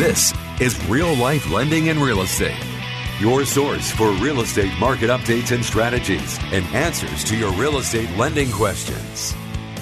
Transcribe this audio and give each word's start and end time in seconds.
This 0.00 0.32
is 0.62 0.82
Real 0.86 1.14
Life 1.14 1.50
Lending 1.50 1.90
and 1.90 2.02
Real 2.02 2.22
Estate, 2.22 2.56
your 3.18 3.44
source 3.44 3.90
for 3.90 4.12
real 4.12 4.40
estate 4.40 4.72
market 4.78 5.10
updates 5.10 5.54
and 5.54 5.62
strategies 5.62 6.38
and 6.44 6.64
answers 6.74 7.22
to 7.24 7.36
your 7.36 7.52
real 7.52 7.76
estate 7.76 8.08
lending 8.16 8.50
questions. 8.50 9.34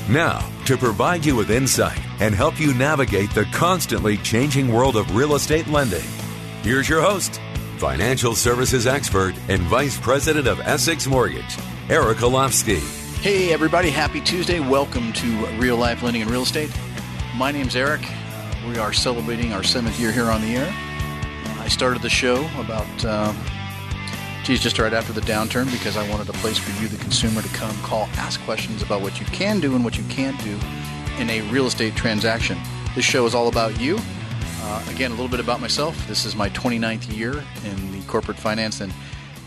Now, 0.09 0.45
to 0.65 0.77
provide 0.77 1.25
you 1.25 1.37
with 1.37 1.53
insight 1.53 2.01
and 2.19 2.35
help 2.35 2.59
you 2.59 2.75
navigate 2.75 3.31
the 3.31 3.45
constantly 3.53 4.17
changing 4.17 4.73
world 4.73 4.97
of 4.97 5.15
real 5.15 5.37
estate 5.37 5.69
lending, 5.69 6.03
here's 6.62 6.89
your 6.89 7.01
host, 7.01 7.41
financial 7.77 8.35
services 8.35 8.89
expert 8.89 9.37
and 9.47 9.62
vice 9.62 10.01
president 10.01 10.48
of 10.48 10.59
Essex 10.59 11.07
Mortgage, 11.07 11.57
Eric 11.89 12.19
Elovski. 12.19 12.81
Hey, 13.21 13.53
everybody, 13.53 13.91
happy 13.91 14.21
Tuesday. 14.21 14.59
Welcome 14.59 15.12
to 15.12 15.47
Real 15.61 15.77
Life 15.77 16.03
Lending 16.03 16.23
and 16.23 16.31
Real 16.33 16.43
Estate. 16.43 16.77
My 17.37 17.53
name's 17.53 17.77
Eric. 17.77 18.01
We 18.69 18.77
are 18.77 18.92
celebrating 18.92 19.55
our 19.55 19.62
seventh 19.62 19.98
year 19.98 20.12
here 20.12 20.30
on 20.30 20.42
the 20.42 20.56
air. 20.56 20.70
I 21.58 21.69
started 21.69 22.02
the 22.02 22.11
show 22.11 22.47
about, 22.58 23.05
uh, 23.05 23.33
geez, 24.44 24.61
just 24.61 24.78
right 24.78 24.92
after 24.92 25.14
the 25.14 25.22
downturn 25.22 25.72
because 25.72 25.97
I 25.97 26.06
wanted 26.11 26.28
a 26.28 26.34
place 26.34 26.58
for 26.58 26.70
you, 26.83 26.86
the 26.86 26.98
consumer, 26.98 27.41
to 27.41 27.48
come, 27.48 27.74
call, 27.78 28.11
ask 28.16 28.39
questions 28.42 28.83
about 28.83 29.00
what 29.00 29.20
you 29.20 29.27
can 29.27 29.58
do 29.58 29.74
and 29.74 29.83
what 29.83 29.96
you 29.96 30.05
can't 30.11 30.39
do 30.44 30.58
in 31.19 31.30
a 31.30 31.41
real 31.50 31.66
estate 31.66 31.96
transaction. 31.96 32.58
This 32.94 33.06
show 33.06 33.24
is 33.24 33.34
all 33.34 33.48
about 33.48 33.80
you. 33.80 33.98
Uh, 34.61 34.84
again, 34.91 35.12
a 35.12 35.14
little 35.14 35.30
bit 35.30 35.41
about 35.41 35.62
myself. 35.62 36.06
This 36.06 36.27
is 36.27 36.36
my 36.36 36.50
29th 36.50 37.11
year 37.16 37.42
in 37.64 37.92
the 37.92 38.02
corporate 38.06 38.39
finance 38.39 38.83
and 38.83 38.92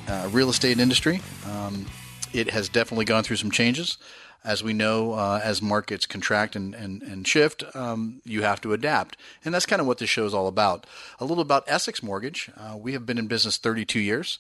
uh, 0.08 0.30
real 0.32 0.50
estate 0.50 0.80
industry. 0.80 1.22
Um, 1.46 1.86
it 2.34 2.50
has 2.50 2.70
definitely 2.70 3.06
gone 3.06 3.24
through 3.24 3.36
some 3.36 3.52
changes 3.52 4.00
as 4.44 4.64
we 4.64 4.74
know, 4.74 5.14
uh, 5.14 5.40
as 5.44 5.62
markets 5.62 6.06
contract 6.06 6.56
and, 6.56 6.74
and, 6.74 7.04
and 7.04 7.28
shift, 7.28 7.64
um, 7.76 8.22
you 8.26 8.42
have 8.42 8.62
to 8.62 8.74
adapt. 8.74 9.18
And 9.46 9.54
that's 9.54 9.66
kind 9.66 9.80
of 9.80 9.88
what 9.88 10.00
this 10.00 10.10
show 10.10 10.26
is 10.26 10.34
all 10.34 10.48
about. 10.48 10.88
A 11.20 11.26
little 11.26 11.42
about 11.42 11.64
Essex 11.68 12.02
Mortgage. 12.02 12.50
Uh, 12.58 12.76
we 12.78 12.94
have 12.94 13.06
been 13.06 13.18
in 13.18 13.28
business 13.28 13.58
32 13.58 14.00
years. 14.00 14.40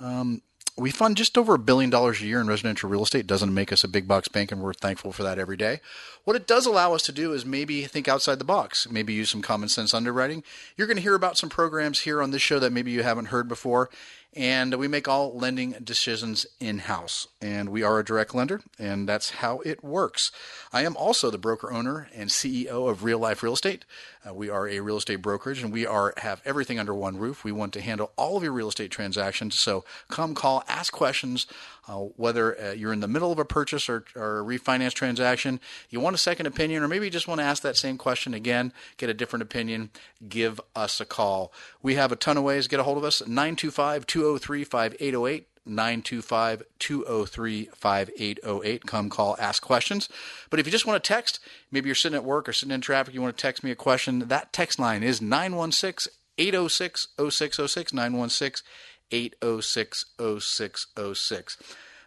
Um, 0.00 0.42
we 0.76 0.90
fund 0.90 1.16
just 1.16 1.38
over 1.38 1.54
a 1.54 1.58
billion 1.58 1.88
dollars 1.88 2.20
a 2.20 2.26
year 2.26 2.40
in 2.40 2.48
residential 2.48 2.90
real 2.90 3.04
estate. 3.04 3.26
Doesn't 3.26 3.54
make 3.54 3.72
us 3.72 3.84
a 3.84 3.88
big 3.88 4.08
box 4.08 4.28
bank, 4.28 4.50
and 4.50 4.60
we're 4.60 4.74
thankful 4.74 5.12
for 5.12 5.22
that 5.22 5.38
every 5.38 5.56
day. 5.56 5.80
What 6.24 6.36
it 6.36 6.46
does 6.46 6.64
allow 6.64 6.94
us 6.94 7.02
to 7.02 7.12
do 7.12 7.34
is 7.34 7.44
maybe 7.44 7.84
think 7.84 8.08
outside 8.08 8.38
the 8.38 8.44
box, 8.44 8.88
maybe 8.90 9.12
use 9.12 9.28
some 9.28 9.42
common 9.42 9.68
sense 9.68 9.92
underwriting. 9.92 10.42
You're 10.74 10.86
going 10.86 10.96
to 10.96 11.02
hear 11.02 11.14
about 11.14 11.36
some 11.36 11.50
programs 11.50 12.00
here 12.00 12.22
on 12.22 12.30
this 12.30 12.40
show 12.40 12.58
that 12.60 12.72
maybe 12.72 12.90
you 12.90 13.02
haven't 13.02 13.26
heard 13.26 13.46
before, 13.46 13.90
and 14.34 14.74
we 14.76 14.88
make 14.88 15.06
all 15.06 15.36
lending 15.36 15.72
decisions 15.84 16.46
in 16.58 16.78
house. 16.78 17.28
And 17.42 17.68
we 17.68 17.82
are 17.82 17.98
a 17.98 18.04
direct 18.04 18.34
lender, 18.34 18.62
and 18.78 19.06
that's 19.06 19.30
how 19.30 19.60
it 19.60 19.84
works. 19.84 20.32
I 20.72 20.82
am 20.82 20.96
also 20.96 21.30
the 21.30 21.36
broker 21.36 21.70
owner 21.70 22.08
and 22.14 22.30
CEO 22.30 22.88
of 22.88 23.04
Real 23.04 23.18
Life 23.18 23.42
Real 23.42 23.52
Estate. 23.52 23.84
Uh, 24.26 24.32
we 24.32 24.48
are 24.48 24.66
a 24.66 24.80
real 24.80 24.96
estate 24.96 25.16
brokerage, 25.16 25.62
and 25.62 25.74
we 25.74 25.84
are 25.84 26.14
have 26.16 26.40
everything 26.46 26.78
under 26.78 26.94
one 26.94 27.18
roof. 27.18 27.44
We 27.44 27.52
want 27.52 27.74
to 27.74 27.82
handle 27.82 28.12
all 28.16 28.38
of 28.38 28.42
your 28.42 28.52
real 28.52 28.68
estate 28.68 28.90
transactions. 28.90 29.58
So 29.58 29.84
come 30.08 30.34
call, 30.34 30.64
ask 30.68 30.90
questions. 30.90 31.46
Uh, 31.86 32.06
whether 32.16 32.58
uh, 32.58 32.72
you're 32.72 32.94
in 32.94 33.00
the 33.00 33.08
middle 33.08 33.30
of 33.30 33.38
a 33.38 33.44
purchase 33.44 33.90
or, 33.90 34.04
or, 34.16 34.40
a 34.40 34.42
refinance 34.42 34.94
transaction, 34.94 35.60
you 35.90 36.00
want 36.00 36.14
a 36.14 36.18
second 36.18 36.46
opinion, 36.46 36.82
or 36.82 36.88
maybe 36.88 37.04
you 37.04 37.10
just 37.10 37.28
want 37.28 37.40
to 37.40 37.44
ask 37.44 37.62
that 37.62 37.76
same 37.76 37.98
question 37.98 38.32
again, 38.32 38.72
get 38.96 39.10
a 39.10 39.14
different 39.14 39.42
opinion, 39.42 39.90
give 40.26 40.60
us 40.74 40.98
a 40.98 41.04
call. 41.04 41.52
We 41.82 41.96
have 41.96 42.10
a 42.10 42.16
ton 42.16 42.38
of 42.38 42.42
ways 42.42 42.68
get 42.68 42.80
a 42.80 42.84
hold 42.84 42.96
of 42.96 43.04
us 43.04 43.20
925 43.20 44.06
203 44.06 44.64
5808. 44.64 45.48
925 45.66 46.62
203 46.78 47.68
5808. 47.74 48.86
Come 48.86 49.08
call, 49.08 49.36
ask 49.38 49.62
questions. 49.62 50.08
But 50.50 50.60
if 50.60 50.66
you 50.66 50.72
just 50.72 50.86
want 50.86 51.02
to 51.02 51.08
text, 51.08 51.40
maybe 51.70 51.88
you're 51.88 51.94
sitting 51.94 52.16
at 52.16 52.24
work 52.24 52.48
or 52.48 52.52
sitting 52.52 52.74
in 52.74 52.80
traffic, 52.80 53.14
you 53.14 53.22
want 53.22 53.36
to 53.36 53.40
text 53.40 53.64
me 53.64 53.70
a 53.70 53.76
question, 53.76 54.20
that 54.28 54.52
text 54.52 54.78
line 54.78 55.02
is 55.02 55.22
916 55.22 56.12
806 56.36 57.08
0606. 57.16 57.92
916 57.92 58.64
806 59.10 60.06
0606. 60.18 61.56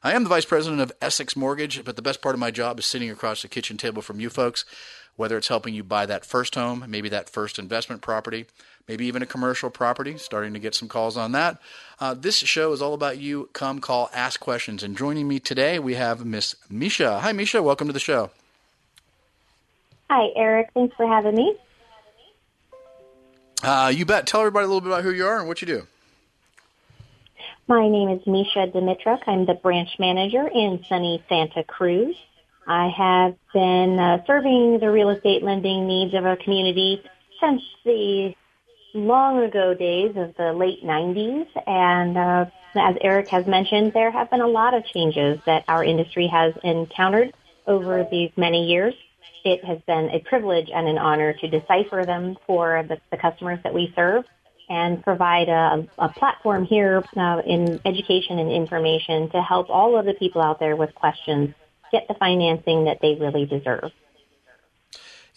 I 0.04 0.14
am 0.14 0.24
the 0.24 0.30
vice 0.30 0.46
president 0.46 0.82
of 0.82 0.92
Essex 1.02 1.36
Mortgage, 1.36 1.84
but 1.84 1.96
the 1.96 2.02
best 2.02 2.22
part 2.22 2.36
of 2.36 2.40
my 2.40 2.52
job 2.52 2.80
is 2.80 2.86
sitting 2.86 3.10
across 3.10 3.42
the 3.42 3.48
kitchen 3.48 3.78
table 3.78 4.02
from 4.02 4.20
you 4.20 4.30
folks, 4.30 4.64
whether 5.16 5.38
it's 5.38 5.48
helping 5.48 5.74
you 5.74 5.84
buy 5.84 6.06
that 6.06 6.26
first 6.26 6.56
home, 6.56 6.86
maybe 6.88 7.10
that 7.10 7.30
first 7.30 7.58
investment 7.58 8.02
property, 8.02 8.46
maybe 8.88 9.06
even 9.06 9.22
a 9.22 9.26
commercial 9.26 9.70
property, 9.70 10.18
starting 10.18 10.54
to 10.54 10.60
get 10.60 10.76
some 10.76 10.88
calls 10.88 11.18
on 11.18 11.32
that. 11.32 11.60
Uh, 12.00 12.14
this 12.14 12.38
show 12.38 12.72
is 12.72 12.82
all 12.82 12.94
about 12.94 13.18
you. 13.18 13.50
Come, 13.54 13.80
call, 13.80 14.10
ask 14.14 14.40
questions. 14.40 14.84
And 14.84 14.96
joining 14.96 15.28
me 15.28 15.40
today, 15.40 15.80
we 15.80 15.96
have 15.96 16.26
Miss 16.26 16.56
Mesha. 16.72 17.20
Hi, 17.20 17.34
Mesha. 17.34 17.64
Welcome 17.64 17.88
to 17.88 17.94
the 17.94 18.00
show. 18.00 18.30
Hi, 20.10 20.30
Eric. 20.36 20.70
Thanks 20.74 20.96
for 20.96 21.08
having 21.08 21.36
me. 21.36 21.56
Uh, 23.64 23.92
you 23.94 24.06
bet. 24.06 24.28
Tell 24.28 24.42
everybody 24.42 24.66
a 24.66 24.68
little 24.68 24.82
bit 24.82 24.88
about 24.90 25.04
who 25.04 25.12
you 25.12 25.26
are 25.26 25.40
and 25.40 25.48
what 25.48 25.62
you 25.62 25.66
do. 25.66 25.88
My 27.70 27.90
name 27.90 28.08
is 28.08 28.22
Mesha 28.22 28.72
Dimitruk. 28.72 29.24
I'm 29.28 29.46
the 29.46 29.54
branch 29.54 29.90
manager 30.00 30.48
in 30.48 30.86
sunny 30.88 31.22
Santa 31.28 31.66
Cruz. 31.66 32.16
I 32.66 32.88
have 32.88 33.36
been 33.54 34.00
uh, 34.00 34.24
serving 34.26 34.80
the 34.80 34.90
real 34.90 35.10
estate 35.10 35.44
lending 35.44 35.86
needs 35.86 36.14
of 36.14 36.26
our 36.26 36.38
community 36.38 37.04
since 37.42 37.62
the 37.84 38.34
long 38.94 39.44
ago 39.44 39.74
days 39.74 40.16
of 40.16 40.34
the 40.38 40.54
late 40.54 40.82
90s. 40.82 41.46
And 41.68 42.18
uh, 42.18 42.46
as 42.76 42.96
Eric 43.02 43.28
has 43.28 43.46
mentioned, 43.46 43.92
there 43.92 44.12
have 44.12 44.32
been 44.32 44.40
a 44.40 44.48
lot 44.48 44.74
of 44.74 44.86
changes 44.86 45.38
that 45.46 45.66
our 45.68 45.84
industry 45.84 46.28
has 46.28 46.54
encountered 46.64 47.34
over 47.68 48.08
these 48.10 48.32
many 48.38 48.68
years. 48.68 48.94
It 49.44 49.66
has 49.66 49.80
been 49.86 50.10
a 50.12 50.20
privilege 50.20 50.70
and 50.74 50.88
an 50.88 50.98
honor 50.98 51.34
to 51.34 51.50
decipher 51.50 52.06
them 52.06 52.38
for 52.48 52.86
the, 52.88 52.98
the 53.12 53.18
customers 53.18 53.60
that 53.66 53.74
we 53.74 53.92
serve 53.94 54.24
and 54.70 55.04
provide 55.04 55.50
a, 55.50 55.88
a 55.98 56.10
platform 56.10 56.66
here 56.66 57.04
uh, 57.16 57.42
in 57.46 57.80
education 57.86 58.40
and 58.40 58.52
information 58.52 59.30
to 59.30 59.42
help 59.42 59.70
all 59.70 59.98
of 59.98 60.06
the 60.06 60.14
people 60.14 60.42
out 60.42 60.60
there 60.60 60.76
with 60.76 60.94
questions 60.94 61.54
get 61.92 62.08
the 62.08 62.14
financing 62.16 62.86
that 62.86 63.00
they 63.02 63.16
really 63.16 63.46
deserve. 63.46 63.92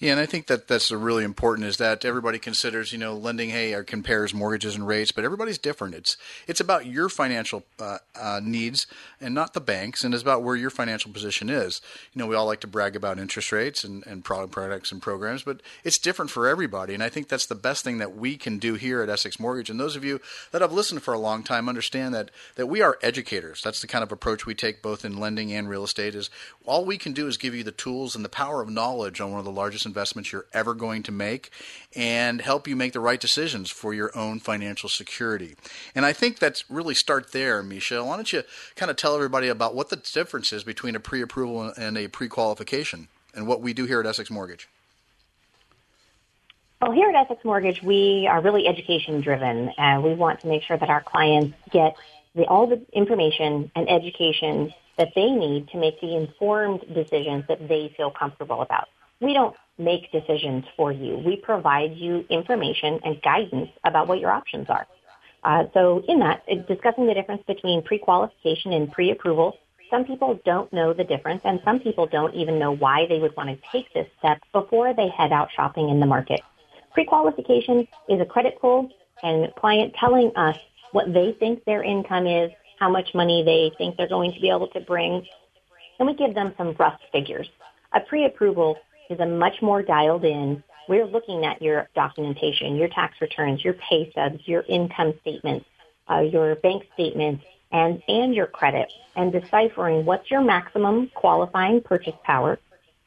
Yeah, 0.01 0.13
and 0.13 0.21
I 0.21 0.25
think 0.25 0.47
that 0.47 0.67
that's 0.67 0.91
really 0.91 1.25
important 1.25 1.67
is 1.67 1.77
that 1.77 2.07
everybody 2.07 2.39
considers, 2.39 2.91
you 2.91 2.97
know, 2.97 3.15
lending, 3.15 3.51
hey, 3.51 3.75
or 3.75 3.85
compares 3.85 4.33
mortgages 4.33 4.75
and 4.75 4.87
rates, 4.87 5.13
but 5.13 5.25
everybody's 5.25 5.59
different. 5.59 5.95
It's 5.95 6.17
it's 6.47 6.59
about 6.59 6.87
your 6.87 7.11
financial 7.11 7.65
uh, 7.79 7.99
uh, 8.19 8.41
needs 8.43 8.87
and 9.21 9.35
not 9.35 9.53
the 9.53 9.61
banks, 9.61 10.03
and 10.03 10.15
it's 10.15 10.23
about 10.23 10.43
where 10.43 10.57
your 10.57 10.71
financial 10.71 11.13
position 11.13 11.51
is. 11.51 11.83
You 12.15 12.19
know, 12.19 12.27
we 12.27 12.35
all 12.35 12.47
like 12.47 12.61
to 12.61 12.67
brag 12.67 12.97
about 12.97 13.19
interest 13.19 13.53
rates 13.53 13.85
and, 13.85 14.03
and 14.07 14.25
product 14.25 14.53
products 14.53 14.91
and 14.91 15.03
programs, 15.03 15.43
but 15.43 15.61
it's 15.85 15.99
different 15.99 16.31
for 16.31 16.49
everybody. 16.49 16.95
And 16.95 17.03
I 17.03 17.11
think 17.11 17.29
that's 17.29 17.45
the 17.45 17.55
best 17.55 17.85
thing 17.85 17.99
that 17.99 18.17
we 18.17 18.39
can 18.39 18.59
do 18.59 18.77
here 18.77 19.03
at 19.03 19.11
Essex 19.11 19.39
Mortgage. 19.39 19.69
And 19.69 19.79
those 19.79 19.97
of 19.97 20.05
you 20.05 20.19
that 20.51 20.63
have 20.63 20.73
listened 20.73 21.03
for 21.03 21.13
a 21.13 21.19
long 21.19 21.43
time 21.43 21.69
understand 21.69 22.15
that 22.15 22.31
that 22.55 22.69
we 22.69 22.81
are 22.81 22.99
educators. 23.03 23.61
That's 23.63 23.83
the 23.83 23.87
kind 23.87 24.03
of 24.03 24.13
approach 24.13 24.47
we 24.47 24.55
take 24.55 24.81
both 24.81 25.05
in 25.05 25.19
lending 25.19 25.53
and 25.53 25.69
real 25.69 25.85
estate. 25.85 26.15
Is 26.15 26.31
all 26.65 26.87
we 26.87 26.97
can 26.97 27.13
do 27.13 27.27
is 27.27 27.37
give 27.37 27.55
you 27.55 27.65
the 27.65 27.71
tools 27.71 28.17
and 28.17 28.25
the 28.25 28.31
power 28.31 28.63
of 28.63 28.71
knowledge 28.71 29.21
on 29.21 29.31
one 29.31 29.41
of 29.41 29.45
the 29.45 29.51
largest 29.51 29.90
investments 29.91 30.31
you're 30.33 30.47
ever 30.53 30.73
going 30.75 31.03
to 31.03 31.13
make 31.13 31.51
and 31.97 32.41
help 32.41 32.69
you 32.69 32.77
make 32.77 32.93
the 32.93 33.01
right 33.01 33.21
decisions 33.21 33.71
for 33.71 33.93
your 33.93 34.17
own 34.17 34.39
financial 34.39 34.89
security. 34.89 35.57
And 35.95 36.07
I 36.07 36.13
think 36.13 36.39
that's 36.39 36.71
really 36.71 36.95
start 36.95 37.33
there, 37.33 37.63
Mesha. 37.63 38.07
Why 38.07 38.17
don't 38.17 38.33
you 38.33 38.45
kind 38.77 38.91
of 38.91 38.97
tell 38.97 39.15
everybody 39.15 39.49
about 39.49 39.75
what 39.75 39.89
the 39.89 39.97
difference 39.97 40.53
is 40.53 40.63
between 40.65 40.95
a 40.95 41.01
pre 41.01 41.21
approval 41.21 41.73
and 41.77 41.99
a 41.99 42.09
pre 42.09 42.29
qualification 42.29 43.09
and 43.35 43.47
what 43.47 43.61
we 43.61 43.73
do 43.73 43.87
here 43.87 44.01
at 44.01 44.07
Essex 44.07 44.31
Mortgage? 44.31 44.69
Well, 46.81 46.93
here 46.93 47.11
at 47.11 47.15
Essex 47.15 47.45
Mortgage, 47.45 47.83
we 47.83 48.27
are 48.31 48.41
really 48.41 48.67
education 48.67 49.21
driven, 49.21 49.71
and 49.77 50.03
we 50.03 50.15
want 50.15 50.41
to 50.41 50.47
make 50.47 50.63
sure 50.63 50.79
that 50.79 50.89
our 50.89 51.03
clients 51.03 51.55
get 51.71 51.95
the, 52.35 52.45
all 52.45 52.67
the 52.67 52.81
information 52.93 53.71
and 53.77 53.91
education 53.91 54.73
that 54.97 55.13
they 55.15 55.31
need 55.31 55.69
to 55.69 55.79
make 55.79 56.01
the 56.01 56.15
informed 56.17 56.81
decisions 56.95 57.45
that 57.49 57.69
they 57.69 57.93
feel 57.97 58.11
comfortable 58.11 58.63
about. 58.63 58.89
We 59.21 59.35
don't 59.35 59.55
make 59.81 60.13
decisions 60.13 60.65
for 60.77 60.93
you. 60.93 61.19
We 61.25 61.37
provide 61.37 61.97
you 61.97 62.25
information 62.29 63.01
and 63.05 63.21
guidance 63.23 63.71
about 63.85 64.09
what 64.09 64.21
your 64.21 64.31
options 64.31 64.67
are. 64.69 64.87
Uh, 65.43 65.65
so 65.73 66.03
in 66.07 66.19
that, 66.21 66.45
discussing 66.69 67.07
the 67.07 67.15
difference 67.15 67.43
between 67.47 67.83
pre-qualification 67.83 68.73
and 68.73 68.93
pre-approval, 68.93 69.57
some 69.91 70.05
people 70.05 70.39
don't 70.45 70.73
know 70.73 70.93
the 70.93 71.05
difference 71.05 71.41
and 71.45 71.61
some 71.65 71.81
people 71.81 72.07
don't 72.07 72.35
even 72.35 72.59
know 72.59 72.73
why 72.77 73.07
they 73.09 73.19
would 73.19 73.35
want 73.37 73.49
to 73.49 73.59
take 73.73 73.93
this 73.93 74.07
step 74.19 74.39
before 74.53 74.95
they 74.95 75.09
head 75.09 75.33
out 75.33 75.49
shopping 75.55 75.89
in 75.89 75.99
the 75.99 76.07
market. 76.07 76.41
Pre-qualification 76.93 77.89
is 78.09 78.21
a 78.21 78.25
credit 78.25 78.61
pull 78.61 78.89
and 79.23 79.53
client 79.57 79.95
telling 79.99 80.31
us 80.37 80.57
what 80.93 81.13
they 81.13 81.35
think 81.39 81.65
their 81.65 81.83
income 81.83 82.27
is, 82.27 82.51
how 82.79 82.91
much 82.91 83.15
money 83.15 83.43
they 83.45 83.73
think 83.79 83.97
they're 83.97 84.09
going 84.09 84.33
to 84.33 84.41
be 84.41 84.51
able 84.51 84.69
to 84.69 84.81
bring, 84.81 85.27
and 85.99 86.09
we 86.09 86.15
give 86.15 86.35
them 86.35 86.55
some 86.57 86.75
rough 86.79 86.99
figures. 87.13 87.49
A 87.93 88.01
pre-approval 88.01 88.77
is 89.11 89.21
a 89.21 89.27
much 89.27 89.61
more 89.63 89.83
dialed 89.83 90.25
in. 90.25 90.63
We're 90.89 91.07
looking 91.07 91.45
at 91.45 91.61
your 91.61 91.89
documentation, 91.95 92.77
your 92.77 92.89
tax 92.89 93.21
returns, 93.21 93.65
your 93.65 93.75
pay 93.75 94.11
stubs, 94.11 94.47
your 94.47 94.63
income 94.69 95.15
statements, 95.21 95.67
uh, 96.11 96.21
your 96.21 96.55
bank 96.57 96.85
statements, 96.95 97.45
and, 97.73 98.03
and 98.09 98.35
your 98.35 98.47
credit, 98.47 98.93
and 99.15 99.33
deciphering 99.33 100.05
what's 100.05 100.31
your 100.31 100.41
maximum 100.41 101.09
qualifying 101.15 101.81
purchase 101.81 102.17
power. 102.25 102.59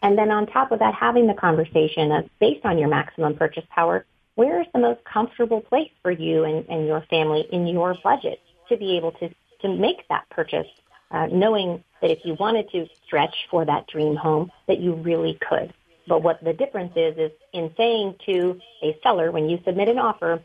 And 0.01 0.17
then 0.17 0.31
on 0.31 0.47
top 0.47 0.71
of 0.71 0.79
that, 0.79 0.93
having 0.93 1.27
the 1.27 1.33
conversation 1.33 2.11
of 2.11 2.29
based 2.39 2.65
on 2.65 2.77
your 2.77 2.89
maximum 2.89 3.35
purchase 3.35 3.65
power, 3.69 4.05
where 4.35 4.61
is 4.61 4.67
the 4.73 4.79
most 4.79 5.03
comfortable 5.05 5.61
place 5.61 5.91
for 6.01 6.11
you 6.11 6.43
and, 6.43 6.65
and 6.69 6.87
your 6.87 7.01
family 7.09 7.45
in 7.51 7.67
your 7.67 7.95
budget 8.03 8.39
to 8.69 8.77
be 8.77 8.97
able 8.97 9.11
to, 9.13 9.29
to 9.61 9.69
make 9.69 10.07
that 10.09 10.29
purchase, 10.29 10.67
uh, 11.11 11.27
knowing 11.27 11.83
that 12.01 12.11
if 12.11 12.19
you 12.25 12.35
wanted 12.39 12.69
to 12.71 12.87
stretch 13.05 13.35
for 13.49 13.65
that 13.65 13.87
dream 13.87 14.15
home, 14.15 14.51
that 14.67 14.79
you 14.79 14.93
really 14.93 15.37
could. 15.49 15.73
But 16.07 16.21
what 16.21 16.43
the 16.43 16.53
difference 16.53 16.93
is, 16.95 17.17
is 17.17 17.31
in 17.53 17.71
saying 17.77 18.15
to 18.25 18.59
a 18.83 18.97
seller, 19.03 19.31
when 19.31 19.49
you 19.49 19.59
submit 19.65 19.87
an 19.87 19.99
offer 19.99 20.41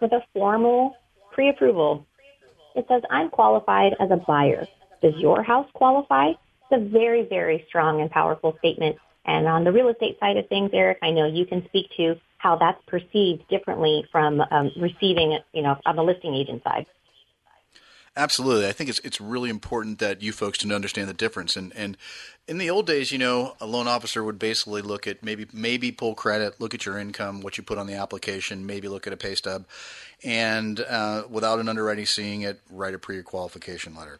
with 0.00 0.12
a 0.12 0.22
formal 0.32 0.96
pre-approval, 1.32 2.06
it 2.74 2.86
says, 2.88 3.02
I'm 3.10 3.30
qualified 3.30 3.94
as 4.00 4.10
a 4.10 4.16
buyer. 4.16 4.66
Does 5.02 5.14
your 5.16 5.42
house 5.42 5.68
qualify? 5.74 6.30
It's 6.30 6.72
a 6.72 6.88
very, 6.88 7.24
very 7.24 7.64
strong 7.68 8.00
and 8.00 8.10
powerful 8.10 8.56
statement. 8.58 8.96
And 9.24 9.46
on 9.46 9.64
the 9.64 9.72
real 9.72 9.88
estate 9.88 10.18
side 10.18 10.36
of 10.36 10.48
things, 10.48 10.70
Eric, 10.72 10.98
I 11.02 11.10
know 11.10 11.26
you 11.26 11.46
can 11.46 11.64
speak 11.66 11.86
to 11.96 12.16
how 12.38 12.56
that's 12.56 12.82
perceived 12.86 13.46
differently 13.48 14.04
from 14.10 14.40
um, 14.40 14.70
receiving, 14.80 15.38
you 15.52 15.62
know, 15.62 15.76
on 15.84 15.96
the 15.96 16.02
listing 16.02 16.34
agent 16.34 16.62
side. 16.64 16.86
Absolutely, 18.16 18.66
I 18.66 18.72
think 18.72 18.90
it's 18.90 18.98
it's 19.00 19.20
really 19.20 19.50
important 19.50 20.00
that 20.00 20.20
you 20.20 20.32
folks 20.32 20.58
to 20.58 20.74
understand 20.74 21.08
the 21.08 21.14
difference. 21.14 21.56
And 21.56 21.72
and 21.76 21.96
in 22.48 22.58
the 22.58 22.70
old 22.70 22.86
days, 22.86 23.12
you 23.12 23.18
know, 23.18 23.54
a 23.60 23.66
loan 23.66 23.86
officer 23.86 24.24
would 24.24 24.38
basically 24.38 24.82
look 24.82 25.06
at 25.06 25.22
maybe 25.22 25.46
maybe 25.52 25.92
pull 25.92 26.14
credit, 26.14 26.60
look 26.60 26.74
at 26.74 26.84
your 26.84 26.98
income, 26.98 27.40
what 27.40 27.56
you 27.56 27.62
put 27.62 27.78
on 27.78 27.86
the 27.86 27.94
application, 27.94 28.66
maybe 28.66 28.88
look 28.88 29.06
at 29.06 29.12
a 29.12 29.16
pay 29.16 29.34
stub, 29.34 29.66
and 30.24 30.80
uh, 30.80 31.24
without 31.30 31.60
an 31.60 31.68
underwriting 31.68 32.06
seeing 32.06 32.42
it, 32.42 32.60
write 32.70 32.94
a 32.94 32.98
pre-qualification 32.98 33.94
letter. 33.94 34.18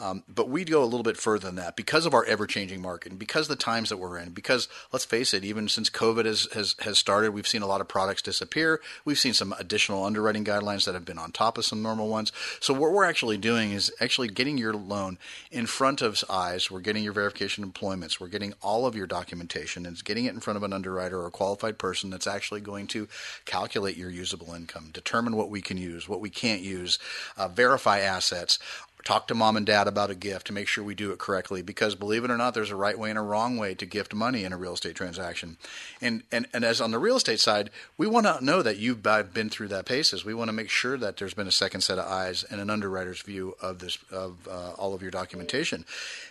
Um, 0.00 0.22
but 0.32 0.48
we 0.48 0.64
go 0.64 0.82
a 0.82 0.84
little 0.84 1.02
bit 1.02 1.16
further 1.16 1.46
than 1.46 1.56
that 1.56 1.74
because 1.74 2.06
of 2.06 2.14
our 2.14 2.24
ever-changing 2.24 2.80
market 2.80 3.10
and 3.10 3.18
because 3.18 3.48
the 3.48 3.56
times 3.56 3.88
that 3.88 3.96
we're 3.96 4.16
in. 4.18 4.30
Because 4.30 4.68
let's 4.92 5.04
face 5.04 5.34
it, 5.34 5.44
even 5.44 5.68
since 5.68 5.90
COVID 5.90 6.24
has, 6.24 6.46
has, 6.52 6.76
has 6.80 7.00
started, 7.00 7.32
we've 7.32 7.48
seen 7.48 7.62
a 7.62 7.66
lot 7.66 7.80
of 7.80 7.88
products 7.88 8.22
disappear. 8.22 8.80
We've 9.04 9.18
seen 9.18 9.32
some 9.32 9.52
additional 9.58 10.04
underwriting 10.04 10.44
guidelines 10.44 10.84
that 10.84 10.94
have 10.94 11.04
been 11.04 11.18
on 11.18 11.32
top 11.32 11.58
of 11.58 11.64
some 11.64 11.82
normal 11.82 12.06
ones. 12.06 12.30
So 12.60 12.72
what 12.72 12.92
we're 12.92 13.06
actually 13.06 13.38
doing 13.38 13.72
is 13.72 13.92
actually 14.00 14.28
getting 14.28 14.56
your 14.56 14.74
loan 14.74 15.18
in 15.50 15.66
front 15.66 16.00
of 16.00 16.22
eyes. 16.30 16.70
We're 16.70 16.78
getting 16.78 17.02
your 17.02 17.12
verification 17.12 17.64
employments. 17.68 18.18
We're 18.18 18.28
getting 18.28 18.54
all 18.62 18.86
of 18.86 18.96
your 18.96 19.06
documentation 19.06 19.84
and 19.84 19.92
it's 19.92 20.00
getting 20.00 20.24
it 20.24 20.32
in 20.32 20.40
front 20.40 20.56
of 20.56 20.62
an 20.62 20.72
underwriter 20.72 21.20
or 21.20 21.26
a 21.26 21.30
qualified 21.30 21.78
person 21.78 22.08
that's 22.08 22.26
actually 22.26 22.62
going 22.62 22.86
to 22.88 23.06
calculate 23.44 23.98
your 23.98 24.08
usable 24.08 24.54
income, 24.54 24.88
determine 24.90 25.36
what 25.36 25.50
we 25.50 25.60
can 25.60 25.76
use, 25.76 26.08
what 26.08 26.22
we 26.22 26.30
can't 26.30 26.62
use, 26.62 26.98
uh, 27.36 27.46
verify 27.46 27.98
assets 27.98 28.58
talk 29.04 29.28
to 29.28 29.34
mom 29.34 29.56
and 29.56 29.64
dad 29.64 29.86
about 29.86 30.10
a 30.10 30.14
gift 30.14 30.46
to 30.46 30.52
make 30.52 30.66
sure 30.66 30.82
we 30.82 30.94
do 30.94 31.12
it 31.12 31.18
correctly 31.18 31.62
because 31.62 31.94
believe 31.94 32.24
it 32.24 32.30
or 32.30 32.36
not 32.36 32.54
there's 32.54 32.70
a 32.70 32.76
right 32.76 32.98
way 32.98 33.10
and 33.10 33.18
a 33.18 33.22
wrong 33.22 33.56
way 33.56 33.74
to 33.74 33.86
gift 33.86 34.12
money 34.12 34.44
in 34.44 34.52
a 34.52 34.56
real 34.56 34.74
estate 34.74 34.94
transaction. 34.94 35.56
And 36.00 36.22
and, 36.32 36.46
and 36.52 36.64
as 36.64 36.80
on 36.80 36.90
the 36.90 36.98
real 36.98 37.16
estate 37.16 37.40
side 37.40 37.70
we 37.96 38.06
want 38.06 38.26
to 38.26 38.44
know 38.44 38.62
that 38.62 38.78
you've 38.78 39.02
been 39.02 39.50
through 39.50 39.68
that 39.68 39.86
paces. 39.86 40.24
We 40.24 40.34
want 40.34 40.48
to 40.48 40.52
make 40.52 40.68
sure 40.68 40.96
that 40.98 41.16
there's 41.16 41.34
been 41.34 41.46
a 41.46 41.52
second 41.52 41.82
set 41.82 41.98
of 41.98 42.06
eyes 42.06 42.44
and 42.44 42.60
an 42.60 42.70
underwriter's 42.70 43.22
view 43.22 43.56
of 43.60 43.78
this 43.78 43.98
of 44.10 44.46
uh, 44.48 44.72
all 44.72 44.94
of 44.94 45.02
your 45.02 45.10
documentation. 45.10 45.84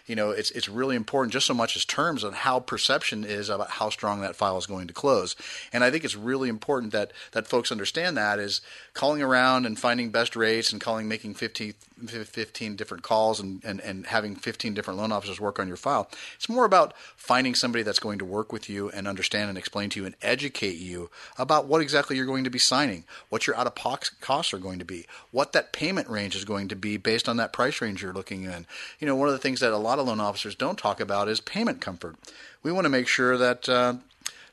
You 0.05 0.15
know 0.15 0.31
it's 0.31 0.51
it's 0.51 0.69
really 0.69 0.95
important 0.95 1.33
just 1.33 1.47
so 1.47 1.53
much 1.53 1.75
as 1.75 1.85
terms 1.85 2.23
on 2.23 2.33
how 2.33 2.59
perception 2.59 3.23
is 3.23 3.49
about 3.49 3.71
how 3.71 3.89
strong 3.89 4.21
that 4.21 4.35
file 4.35 4.57
is 4.57 4.65
going 4.65 4.87
to 4.87 4.93
close. 4.93 5.35
And 5.71 5.83
i 5.83 5.91
think 5.91 6.03
it's 6.03 6.15
really 6.15 6.49
important 6.49 6.91
that 6.91 7.11
that 7.31 7.47
folks 7.47 7.71
understand 7.71 8.17
that 8.17 8.39
is 8.39 8.61
calling 8.93 9.21
around 9.21 9.65
and 9.65 9.79
finding 9.79 10.09
best 10.09 10.35
rates 10.35 10.71
and 10.71 10.81
calling 10.81 11.07
making 11.07 11.33
50 11.33 11.73
15 12.05 12.75
different 12.75 13.03
calls 13.03 13.39
and, 13.39 13.63
and, 13.63 13.81
and 13.81 14.07
having 14.07 14.35
15 14.35 14.73
different 14.73 14.99
loan 14.99 15.11
officers 15.11 15.39
work 15.39 15.59
on 15.59 15.67
your 15.67 15.77
file. 15.77 16.09
It's 16.35 16.49
more 16.49 16.65
about 16.65 16.93
finding 17.15 17.55
somebody 17.55 17.83
that's 17.83 17.99
going 17.99 18.19
to 18.19 18.25
work 18.25 18.51
with 18.51 18.69
you 18.69 18.89
and 18.89 19.07
understand 19.07 19.49
and 19.49 19.57
explain 19.57 19.89
to 19.91 19.99
you 19.99 20.05
and 20.05 20.15
educate 20.21 20.77
you 20.77 21.09
about 21.37 21.65
what 21.65 21.81
exactly 21.81 22.15
you're 22.15 22.25
going 22.25 22.43
to 22.43 22.49
be 22.49 22.59
signing, 22.59 23.03
what 23.29 23.47
your 23.47 23.55
out 23.55 23.67
of 23.67 23.75
pocket 23.75 24.11
costs 24.21 24.53
are 24.53 24.59
going 24.59 24.79
to 24.79 24.85
be, 24.85 25.05
what 25.31 25.53
that 25.53 25.73
payment 25.73 26.09
range 26.09 26.35
is 26.35 26.45
going 26.45 26.67
to 26.67 26.75
be 26.75 26.97
based 26.97 27.27
on 27.27 27.37
that 27.37 27.53
price 27.53 27.81
range 27.81 28.01
you're 28.01 28.13
looking 28.13 28.43
in. 28.43 28.65
You 28.99 29.07
know, 29.07 29.15
one 29.15 29.27
of 29.27 29.33
the 29.33 29.39
things 29.39 29.59
that 29.59 29.73
a 29.73 29.77
lot 29.77 29.99
of 29.99 30.07
loan 30.07 30.19
officers 30.19 30.55
don't 30.55 30.77
talk 30.77 30.99
about 30.99 31.27
is 31.27 31.39
payment 31.39 31.81
comfort. 31.81 32.15
We 32.63 32.71
want 32.71 32.85
to 32.85 32.89
make 32.89 33.07
sure 33.07 33.37
that 33.37 33.69
uh, 33.69 33.95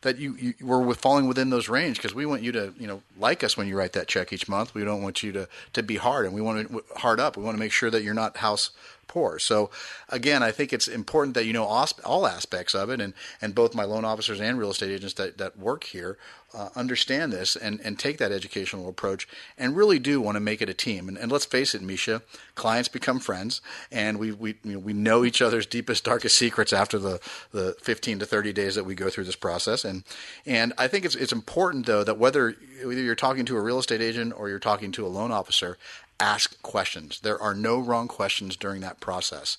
that 0.05 0.19
you, 0.19 0.37
you 0.37 0.55
were 0.61 0.95
falling 0.95 1.27
within 1.27 1.51
those 1.51 1.69
range 1.69 1.97
because 1.97 2.15
we 2.15 2.27
want 2.27 2.43
you 2.43 2.53
to 2.53 2.73
you 2.79 2.87
know 2.87 3.03
like 3.19 3.43
us 3.43 3.57
when 3.57 3.67
you 3.67 3.77
write 3.77 3.95
that 3.95 4.07
check 4.07 4.33
each 4.33 4.49
month. 4.49 4.75
We 4.75 4.85
don't 4.85 5.03
want 5.03 5.23
you 5.23 5.33
to 5.33 5.49
to 5.73 5.83
be 5.83 5.97
hard, 5.97 6.27
and 6.27 6.35
we 6.35 6.41
want 6.41 6.71
to 6.71 6.85
hard 6.97 7.19
up. 7.19 7.37
We 7.37 7.43
want 7.43 7.57
to 7.57 7.61
make 7.61 7.73
sure 7.73 7.91
that 7.91 8.03
you're 8.03 8.15
not 8.15 8.37
house 8.37 8.71
poor. 9.09 9.39
So 9.39 9.71
again, 10.09 10.43
I 10.43 10.51
think 10.51 10.73
it's 10.73 10.89
important 10.89 11.35
that 11.35 11.45
you 11.45 11.53
know 11.53 11.65
all 11.65 12.27
aspects 12.27 12.75
of 12.75 12.91
it, 12.91 13.01
and 13.01 13.15
and 13.41 13.55
both 13.55 13.75
my 13.75 13.85
loan 13.85 14.05
officers 14.05 14.41
and 14.41 14.59
real 14.59 14.71
estate 14.71 14.91
agents 14.91 15.15
that 15.15 15.39
that 15.39 15.59
work 15.59 15.85
here 15.85 16.19
uh, 16.55 16.69
understand 16.77 17.33
this 17.33 17.57
and, 17.57 17.81
and 17.81 17.99
take 17.99 18.19
that 18.19 18.31
educational 18.31 18.89
approach 18.89 19.27
and 19.59 19.77
really 19.77 19.99
do 19.99 20.21
want 20.21 20.37
to 20.37 20.41
make 20.41 20.63
it 20.63 20.69
a 20.69 20.75
team. 20.75 21.09
And, 21.09 21.19
and 21.19 21.31
let's 21.31 21.45
face 21.45 21.75
it, 21.75 21.83
Mesha, 21.83 22.23
clients 22.55 22.89
become 22.89 23.19
friends, 23.19 23.61
and 23.91 24.19
we 24.19 24.33
we 24.33 24.57
you 24.63 24.75
know, 24.75 24.79
we 24.79 24.93
know 24.93 25.25
each 25.25 25.43
other's 25.43 25.67
deepest, 25.67 26.05
darkest 26.05 26.37
secrets 26.37 26.73
after 26.73 26.99
the, 26.99 27.21
the 27.51 27.77
15 27.81 28.21
to 28.21 28.27
30 28.27 28.53
days 28.53 28.75
that 28.77 28.85
we 28.85 28.95
go 28.95 29.11
through 29.11 29.25
this 29.25 29.37
process. 29.37 29.85
And 29.85 30.05
and 30.47 30.73
I 30.79 30.87
think 30.89 31.05
it's 31.05 31.17
it's 31.17 31.33
important 31.33 31.87
though 31.87 32.05
that 32.05 32.19
whether 32.19 32.55
whether 32.85 33.03
you're 33.03 33.15
talking 33.15 33.45
to 33.47 33.57
a 33.57 33.61
real 33.61 33.79
estate 33.79 34.01
agent 34.01 34.33
or 34.37 34.49
you're 34.49 34.59
talking 34.59 34.93
to 34.93 35.07
a 35.07 35.09
loan 35.09 35.33
officer, 35.33 35.77
ask 36.21 36.61
questions. 36.63 37.21
There 37.21 37.41
are 37.41 37.55
no 37.55 37.79
wrong 37.79 38.09
questions 38.09 38.57
during 38.57 38.81
that 38.83 39.01
process. 39.01 39.59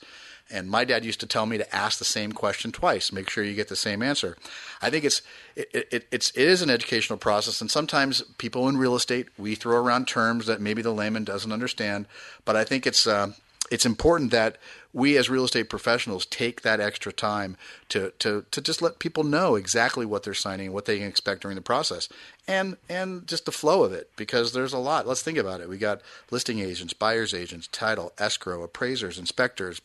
And 0.49 0.69
my 0.69 0.85
dad 0.85 1.03
used 1.03 1.19
to 1.21 1.25
tell 1.25 1.47
me 1.47 1.57
to 1.57 1.75
ask 1.75 1.97
the 1.97 2.05
same 2.05 2.31
question 2.31 2.71
twice, 2.71 3.11
make 3.11 3.29
sure 3.29 3.43
you 3.43 3.55
get 3.55 3.67
the 3.67 3.75
same 3.75 4.03
answer. 4.03 4.37
I 4.79 4.91
think 4.91 5.03
it's 5.03 5.23
it, 5.55 5.87
it, 5.91 6.07
it's 6.11 6.29
it 6.31 6.43
is 6.43 6.61
an 6.61 6.69
educational 6.69 7.17
process, 7.17 7.61
and 7.61 7.71
sometimes 7.71 8.21
people 8.37 8.69
in 8.69 8.77
real 8.77 8.95
estate 8.95 9.27
we 9.39 9.55
throw 9.55 9.77
around 9.77 10.07
terms 10.07 10.45
that 10.45 10.61
maybe 10.61 10.83
the 10.83 10.93
layman 10.93 11.23
doesn't 11.23 11.51
understand. 11.51 12.05
But 12.45 12.55
I 12.55 12.63
think 12.63 12.85
it's 12.85 13.07
uh, 13.07 13.31
it's 13.71 13.85
important 13.85 14.31
that 14.31 14.57
we 14.93 15.17
as 15.17 15.29
real 15.29 15.43
estate 15.43 15.69
professionals 15.69 16.25
take 16.25 16.61
that 16.61 16.79
extra 16.79 17.11
time 17.11 17.57
to, 17.89 18.11
to, 18.19 18.45
to 18.51 18.61
just 18.61 18.81
let 18.81 18.99
people 18.99 19.23
know 19.23 19.55
exactly 19.55 20.05
what 20.05 20.23
they're 20.23 20.33
signing, 20.33 20.71
what 20.71 20.85
they 20.85 20.99
can 20.99 21.07
expect 21.07 21.41
during 21.41 21.55
the 21.55 21.61
process, 21.61 22.07
and 22.47 22.77
and 22.87 23.27
just 23.27 23.45
the 23.45 23.51
flow 23.51 23.83
of 23.83 23.91
it 23.91 24.09
because 24.15 24.53
there's 24.53 24.73
a 24.73 24.77
lot. 24.77 25.07
Let's 25.07 25.21
think 25.21 25.37
about 25.37 25.61
it. 25.61 25.67
We 25.67 25.77
got 25.77 26.01
listing 26.31 26.59
agents, 26.59 26.93
buyers 26.93 27.33
agents, 27.33 27.67
title, 27.67 28.13
escrow, 28.17 28.63
appraisers, 28.63 29.19
inspectors, 29.19 29.81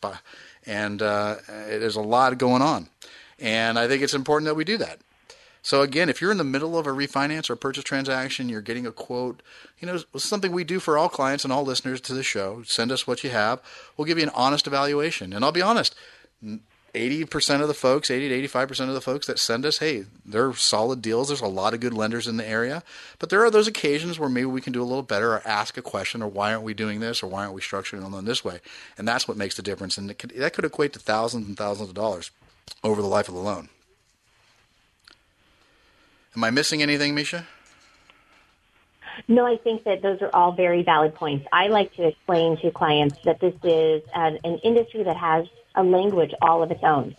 and 0.65 1.01
uh, 1.01 1.37
there's 1.47 1.95
a 1.95 2.01
lot 2.01 2.37
going 2.37 2.61
on. 2.61 2.87
And 3.39 3.79
I 3.79 3.87
think 3.87 4.03
it's 4.03 4.13
important 4.13 4.45
that 4.45 4.55
we 4.55 4.63
do 4.63 4.77
that. 4.77 4.99
So 5.63 5.81
again, 5.81 6.09
if 6.09 6.21
you're 6.21 6.31
in 6.31 6.37
the 6.37 6.43
middle 6.43 6.77
of 6.77 6.87
a 6.87 6.91
refinance 6.91 7.49
or 7.49 7.55
purchase 7.55 7.83
transaction, 7.83 8.49
you're 8.49 8.61
getting 8.61 8.87
a 8.87 8.91
quote, 8.91 9.41
you 9.79 9.87
know, 9.87 9.99
something 10.17 10.51
we 10.51 10.63
do 10.63 10.79
for 10.79 10.97
all 10.97 11.09
clients 11.09 11.43
and 11.43 11.53
all 11.53 11.63
listeners 11.63 12.01
to 12.01 12.13
the 12.13 12.23
show. 12.23 12.63
Send 12.63 12.91
us 12.91 13.05
what 13.05 13.23
you 13.23 13.29
have. 13.29 13.61
We'll 13.95 14.05
give 14.05 14.17
you 14.17 14.23
an 14.23 14.31
honest 14.33 14.65
evaluation. 14.65 15.33
And 15.33 15.45
I'll 15.45 15.51
be 15.51 15.61
honest, 15.61 15.95
80% 16.95 17.61
of 17.61 17.67
the 17.67 17.73
folks, 17.75 18.09
80 18.09 18.29
to 18.41 18.49
85% 18.49 18.87
of 18.89 18.95
the 18.95 19.01
folks 19.01 19.27
that 19.27 19.39
send 19.39 19.65
us, 19.65 19.77
hey, 19.77 20.05
they're 20.25 20.53
solid 20.53 21.01
deals. 21.01 21.27
There's 21.27 21.41
a 21.41 21.47
lot 21.47 21.73
of 21.73 21.79
good 21.79 21.93
lenders 21.93 22.27
in 22.27 22.37
the 22.37 22.47
area. 22.47 22.83
But 23.19 23.29
there 23.29 23.43
are 23.45 23.51
those 23.51 23.67
occasions 23.67 24.17
where 24.17 24.29
maybe 24.29 24.45
we 24.45 24.61
can 24.61 24.73
do 24.73 24.81
a 24.81 24.83
little 24.83 25.03
better 25.03 25.33
or 25.33 25.47
ask 25.47 25.77
a 25.77 25.81
question 25.81 26.23
or 26.23 26.27
why 26.27 26.51
aren't 26.51 26.63
we 26.63 26.73
doing 26.73 26.99
this 26.99 27.21
or 27.21 27.27
why 27.27 27.43
aren't 27.43 27.53
we 27.53 27.61
structuring 27.61 28.03
a 28.03 28.07
loan 28.07 28.25
this 28.25 28.43
way? 28.43 28.59
And 28.97 29.07
that's 29.07 29.27
what 29.27 29.37
makes 29.37 29.55
the 29.55 29.61
difference. 29.61 29.97
And 29.97 30.17
could, 30.17 30.31
that 30.31 30.53
could 30.53 30.65
equate 30.65 30.93
to 30.93 30.99
thousands 30.99 31.47
and 31.47 31.55
thousands 31.55 31.89
of 31.89 31.95
dollars 31.95 32.31
over 32.83 33.01
the 33.01 33.07
life 33.07 33.27
of 33.27 33.35
the 33.35 33.41
loan. 33.41 33.69
Am 36.35 36.43
I 36.43 36.49
missing 36.49 36.81
anything, 36.81 37.15
Mesha? 37.15 37.45
No, 39.27 39.45
I 39.45 39.57
think 39.57 39.83
that 39.83 40.01
those 40.01 40.21
are 40.21 40.33
all 40.33 40.53
very 40.53 40.83
valid 40.83 41.13
points. 41.15 41.45
I 41.51 41.67
like 41.67 41.93
to 41.95 42.07
explain 42.07 42.57
to 42.57 42.71
clients 42.71 43.17
that 43.25 43.39
this 43.39 43.53
is 43.63 44.01
an, 44.15 44.39
an 44.43 44.57
industry 44.59 45.03
that 45.03 45.17
has 45.17 45.45
a 45.75 45.83
language 45.83 46.31
all 46.41 46.63
of 46.63 46.71
its 46.71 46.83
own. 46.83 47.15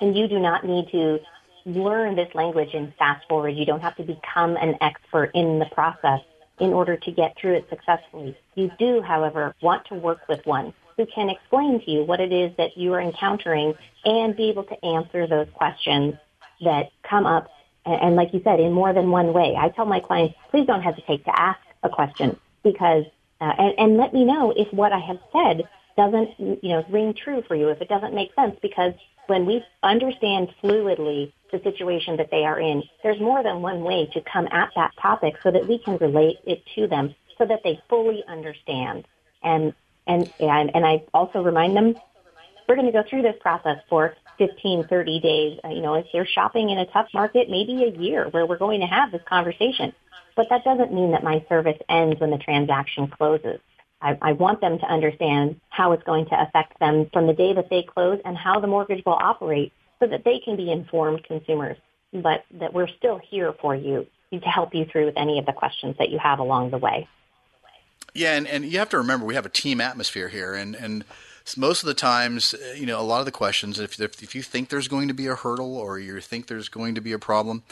And 0.00 0.16
you 0.16 0.28
do 0.28 0.38
not 0.38 0.64
need 0.64 0.88
to 0.90 1.20
learn 1.66 2.16
this 2.16 2.34
language 2.34 2.70
and 2.74 2.94
fast 2.94 3.26
forward. 3.28 3.50
You 3.50 3.66
don't 3.66 3.80
have 3.80 3.96
to 3.96 4.02
become 4.02 4.56
an 4.56 4.76
expert 4.80 5.32
in 5.34 5.58
the 5.58 5.66
process 5.66 6.20
in 6.58 6.72
order 6.72 6.96
to 6.96 7.10
get 7.10 7.36
through 7.36 7.54
it 7.54 7.68
successfully. 7.68 8.36
You 8.54 8.70
do, 8.78 9.02
however, 9.02 9.54
want 9.60 9.86
to 9.86 9.94
work 9.94 10.20
with 10.28 10.44
one 10.46 10.72
who 10.96 11.06
can 11.06 11.28
explain 11.28 11.80
to 11.84 11.90
you 11.90 12.04
what 12.04 12.20
it 12.20 12.32
is 12.32 12.56
that 12.56 12.76
you 12.76 12.94
are 12.94 13.00
encountering 13.00 13.74
and 14.04 14.34
be 14.34 14.48
able 14.48 14.64
to 14.64 14.84
answer 14.84 15.26
those 15.26 15.48
questions 15.52 16.14
that 16.62 16.90
come 17.02 17.26
up. 17.26 17.48
And, 17.86 18.02
and 18.02 18.16
like 18.16 18.34
you 18.34 18.40
said, 18.44 18.60
in 18.60 18.72
more 18.72 18.92
than 18.92 19.10
one 19.10 19.32
way. 19.32 19.56
I 19.58 19.70
tell 19.70 19.86
my 19.86 20.00
clients, 20.00 20.34
please 20.50 20.66
don't 20.66 20.82
hesitate 20.82 21.24
to 21.24 21.40
ask 21.40 21.60
a 21.82 21.88
question 21.88 22.38
because, 22.62 23.04
uh, 23.40 23.52
and, 23.58 23.74
and 23.78 23.96
let 23.96 24.12
me 24.12 24.24
know 24.24 24.52
if 24.54 24.72
what 24.72 24.92
I 24.92 24.98
have 24.98 25.18
said 25.32 25.68
doesn't, 25.96 26.30
you 26.38 26.70
know, 26.70 26.84
ring 26.90 27.14
true 27.14 27.42
for 27.48 27.54
you, 27.54 27.68
if 27.68 27.80
it 27.80 27.88
doesn't 27.88 28.14
make 28.14 28.34
sense, 28.34 28.56
because 28.60 28.92
when 29.28 29.46
we 29.46 29.64
understand 29.82 30.48
fluidly 30.62 31.32
the 31.52 31.60
situation 31.62 32.16
that 32.16 32.30
they 32.30 32.44
are 32.44 32.60
in, 32.60 32.82
there's 33.02 33.20
more 33.20 33.42
than 33.42 33.62
one 33.62 33.82
way 33.82 34.08
to 34.12 34.20
come 34.20 34.46
at 34.50 34.70
that 34.76 34.90
topic 35.00 35.34
so 35.42 35.50
that 35.50 35.66
we 35.66 35.78
can 35.78 35.96
relate 35.98 36.38
it 36.44 36.62
to 36.74 36.86
them 36.86 37.14
so 37.38 37.46
that 37.46 37.60
they 37.64 37.80
fully 37.88 38.24
understand. 38.28 39.06
And, 39.42 39.74
and, 40.06 40.30
and, 40.40 40.74
and 40.74 40.84
I 40.84 41.04
also 41.14 41.42
remind 41.42 41.76
them, 41.76 41.96
we're 42.68 42.74
going 42.74 42.86
to 42.86 42.92
go 42.92 43.04
through 43.08 43.22
this 43.22 43.36
process 43.40 43.78
for 43.88 44.14
15, 44.38 44.86
30 44.88 45.20
days. 45.20 45.60
Uh, 45.64 45.68
you 45.68 45.80
know, 45.80 45.94
if 45.94 46.06
they're 46.12 46.26
shopping 46.26 46.70
in 46.70 46.78
a 46.78 46.86
tough 46.86 47.08
market, 47.14 47.48
maybe 47.48 47.84
a 47.84 47.98
year 47.98 48.28
where 48.30 48.46
we're 48.46 48.58
going 48.58 48.80
to 48.80 48.86
have 48.86 49.12
this 49.12 49.22
conversation. 49.28 49.92
But 50.34 50.48
that 50.50 50.64
doesn't 50.64 50.92
mean 50.92 51.12
that 51.12 51.24
my 51.24 51.44
service 51.48 51.78
ends 51.88 52.20
when 52.20 52.30
the 52.30 52.38
transaction 52.38 53.08
closes. 53.08 53.60
I, 54.02 54.18
I 54.20 54.32
want 54.32 54.60
them 54.60 54.78
to 54.78 54.84
understand 54.86 55.60
how 55.70 55.92
it's 55.92 56.02
going 56.02 56.26
to 56.26 56.40
affect 56.40 56.78
them 56.78 57.08
from 57.12 57.26
the 57.26 57.32
day 57.32 57.54
that 57.54 57.70
they 57.70 57.82
close 57.82 58.20
and 58.24 58.36
how 58.36 58.60
the 58.60 58.66
mortgage 58.66 59.02
will 59.06 59.14
operate 59.14 59.72
so 59.98 60.06
that 60.06 60.24
they 60.24 60.40
can 60.40 60.56
be 60.56 60.70
informed 60.70 61.24
consumers, 61.24 61.78
but 62.12 62.44
that 62.52 62.74
we're 62.74 62.88
still 62.88 63.18
here 63.30 63.54
for 63.60 63.74
you 63.74 64.06
to 64.32 64.38
help 64.40 64.74
you 64.74 64.84
through 64.84 65.06
with 65.06 65.16
any 65.16 65.38
of 65.38 65.46
the 65.46 65.52
questions 65.52 65.96
that 65.98 66.10
you 66.10 66.18
have 66.18 66.38
along 66.38 66.70
the 66.70 66.78
way. 66.78 67.08
Yeah, 68.12 68.34
and, 68.34 68.46
and 68.46 68.64
you 68.64 68.78
have 68.78 68.90
to 68.90 68.98
remember 68.98 69.24
we 69.24 69.34
have 69.34 69.46
a 69.46 69.50
team 69.50 69.80
atmosphere 69.80 70.28
here, 70.28 70.54
and, 70.54 70.74
and 70.74 71.04
most 71.54 71.82
of 71.82 71.86
the 71.86 71.94
times, 71.94 72.54
uh, 72.54 72.74
you 72.74 72.86
know, 72.86 73.00
a 73.00 73.02
lot 73.02 73.20
of 73.20 73.26
the 73.26 73.32
questions, 73.32 73.78
if, 73.78 74.00
if, 74.00 74.22
if 74.22 74.34
you 74.34 74.42
think 74.42 74.68
there's 74.68 74.88
going 74.88 75.08
to 75.08 75.14
be 75.14 75.26
a 75.26 75.34
hurdle 75.34 75.76
or 75.76 75.98
you 75.98 76.20
think 76.20 76.46
there's 76.46 76.68
going 76.68 76.94
to 76.94 77.00
be 77.00 77.12
a 77.12 77.18
problem, 77.18 77.62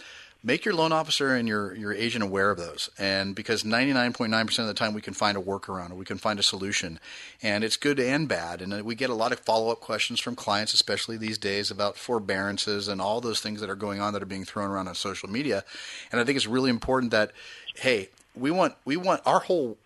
make 0.45 0.65
your 0.65 0.75
loan 0.75 0.93
officer 0.93 1.35
and 1.35 1.49
your, 1.49 1.75
your 1.75 1.93
agent 1.93 2.23
aware 2.23 2.51
of 2.51 2.59
those. 2.59 2.91
And 2.99 3.35
because 3.35 3.65
99.9% 3.65 4.59
of 4.59 4.67
the 4.67 4.75
time 4.75 4.93
we 4.93 5.01
can 5.01 5.15
find 5.15 5.37
a 5.37 5.41
workaround 5.41 5.91
or 5.91 5.95
we 5.95 6.05
can 6.05 6.19
find 6.19 6.39
a 6.39 6.43
solution. 6.43 7.01
And 7.43 7.65
it's 7.65 7.77
good 7.77 7.99
and 7.99 8.29
bad. 8.29 8.61
And 8.61 8.75
uh, 8.75 8.83
we 8.85 8.95
get 8.95 9.11
a 9.11 9.15
lot 9.15 9.33
of 9.33 9.41
follow 9.41 9.73
up 9.73 9.81
questions 9.81 10.21
from 10.21 10.37
clients, 10.37 10.75
especially 10.75 11.17
these 11.17 11.39
days, 11.39 11.71
about 11.71 11.97
forbearances 11.97 12.87
and 12.87 13.01
all 13.01 13.21
those 13.21 13.41
things 13.41 13.61
that 13.61 13.71
are 13.71 13.75
going 13.75 14.01
on 14.01 14.13
that 14.13 14.23
are 14.23 14.27
being 14.27 14.45
thrown 14.45 14.71
around 14.71 14.87
on 14.87 14.95
social 14.95 15.31
media. 15.31 15.65
And 16.13 16.21
I 16.21 16.25
think 16.25 16.37
it's 16.37 16.47
really 16.47 16.71
important 16.71 17.11
that, 17.13 17.33
hey, 17.77 18.11
we 18.37 18.51
want 18.51 18.75
we 18.85 18.97
want 18.97 19.23
our 19.25 19.41
whole 19.41 19.79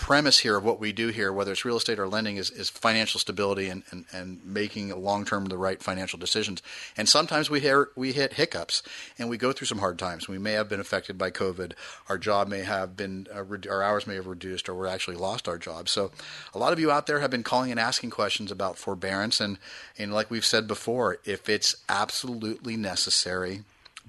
premise 0.00 0.38
here 0.38 0.56
of 0.56 0.64
what 0.64 0.80
we 0.80 0.92
do 0.92 1.08
here, 1.08 1.30
whether 1.30 1.52
it's 1.52 1.66
real 1.66 1.76
estate 1.76 1.98
or 1.98 2.08
lending, 2.08 2.38
is, 2.38 2.50
is 2.50 2.70
financial 2.70 3.20
stability 3.20 3.68
and, 3.68 3.82
and, 3.90 4.06
and 4.14 4.42
making 4.46 4.88
long 5.00 5.26
term 5.26 5.44
the 5.44 5.58
right 5.58 5.82
financial 5.82 6.18
decisions. 6.18 6.62
And 6.96 7.06
sometimes 7.06 7.50
we 7.50 7.60
hear, 7.60 7.90
we 7.94 8.12
hit 8.12 8.32
hiccups 8.32 8.82
and 9.18 9.28
we 9.28 9.36
go 9.36 9.52
through 9.52 9.66
some 9.66 9.78
hard 9.78 9.98
times. 9.98 10.26
We 10.26 10.38
may 10.38 10.52
have 10.52 10.70
been 10.70 10.80
affected 10.80 11.18
by 11.18 11.30
COVID. 11.30 11.72
Our 12.08 12.16
job 12.16 12.48
may 12.48 12.60
have 12.60 12.96
been, 12.96 13.26
uh, 13.30 13.44
our 13.70 13.82
hours 13.82 14.06
may 14.06 14.14
have 14.14 14.26
reduced, 14.26 14.70
or 14.70 14.74
we 14.74 14.88
actually 14.88 15.18
lost 15.18 15.46
our 15.46 15.58
job. 15.58 15.86
So 15.90 16.12
a 16.54 16.58
lot 16.58 16.72
of 16.72 16.80
you 16.80 16.90
out 16.90 17.06
there 17.06 17.20
have 17.20 17.30
been 17.30 17.42
calling 17.42 17.70
and 17.70 17.78
asking 17.78 18.08
questions 18.08 18.50
about 18.50 18.78
forbearance. 18.78 19.38
And, 19.38 19.58
and 19.98 20.14
like 20.14 20.30
we've 20.30 20.46
said 20.46 20.66
before, 20.66 21.18
if 21.26 21.46
it's 21.46 21.76
absolutely 21.90 22.78
necessary, 22.78 23.64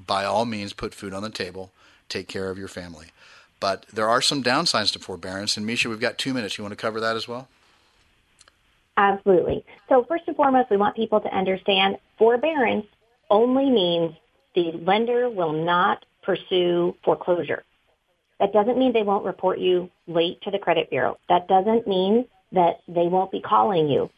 by 0.07 0.23
all 0.23 0.45
means, 0.45 0.71
put 0.71 0.93
food 0.93 1.13
on 1.13 1.21
the 1.21 1.29
table, 1.29 1.73
take 2.07 2.29
care 2.29 2.49
of 2.49 2.57
your 2.57 2.69
family. 2.69 3.07
But 3.61 3.85
there 3.93 4.09
are 4.09 4.21
some 4.21 4.43
downsides 4.43 4.91
to 4.93 4.99
forbearance. 4.99 5.55
And 5.55 5.65
Mesha, 5.65 5.85
we've 5.85 6.01
got 6.01 6.17
two 6.17 6.33
minutes. 6.33 6.57
You 6.57 6.65
want 6.65 6.73
to 6.73 6.75
cover 6.75 6.99
that 6.99 7.15
as 7.15 7.29
well? 7.29 7.47
Absolutely. 8.97 9.63
So 9.87 10.03
first 10.03 10.23
and 10.27 10.35
foremost, 10.35 10.69
we 10.69 10.75
want 10.75 10.97
people 10.97 11.21
to 11.21 11.33
understand 11.33 11.97
forbearance 12.17 12.87
only 13.29 13.69
means 13.69 14.15
the 14.55 14.73
lender 14.73 15.29
will 15.29 15.53
not 15.53 16.03
pursue 16.23 16.95
foreclosure. 17.05 17.63
That 18.39 18.51
doesn't 18.51 18.77
mean 18.77 18.91
they 18.91 19.03
won't 19.03 19.23
report 19.23 19.59
you 19.59 19.89
late 20.07 20.41
to 20.41 20.51
the 20.51 20.59
credit 20.59 20.89
bureau. 20.89 21.17
That 21.29 21.47
doesn't 21.47 21.87
mean 21.87 22.25
that 22.51 22.81
they 22.87 23.07
won't 23.07 23.31
be 23.31 23.39
calling 23.39 23.87
you, 23.87 24.09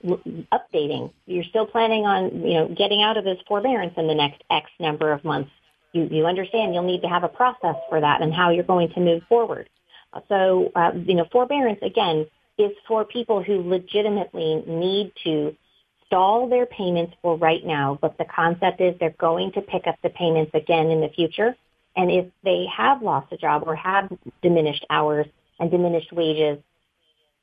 updating. 0.51 1.11
You're 1.27 1.43
still 1.43 1.67
planning 1.67 2.05
on, 2.05 2.41
you 2.41 2.55
know, 2.55 2.67
getting 2.69 3.03
out 3.03 3.17
of 3.17 3.25
this 3.25 3.37
forbearance 3.47 3.93
in 3.97 4.07
the 4.07 4.15
next 4.15 4.41
X 4.49 4.71
number 4.79 5.11
of 5.11 5.23
months 5.23 5.51
you, 5.93 6.07
you 6.11 6.25
understand 6.25 6.73
you'll 6.73 6.83
need 6.83 7.01
to 7.01 7.07
have 7.07 7.23
a 7.23 7.29
process 7.29 7.75
for 7.89 8.01
that 8.01 8.21
and 8.21 8.33
how 8.33 8.49
you're 8.49 8.63
going 8.63 8.89
to 8.89 8.99
move 8.99 9.23
forward. 9.29 9.69
So, 10.27 10.71
uh, 10.75 10.91
you 11.05 11.15
know, 11.15 11.25
forbearance, 11.31 11.79
again, 11.81 12.27
is 12.57 12.71
for 12.87 13.05
people 13.05 13.41
who 13.41 13.61
legitimately 13.67 14.63
need 14.67 15.13
to 15.23 15.55
stall 16.05 16.47
their 16.47 16.67
payments 16.67 17.13
for 17.21 17.37
right 17.37 17.65
now, 17.65 17.97
but 17.99 18.17
the 18.17 18.25
concept 18.25 18.79
is 18.79 18.95
they're 18.99 19.15
going 19.17 19.51
to 19.53 19.61
pick 19.61 19.87
up 19.87 19.95
the 20.03 20.09
payments 20.09 20.51
again 20.53 20.91
in 20.91 21.01
the 21.01 21.09
future. 21.09 21.55
And 21.95 22.11
if 22.11 22.27
they 22.43 22.65
have 22.75 23.01
lost 23.01 23.31
a 23.31 23.37
job 23.37 23.63
or 23.65 23.75
have 23.75 24.11
diminished 24.41 24.85
hours 24.89 25.25
and 25.59 25.71
diminished 25.71 26.11
wages, 26.11 26.59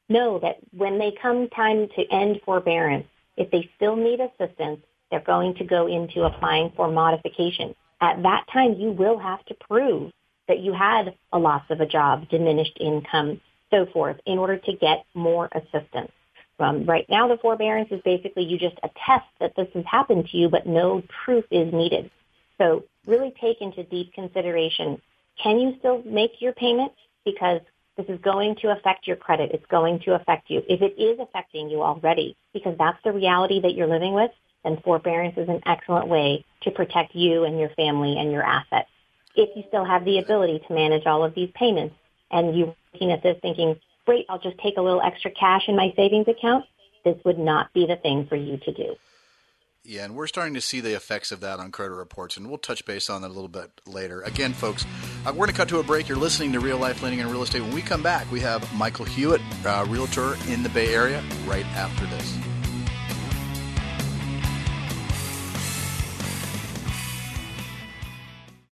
know 0.09 0.39
that 0.41 0.59
when 0.77 0.99
they 0.99 1.13
come 1.21 1.49
time 1.49 1.89
to 1.97 2.05
end 2.13 2.41
forbearance, 2.45 3.07
if 3.37 3.51
they 3.51 3.69
still 3.77 3.97
need 3.97 4.21
assistance, 4.21 4.81
they're 5.11 5.21
going 5.21 5.55
to 5.57 5.65
go 5.65 5.89
into 5.89 6.23
applying 6.23 6.73
for 6.77 6.91
modification 6.91 7.75
at 8.01 8.23
that 8.23 8.47
time 8.53 8.75
you 8.75 8.91
will 8.91 9.19
have 9.19 9.45
to 9.47 9.55
prove 9.69 10.13
that 10.49 10.61
you 10.61 10.73
had 10.73 11.15
a 11.33 11.39
loss 11.39 11.63
of 11.71 11.81
a 11.81 11.87
job, 11.87 12.29
diminished 12.29 12.77
income, 12.81 13.41
so 13.71 13.87
forth, 13.93 14.17
in 14.27 14.39
order 14.39 14.57
to 14.59 14.73
get 14.77 15.05
more 15.15 15.49
assistance. 15.53 16.11
Um, 16.59 16.85
right 16.85 17.07
now, 17.09 17.29
the 17.29 17.39
forbearance 17.39 17.89
is 17.91 18.01
basically 18.05 18.45
you 18.45 18.59
just 18.59 18.77
attest 18.83 19.27
that 19.41 19.55
this 19.57 19.69
has 19.75 19.85
happened 19.91 20.29
to 20.31 20.37
you, 20.37 20.49
but 20.49 20.67
no 20.67 21.03
proof 21.25 21.45
is 21.51 21.73
needed. 21.73 22.11
So 22.59 22.85
really 23.07 23.33
take 23.41 23.63
into 23.63 23.85
deep 23.85 24.13
consideration, 24.13 25.01
can 25.43 25.59
you 25.59 25.77
still 25.79 26.03
make 26.05 26.33
your 26.41 26.53
payments? 26.53 26.97
Because 27.25 27.61
this 27.97 28.07
is 28.09 28.21
going 28.21 28.57
to 28.63 28.73
affect 28.73 29.07
your 29.07 29.17
credit. 29.17 29.53
It's 29.53 29.65
going 29.67 30.01
to 30.01 30.15
affect 30.15 30.51
you. 30.51 30.63
If 30.69 30.83
it 30.83 31.01
is 31.01 31.19
affecting 31.19 31.71
you 31.71 31.83
already, 31.83 32.37
because 32.53 32.77
that's 32.79 32.99
the 33.05 33.13
reality 33.13 33.61
that 33.61 33.75
you're 33.75 33.87
living 33.87 34.15
with, 34.15 34.31
then 34.65 34.79
forbearance 34.85 35.37
is 35.37 35.49
an 35.49 35.61
excellent 35.67 36.09
way 36.09 36.45
to 36.63 36.71
protect 36.71 37.15
you 37.15 37.45
and 37.45 37.59
your 37.59 37.71
family 37.71 38.19
and 38.19 38.31
your 38.31 38.43
assets. 38.43 38.89
If 39.35 39.57
you 39.57 39.63
still 39.69 39.85
have 39.85 40.05
the 40.05 40.19
ability 40.19 40.63
to 40.67 40.75
manage 40.75 41.07
all 41.07 41.25
of 41.25 41.35
these 41.35 41.51
payments 41.55 41.95
and 42.31 42.57
you're 42.57 42.75
looking 42.93 43.13
at 43.13 43.23
this 43.23 43.39
thinking, 43.41 43.77
great, 44.07 44.27
I'll 44.29 44.41
just 44.41 44.59
take 44.59 44.77
a 44.77 44.83
little 44.83 45.03
extra 45.03 45.31
cash 45.31 45.63
in 45.69 45.77
my 45.77 45.93
savings 45.97 46.29
account, 46.29 46.65
this 47.05 47.17
would 47.25 47.39
not 47.39 47.73
be 47.73 47.87
the 47.87 47.97
thing 47.97 48.27
for 48.27 48.37
you 48.37 48.59
to 48.59 48.73
do. 48.73 48.97
Yeah, 49.83 50.05
and 50.05 50.15
we're 50.15 50.27
starting 50.27 50.55
to 50.55 50.61
see 50.61 50.81
the 50.81 50.95
effects 50.95 51.33
of 51.33 51.41
that 51.41 51.59
on 51.59 51.73
credit 51.73 51.95
reports, 51.95 52.37
and 52.37 52.49
we'll 52.49 52.59
touch 52.59 52.85
base 52.85 53.09
on 53.09 53.23
that 53.23 53.29
a 53.29 53.33
little 53.33 53.49
bit 53.49 53.71
later. 53.87 54.21
Again, 54.23 54.53
folks, 54.53 54.85
uh, 55.25 55.29
we're 55.29 55.47
going 55.47 55.49
to 55.49 55.55
cut 55.55 55.69
to 55.71 55.79
a 55.79 55.83
break. 55.83 56.07
You're 56.07 56.19
listening 56.19 56.53
to 56.53 56.61
Real 56.61 56.77
Life 56.77 57.03
Lending 57.03 57.21
and 57.21 57.31
Real 57.31 57.43
Estate. 57.43 57.63
When 57.63 57.73
we 57.73 57.81
come 57.81 58.03
back, 58.03 58.31
we 58.31 58.41
have 58.41 58.71
Michael 58.75 59.07
Hewitt, 59.07 59.41
uh, 59.65 59.87
realtor 59.89 60.37
in 60.49 60.63
the 60.63 60.69
Bay 60.69 60.95
Area, 60.95 61.25
right 61.47 61.67
after 61.77 62.05
this. 62.07 62.50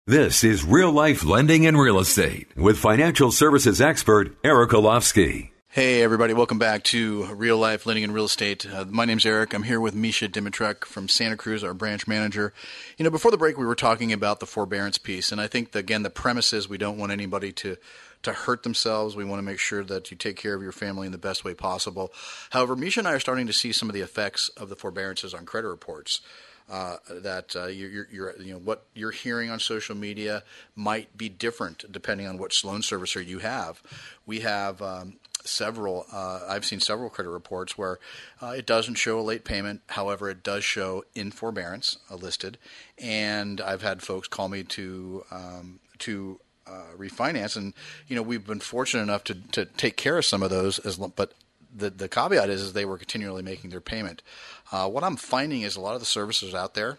This 0.08 0.44
is 0.44 0.62
Real 0.62 0.92
Life 0.92 1.24
Lending 1.24 1.66
and 1.66 1.76
Real 1.76 1.98
Estate 1.98 2.46
with 2.56 2.78
financial 2.78 3.32
services 3.32 3.80
expert 3.80 4.36
Eric 4.44 4.70
Elovski. 4.70 5.50
Hey, 5.66 6.00
everybody, 6.00 6.32
welcome 6.32 6.60
back 6.60 6.84
to 6.84 7.24
Real 7.34 7.58
Life 7.58 7.86
Lending 7.86 8.04
and 8.04 8.14
Real 8.14 8.26
Estate. 8.26 8.64
Uh, 8.72 8.84
my 8.88 9.04
name's 9.04 9.26
Eric. 9.26 9.52
I'm 9.52 9.64
here 9.64 9.80
with 9.80 9.96
Mesha 9.96 10.28
Dimitruk 10.28 10.84
from 10.84 11.08
Santa 11.08 11.36
Cruz, 11.36 11.64
our 11.64 11.74
branch 11.74 12.06
manager. 12.06 12.54
You 12.96 13.02
know, 13.02 13.10
before 13.10 13.32
the 13.32 13.36
break, 13.36 13.58
we 13.58 13.66
were 13.66 13.74
talking 13.74 14.12
about 14.12 14.38
the 14.38 14.46
forbearance 14.46 14.96
piece, 14.96 15.32
and 15.32 15.40
I 15.40 15.48
think, 15.48 15.72
the, 15.72 15.80
again, 15.80 16.04
the 16.04 16.08
premise 16.10 16.52
is 16.52 16.68
we 16.68 16.78
don't 16.78 16.98
want 16.98 17.10
anybody 17.10 17.50
to 17.54 17.76
to 18.22 18.32
hurt 18.32 18.62
themselves. 18.62 19.16
We 19.16 19.24
want 19.24 19.40
to 19.40 19.44
make 19.44 19.58
sure 19.58 19.82
that 19.82 20.12
you 20.12 20.16
take 20.16 20.36
care 20.36 20.54
of 20.54 20.62
your 20.62 20.72
family 20.72 21.06
in 21.06 21.12
the 21.12 21.18
best 21.18 21.44
way 21.44 21.54
possible. 21.54 22.12
However, 22.50 22.76
Mesha 22.76 22.98
and 22.98 23.08
I 23.08 23.12
are 23.14 23.20
starting 23.20 23.48
to 23.48 23.52
see 23.52 23.72
some 23.72 23.88
of 23.88 23.94
the 23.94 24.02
effects 24.02 24.50
of 24.50 24.68
the 24.68 24.76
forbearances 24.76 25.34
on 25.34 25.46
credit 25.46 25.68
reports 25.68 26.20
uh, 26.68 26.96
that 27.08 27.54
uh, 27.54 27.66
you're, 27.66 28.08
you're, 28.10 28.40
you 28.40 28.52
know 28.52 28.58
what 28.58 28.86
you're 28.94 29.12
hearing 29.12 29.50
on 29.50 29.60
social 29.60 29.94
media 29.94 30.42
might 30.74 31.16
be 31.16 31.28
different 31.28 31.84
depending 31.92 32.26
on 32.26 32.38
which 32.38 32.64
loan 32.64 32.80
servicer 32.80 33.24
you 33.24 33.38
have. 33.38 33.80
We 34.26 34.40
have 34.40 34.82
um, 34.82 35.14
several. 35.44 36.06
Uh, 36.12 36.40
I've 36.48 36.64
seen 36.64 36.80
several 36.80 37.08
credit 37.08 37.30
reports 37.30 37.78
where 37.78 37.98
uh, 38.42 38.54
it 38.56 38.66
doesn't 38.66 38.96
show 38.96 39.20
a 39.20 39.22
late 39.22 39.44
payment. 39.44 39.82
However, 39.90 40.28
it 40.28 40.42
does 40.42 40.64
show 40.64 41.04
in 41.14 41.30
forbearance 41.30 41.98
uh, 42.10 42.16
listed, 42.16 42.58
and 42.98 43.60
I've 43.60 43.82
had 43.82 44.02
folks 44.02 44.26
call 44.26 44.48
me 44.48 44.64
to 44.64 45.24
um, 45.30 45.78
to 46.00 46.40
refinance, 46.98 47.56
and 47.56 47.74
you 48.08 48.16
know 48.16 48.22
we've 48.22 48.44
been 48.44 48.58
fortunate 48.58 49.04
enough 49.04 49.22
to 49.24 49.34
to 49.52 49.66
take 49.66 49.96
care 49.96 50.18
of 50.18 50.24
some 50.24 50.42
of 50.42 50.50
those, 50.50 50.80
as 50.80 50.96
but 50.96 51.32
the 51.76 51.90
the 51.90 52.08
caveat 52.08 52.48
is, 52.48 52.62
is 52.62 52.72
they 52.72 52.84
were 52.84 52.98
continually 52.98 53.42
making 53.42 53.70
their 53.70 53.80
payment. 53.80 54.22
Uh, 54.72 54.88
what 54.88 55.04
I'm 55.04 55.16
finding 55.16 55.62
is 55.62 55.76
a 55.76 55.80
lot 55.80 55.94
of 55.94 56.00
the 56.00 56.06
services 56.06 56.54
out 56.54 56.74
there, 56.74 56.98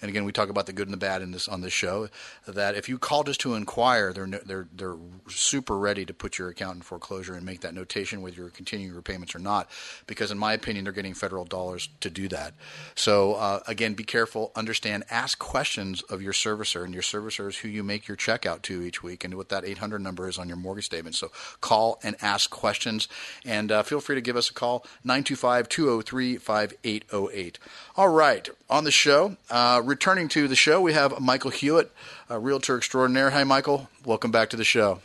and 0.00 0.08
again, 0.08 0.24
we 0.24 0.32
talk 0.32 0.48
about 0.48 0.66
the 0.66 0.72
good 0.72 0.86
and 0.86 0.92
the 0.92 0.98
bad 0.98 1.22
in 1.22 1.30
this 1.30 1.48
on 1.48 1.60
this 1.60 1.72
show. 1.72 2.08
That 2.46 2.74
if 2.74 2.88
you 2.88 2.98
call 2.98 3.24
just 3.24 3.40
to 3.40 3.54
inquire, 3.54 4.12
they're 4.12 4.26
they're 4.26 4.68
they're 4.74 4.96
super 5.28 5.78
ready 5.78 6.04
to 6.04 6.12
put 6.12 6.38
your 6.38 6.48
account 6.48 6.76
in 6.76 6.82
foreclosure 6.82 7.34
and 7.34 7.44
make 7.46 7.60
that 7.60 7.74
notation 7.74 8.20
whether 8.22 8.36
you're 8.36 8.50
continuing 8.50 8.88
your 8.88 8.96
repayments 8.96 9.34
or 9.34 9.38
not. 9.38 9.70
Because 10.06 10.30
in 10.30 10.38
my 10.38 10.52
opinion, 10.52 10.84
they're 10.84 10.92
getting 10.92 11.14
federal 11.14 11.44
dollars 11.44 11.88
to 12.00 12.10
do 12.10 12.28
that. 12.28 12.54
So 12.94 13.34
uh, 13.34 13.60
again, 13.66 13.94
be 13.94 14.04
careful, 14.04 14.52
understand, 14.54 15.04
ask 15.10 15.38
questions 15.38 16.02
of 16.02 16.20
your 16.20 16.32
servicer, 16.32 16.84
and 16.84 16.92
your 16.92 17.02
servicer 17.02 17.48
is 17.48 17.58
who 17.58 17.68
you 17.68 17.82
make 17.82 18.08
your 18.08 18.16
check 18.16 18.46
out 18.46 18.62
to 18.64 18.82
each 18.82 19.02
week, 19.02 19.24
and 19.24 19.34
what 19.34 19.48
that 19.48 19.64
800 19.64 20.00
number 20.00 20.28
is 20.28 20.38
on 20.38 20.48
your 20.48 20.56
mortgage 20.56 20.86
statement. 20.86 21.16
So 21.16 21.30
call 21.60 21.98
and 22.02 22.16
ask 22.20 22.50
questions, 22.50 23.08
and 23.44 23.70
uh, 23.70 23.82
feel 23.82 24.00
free 24.00 24.16
to 24.16 24.20
give 24.20 24.36
us 24.36 24.50
a 24.50 24.54
call 24.54 24.84
925 25.04 25.68
203 25.68 26.36
5808. 26.36 27.58
All 27.96 28.08
right, 28.08 28.48
on 28.68 28.84
the 28.84 28.90
show. 28.90 29.36
Uh, 29.50 29.80
returning 29.86 30.28
to 30.28 30.48
the 30.48 30.56
show, 30.56 30.80
we 30.80 30.92
have 30.92 31.20
Michael 31.20 31.50
Hewitt, 31.50 31.92
a 32.28 32.38
realtor 32.38 32.76
extraordinaire. 32.76 33.30
Hi, 33.30 33.44
Michael. 33.44 33.88
Welcome 34.04 34.30
back 34.30 34.50
to 34.50 34.56
the 34.56 34.64
show. 34.64 35.00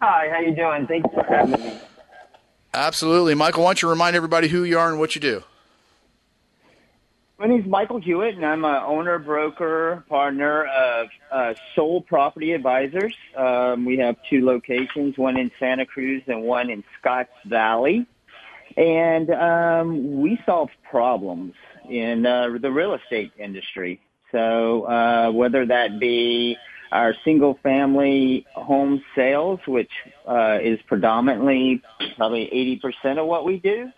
Hi, 0.00 0.28
how 0.30 0.40
you 0.40 0.54
doing? 0.54 0.86
Thanks 0.86 1.08
for 1.14 1.22
having 1.22 1.60
me. 1.60 1.78
Absolutely, 2.74 3.34
Michael. 3.34 3.62
Why 3.62 3.68
don't 3.68 3.82
you 3.82 3.88
remind 3.90 4.16
everybody 4.16 4.48
who 4.48 4.64
you 4.64 4.78
are 4.78 4.88
and 4.88 4.98
what 4.98 5.14
you 5.14 5.20
do? 5.20 5.44
My 7.38 7.48
name 7.48 7.60
is 7.60 7.66
Michael 7.66 8.00
Hewitt, 8.00 8.36
and 8.36 8.46
I'm 8.46 8.64
an 8.64 8.82
owner, 8.86 9.18
broker, 9.18 10.04
partner 10.08 10.64
of 10.64 11.08
uh, 11.30 11.54
Soul 11.74 12.00
Property 12.00 12.52
Advisors. 12.52 13.14
Um, 13.36 13.84
we 13.84 13.98
have 13.98 14.16
two 14.30 14.44
locations, 14.44 15.18
one 15.18 15.36
in 15.36 15.50
Santa 15.58 15.84
Cruz 15.84 16.22
and 16.28 16.42
one 16.44 16.70
in 16.70 16.84
Scotts 17.00 17.32
Valley. 17.44 18.06
And 18.76 19.30
um, 19.30 20.20
we 20.20 20.38
solve 20.46 20.70
problems 20.88 21.54
in 21.88 22.26
uh, 22.26 22.48
the 22.60 22.70
real 22.70 22.94
estate 22.94 23.32
industry. 23.38 24.00
So 24.30 24.84
uh, 24.84 25.30
whether 25.30 25.66
that 25.66 26.00
be 26.00 26.56
our 26.90 27.14
single 27.24 27.58
family 27.62 28.46
home 28.54 29.02
sales, 29.16 29.60
which 29.66 29.90
uh, 30.28 30.58
is 30.62 30.78
predominantly 30.86 31.82
probably 32.16 32.80
80% 33.04 33.18
of 33.18 33.26
what 33.26 33.44
we 33.44 33.58
do. 33.58 33.90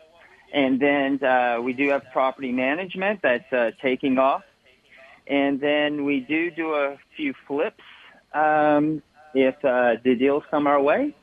And 0.52 0.80
then 0.80 1.22
uh, 1.22 1.60
we 1.60 1.72
do 1.72 1.88
have 1.88 2.02
property 2.12 2.52
management 2.52 3.20
that's 3.22 3.52
uh, 3.52 3.72
taking 3.82 4.18
off. 4.18 4.42
And 5.26 5.60
then 5.60 6.04
we 6.04 6.20
do 6.20 6.50
do 6.52 6.74
a 6.74 6.96
few 7.16 7.34
flips 7.48 7.82
um, 8.32 9.02
if 9.34 9.56
uh, 9.64 9.96
the 10.04 10.14
deals 10.14 10.44
come 10.50 10.68
our 10.68 10.80
way. 10.80 11.14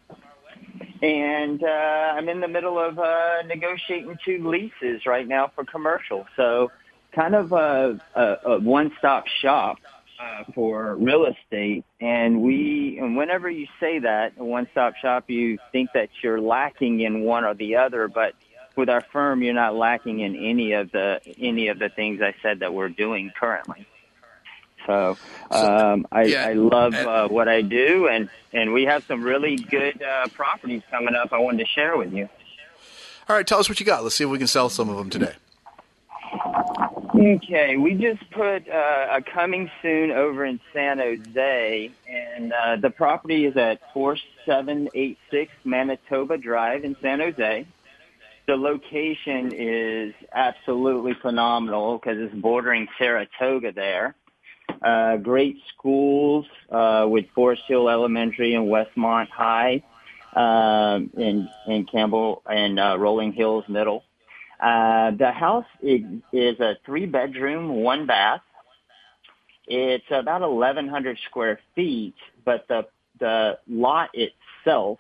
And 1.01 1.63
uh, 1.63 1.67
I'm 1.67 2.29
in 2.29 2.41
the 2.41 2.47
middle 2.47 2.79
of 2.79 2.99
uh, 2.99 3.41
negotiating 3.47 4.17
two 4.23 4.47
leases 4.47 5.05
right 5.05 5.27
now 5.27 5.51
for 5.53 5.65
commercial. 5.65 6.27
So 6.35 6.71
kind 7.11 7.35
of 7.35 7.51
a, 7.51 7.99
a, 8.15 8.37
a 8.45 8.59
one-stop 8.59 9.25
shop 9.27 9.77
uh, 10.19 10.43
for 10.53 10.95
real 10.95 11.25
estate. 11.25 11.85
And 11.99 12.41
we, 12.41 12.99
and 12.99 13.17
whenever 13.17 13.49
you 13.49 13.67
say 13.79 13.99
that, 13.99 14.33
a 14.37 14.45
one-stop 14.45 14.95
shop, 14.97 15.29
you 15.29 15.57
think 15.71 15.89
that 15.93 16.09
you're 16.21 16.39
lacking 16.39 16.99
in 16.99 17.21
one 17.21 17.45
or 17.45 17.55
the 17.55 17.77
other, 17.77 18.07
but 18.07 18.35
with 18.75 18.89
our 18.89 19.01
firm, 19.11 19.41
you're 19.43 19.53
not 19.53 19.75
lacking 19.75 20.19
in 20.19 20.35
any 20.35 20.73
of 20.73 20.91
the 20.91 21.19
any 21.37 21.67
of 21.67 21.79
the 21.79 21.89
things 21.89 22.21
I 22.21 22.33
said 22.41 22.59
that 22.59 22.73
we're 22.73 22.89
doing 22.89 23.31
currently. 23.37 23.85
So 24.85 25.17
um, 25.51 26.07
I, 26.11 26.23
yeah. 26.23 26.47
I 26.47 26.53
love 26.53 26.93
uh, 26.93 27.27
what 27.27 27.47
I 27.47 27.61
do, 27.61 28.07
and 28.07 28.29
and 28.53 28.73
we 28.73 28.83
have 28.83 29.03
some 29.05 29.23
really 29.23 29.55
good 29.55 30.01
uh, 30.01 30.27
properties 30.29 30.81
coming 30.89 31.15
up. 31.15 31.33
I 31.33 31.39
wanted 31.39 31.65
to 31.65 31.69
share 31.69 31.97
with 31.97 32.13
you. 32.13 32.29
All 33.29 33.35
right, 33.35 33.45
tell 33.45 33.59
us 33.59 33.69
what 33.69 33.79
you 33.79 33.85
got. 33.85 34.03
Let's 34.03 34.15
see 34.15 34.23
if 34.23 34.29
we 34.29 34.37
can 34.37 34.47
sell 34.47 34.69
some 34.69 34.89
of 34.89 34.97
them 34.97 35.09
today. 35.09 35.33
Okay, 37.13 37.77
we 37.77 37.93
just 37.93 38.29
put 38.31 38.67
uh, 38.67 39.07
a 39.11 39.21
coming 39.21 39.69
soon 39.81 40.11
over 40.11 40.43
in 40.43 40.59
San 40.73 40.97
Jose, 40.97 41.91
and 42.09 42.51
uh, 42.51 42.77
the 42.77 42.89
property 42.89 43.45
is 43.45 43.55
at 43.57 43.79
4786 43.93 45.51
Manitoba 45.63 46.37
Drive 46.37 46.83
in 46.83 46.95
San 47.01 47.19
Jose. 47.19 47.67
The 48.47 48.55
location 48.55 49.51
is 49.53 50.13
absolutely 50.33 51.13
phenomenal 51.21 51.99
because 51.99 52.17
it's 52.17 52.33
bordering 52.33 52.87
Saratoga 52.97 53.71
there. 53.71 54.15
Uh, 54.81 55.17
great 55.17 55.57
schools 55.73 56.45
uh, 56.71 57.05
with 57.07 57.25
Forest 57.35 57.63
Hill 57.67 57.87
Elementary 57.87 58.55
and 58.55 58.65
Westmont 58.67 59.29
High, 59.29 59.83
uh, 60.35 60.99
and 61.17 61.49
and 61.67 61.91
Campbell 61.91 62.41
and 62.49 62.79
uh, 62.79 62.97
Rolling 62.97 63.33
Hills 63.33 63.65
Middle. 63.67 64.03
Uh, 64.59 65.11
the 65.11 65.31
house 65.31 65.65
is, 65.81 66.01
is 66.31 66.59
a 66.59 66.77
three 66.85 67.05
bedroom, 67.05 67.69
one 67.83 68.05
bath. 68.05 68.41
It's 69.67 70.05
about 70.11 70.41
1,100 70.41 71.17
square 71.29 71.59
feet, 71.75 72.15
but 72.45 72.67
the 72.67 72.87
the 73.19 73.59
lot 73.67 74.09
itself 74.13 74.97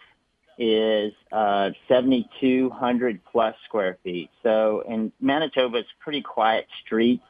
is 0.57 1.13
uh, 1.31 1.71
7,200 1.87 3.19
plus 3.31 3.55
square 3.65 3.97
feet. 4.03 4.29
So 4.43 4.83
in 4.87 5.11
Manitoba, 5.19 5.79
it's 5.79 5.89
pretty 5.99 6.21
quiet 6.21 6.67
street, 6.85 7.21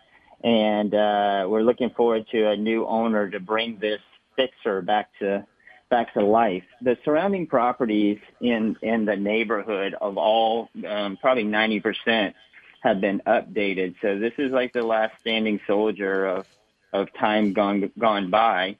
and 0.43 0.93
uh, 0.93 1.45
we're 1.47 1.61
looking 1.61 1.91
forward 1.91 2.25
to 2.31 2.49
a 2.49 2.57
new 2.57 2.85
owner 2.85 3.29
to 3.29 3.39
bring 3.39 3.77
this 3.79 4.01
fixer 4.35 4.81
back 4.81 5.09
to 5.19 5.45
back 5.89 6.13
to 6.13 6.23
life. 6.23 6.63
The 6.81 6.97
surrounding 7.03 7.47
properties 7.47 8.19
in 8.39 8.75
in 8.81 9.05
the 9.05 9.15
neighborhood 9.15 9.95
of 9.99 10.17
all 10.17 10.69
um, 10.87 11.17
probably 11.17 11.43
90% 11.43 12.33
have 12.81 13.01
been 13.01 13.21
updated. 13.27 13.95
So 14.01 14.17
this 14.17 14.33
is 14.37 14.51
like 14.51 14.73
the 14.73 14.83
last 14.83 15.13
standing 15.21 15.59
soldier 15.67 16.25
of 16.25 16.45
of 16.93 17.07
time 17.19 17.53
gone 17.53 17.91
gone 17.97 18.29
by 18.29 18.77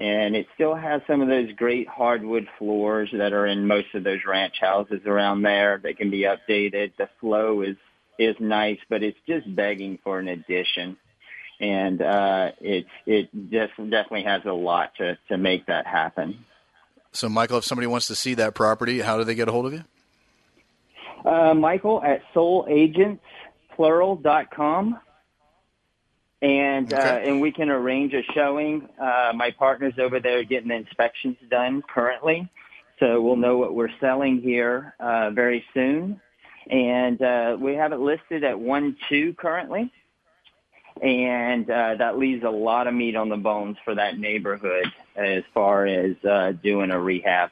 and 0.00 0.34
it 0.34 0.46
still 0.54 0.74
has 0.74 1.02
some 1.06 1.20
of 1.20 1.28
those 1.28 1.52
great 1.56 1.86
hardwood 1.86 2.48
floors 2.58 3.10
that 3.12 3.34
are 3.34 3.46
in 3.46 3.66
most 3.66 3.94
of 3.94 4.02
those 4.02 4.20
ranch 4.26 4.54
houses 4.58 5.02
around 5.04 5.42
there. 5.42 5.78
They 5.82 5.92
can 5.92 6.10
be 6.10 6.22
updated. 6.22 6.92
The 6.96 7.10
flow 7.20 7.60
is 7.60 7.76
is 8.20 8.36
nice, 8.38 8.78
but 8.88 9.02
it's 9.02 9.18
just 9.26 9.52
begging 9.54 9.98
for 10.04 10.20
an 10.20 10.28
addition. 10.28 10.96
And 11.60 12.00
uh, 12.00 12.52
it's 12.60 12.88
it 13.06 13.28
just 13.50 13.76
definitely 13.76 14.22
has 14.24 14.42
a 14.44 14.52
lot 14.52 14.94
to 14.96 15.18
to 15.28 15.36
make 15.36 15.66
that 15.66 15.86
happen. 15.86 16.44
So, 17.12 17.28
Michael, 17.28 17.58
if 17.58 17.64
somebody 17.64 17.86
wants 17.86 18.06
to 18.06 18.14
see 18.14 18.34
that 18.34 18.54
property, 18.54 19.00
how 19.00 19.18
do 19.18 19.24
they 19.24 19.34
get 19.34 19.48
a 19.48 19.52
hold 19.52 19.66
of 19.66 19.72
you? 19.72 19.82
Uh, 21.24 21.54
Michael 21.54 22.02
at 22.02 22.22
soulagentsplural.com 22.34 25.00
and 26.42 26.92
uh, 26.92 27.20
and 27.22 27.40
we 27.40 27.52
can 27.52 27.68
arrange 27.68 28.14
a 28.14 28.22
showing. 28.32 28.88
Uh, 29.00 29.32
my 29.34 29.50
partner's 29.50 29.98
over 29.98 30.20
there 30.20 30.42
getting 30.44 30.68
the 30.68 30.76
inspections 30.76 31.36
done 31.50 31.82
currently, 31.82 32.48
so 32.98 33.20
we'll 33.20 33.36
know 33.36 33.58
what 33.58 33.74
we're 33.74 33.90
selling 34.00 34.40
here 34.40 34.94
uh, 35.00 35.30
very 35.30 35.64
soon. 35.74 36.20
And 36.70 37.20
uh, 37.20 37.56
we 37.58 37.74
have 37.74 37.92
it 37.92 37.98
listed 37.98 38.44
at 38.44 38.58
one 38.58 38.96
two 39.08 39.34
currently, 39.34 39.92
and 41.02 41.68
uh, 41.68 41.96
that 41.96 42.16
leaves 42.16 42.44
a 42.44 42.50
lot 42.50 42.86
of 42.86 42.94
meat 42.94 43.16
on 43.16 43.28
the 43.28 43.36
bones 43.36 43.76
for 43.84 43.96
that 43.96 44.18
neighborhood 44.18 44.86
as 45.16 45.42
far 45.52 45.86
as 45.86 46.14
uh, 46.24 46.52
doing 46.62 46.92
a 46.92 47.00
rehab. 47.00 47.50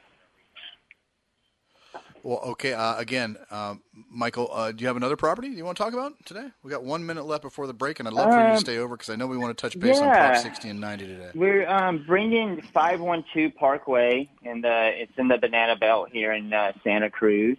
Well, 2.23 2.39
okay. 2.47 2.73
Uh, 2.73 2.97
again, 2.97 3.37
um, 3.49 3.81
Michael, 4.09 4.49
uh, 4.51 4.71
do 4.71 4.81
you 4.81 4.87
have 4.87 4.97
another 4.97 5.15
property 5.15 5.49
you 5.49 5.63
want 5.65 5.77
to 5.77 5.83
talk 5.83 5.93
about 5.93 6.13
today? 6.25 6.47
We 6.63 6.71
got 6.71 6.83
one 6.83 7.05
minute 7.05 7.25
left 7.25 7.43
before 7.43 7.65
the 7.67 7.73
break, 7.73 7.99
and 7.99 8.07
I'd 8.07 8.13
love 8.13 8.29
for 8.29 8.37
you 8.37 8.45
to 8.47 8.51
Um, 8.53 8.57
stay 8.59 8.77
over 8.77 8.95
because 8.95 9.09
I 9.09 9.15
know 9.15 9.27
we 9.27 9.37
want 9.37 9.57
to 9.57 9.61
touch 9.61 9.77
base 9.79 9.99
on 9.99 10.07
yeah. 10.07 10.31
Prop 10.31 10.43
60 10.43 10.69
and 10.69 10.79
90 10.81 11.07
today. 11.07 11.29
We're 11.33 11.67
um, 11.69 12.03
bringing 12.05 12.61
512 12.73 13.55
Parkway, 13.55 14.29
and 14.45 14.63
it's 14.65 15.17
in 15.17 15.27
the 15.27 15.37
Banana 15.37 15.77
Belt 15.77 16.09
here 16.11 16.33
in 16.33 16.53
uh, 16.53 16.73
Santa 16.83 17.09
Cruz, 17.09 17.57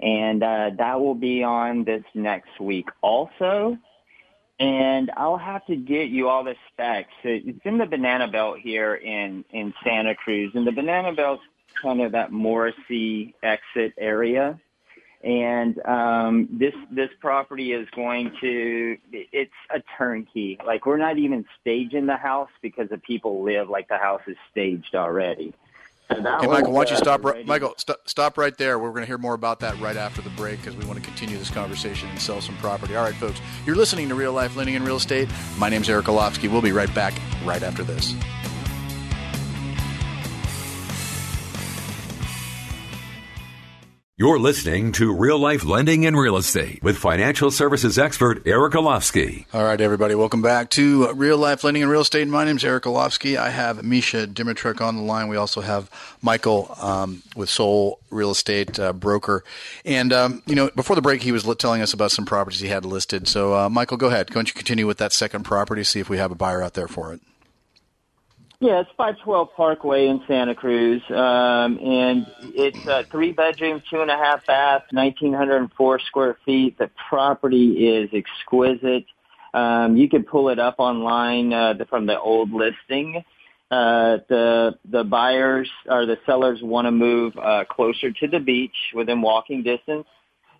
and 0.00 0.42
uh, 0.42 0.70
that 0.78 1.00
will 1.00 1.14
be 1.14 1.42
on 1.42 1.84
this 1.84 2.04
next 2.14 2.60
week 2.60 2.88
also. 3.00 3.76
And 4.60 5.10
I'll 5.16 5.38
have 5.38 5.64
to 5.66 5.76
get 5.76 6.08
you 6.08 6.28
all 6.28 6.42
the 6.42 6.56
specs. 6.72 7.12
It's 7.22 7.60
in 7.64 7.78
the 7.78 7.86
Banana 7.86 8.28
Belt 8.28 8.58
here 8.58 8.94
in 8.94 9.44
in 9.50 9.72
Santa 9.84 10.14
Cruz, 10.16 10.50
and 10.54 10.66
the 10.66 10.72
Banana 10.72 11.12
Belt's 11.12 11.42
kind 11.80 12.00
of 12.00 12.12
that 12.12 12.32
Morrissey 12.32 13.34
exit 13.42 13.94
area. 13.96 14.58
And 15.22 15.80
um, 15.84 16.48
this 16.50 16.74
this 16.90 17.10
property 17.20 17.72
is 17.72 17.88
going 17.94 18.32
to 18.40 18.96
it's 19.12 19.52
a 19.70 19.80
turnkey. 19.96 20.58
Like 20.64 20.86
we're 20.86 20.96
not 20.96 21.18
even 21.18 21.44
staging 21.60 22.06
the 22.06 22.16
house 22.16 22.50
because 22.62 22.88
the 22.88 22.98
people 22.98 23.44
live 23.44 23.68
like 23.68 23.88
the 23.88 23.98
house 23.98 24.22
is 24.26 24.36
staged 24.50 24.94
already. 24.94 25.54
Hey, 26.10 26.20
Michael, 26.22 26.72
why 26.72 26.84
don't 26.84 26.90
you 26.90 26.96
stop? 26.96 27.22
Right. 27.24 27.46
Michael, 27.46 27.74
st- 27.76 27.98
stop 28.06 28.38
right 28.38 28.56
there. 28.56 28.78
We're 28.78 28.90
going 28.90 29.02
to 29.02 29.06
hear 29.06 29.18
more 29.18 29.34
about 29.34 29.60
that 29.60 29.78
right 29.78 29.96
after 29.96 30.22
the 30.22 30.30
break 30.30 30.58
because 30.58 30.74
we 30.74 30.84
want 30.86 30.98
to 30.98 31.04
continue 31.04 31.36
this 31.36 31.50
conversation 31.50 32.08
and 32.08 32.20
sell 32.20 32.40
some 32.40 32.56
property. 32.56 32.96
All 32.96 33.04
right, 33.04 33.14
folks, 33.14 33.40
you're 33.66 33.76
listening 33.76 34.08
to 34.08 34.14
Real 34.14 34.32
Life 34.32 34.56
Lending 34.56 34.74
and 34.76 34.86
Real 34.86 34.96
Estate. 34.96 35.28
My 35.58 35.68
name 35.68 35.82
is 35.82 35.90
Eric 35.90 36.06
Elovski. 36.06 36.50
We'll 36.50 36.62
be 36.62 36.72
right 36.72 36.92
back 36.94 37.12
right 37.44 37.62
after 37.62 37.84
this. 37.84 38.14
You're 44.20 44.40
listening 44.40 44.90
to 44.94 45.14
Real 45.14 45.38
Life 45.38 45.64
Lending 45.64 46.04
and 46.04 46.18
Real 46.18 46.36
Estate 46.36 46.82
with 46.82 46.98
financial 46.98 47.52
services 47.52 48.00
expert 48.00 48.42
Eric 48.48 48.72
Elovski. 48.72 49.46
All 49.54 49.62
right, 49.62 49.80
everybody, 49.80 50.16
welcome 50.16 50.42
back 50.42 50.70
to 50.70 51.12
Real 51.12 51.38
Life 51.38 51.62
Lending 51.62 51.84
and 51.84 51.92
Real 51.92 52.00
Estate. 52.00 52.26
My 52.26 52.44
name 52.44 52.56
is 52.56 52.64
Eric 52.64 52.82
Elovski. 52.82 53.36
I 53.36 53.50
have 53.50 53.78
Mesha 53.82 54.26
Dimitruk 54.26 54.80
on 54.80 54.96
the 54.96 55.02
line. 55.02 55.28
We 55.28 55.36
also 55.36 55.60
have 55.60 55.88
Michael 56.20 56.74
um, 56.82 57.22
with 57.36 57.48
Soul 57.48 58.00
Real 58.10 58.32
Estate 58.32 58.80
uh, 58.80 58.92
Broker. 58.92 59.44
And, 59.84 60.12
um, 60.12 60.42
you 60.46 60.56
know, 60.56 60.68
before 60.74 60.96
the 60.96 61.02
break, 61.02 61.22
he 61.22 61.30
was 61.30 61.44
telling 61.54 61.80
us 61.80 61.92
about 61.92 62.10
some 62.10 62.26
properties 62.26 62.58
he 62.58 62.66
had 62.66 62.84
listed. 62.84 63.28
So, 63.28 63.54
uh, 63.54 63.68
Michael, 63.68 63.98
go 63.98 64.08
ahead. 64.08 64.30
Why 64.30 64.34
don't 64.34 64.48
you 64.48 64.54
continue 64.54 64.88
with 64.88 64.98
that 64.98 65.12
second 65.12 65.44
property, 65.44 65.84
see 65.84 66.00
if 66.00 66.10
we 66.10 66.18
have 66.18 66.32
a 66.32 66.34
buyer 66.34 66.60
out 66.60 66.74
there 66.74 66.88
for 66.88 67.12
it. 67.12 67.20
Yeah, 68.60 68.80
it's 68.80 68.90
512 68.96 69.50
Parkway 69.56 70.08
in 70.08 70.20
Santa 70.26 70.52
Cruz, 70.52 71.00
um, 71.10 71.78
and 71.78 72.26
it's 72.42 72.84
a 72.88 73.04
three 73.08 73.30
bedroom, 73.30 73.80
two 73.88 74.00
and 74.00 74.10
a 74.10 74.16
half 74.16 74.44
bath, 74.46 74.82
1,904 74.90 76.00
square 76.00 76.36
feet. 76.44 76.76
The 76.76 76.90
property 77.08 77.86
is 77.86 78.10
exquisite. 78.12 79.06
Um, 79.54 79.96
you 79.96 80.08
can 80.08 80.24
pull 80.24 80.48
it 80.48 80.58
up 80.58 80.74
online 80.78 81.52
uh, 81.52 81.74
from 81.88 82.06
the 82.06 82.18
old 82.18 82.50
listing. 82.50 83.22
Uh, 83.70 84.18
the 84.28 84.76
the 84.90 85.04
buyers 85.04 85.70
or 85.86 86.04
the 86.04 86.16
sellers 86.26 86.58
want 86.60 86.86
to 86.86 86.90
move 86.90 87.34
uh, 87.38 87.62
closer 87.70 88.10
to 88.10 88.26
the 88.26 88.40
beach 88.40 88.74
within 88.92 89.22
walking 89.22 89.62
distance. 89.62 90.06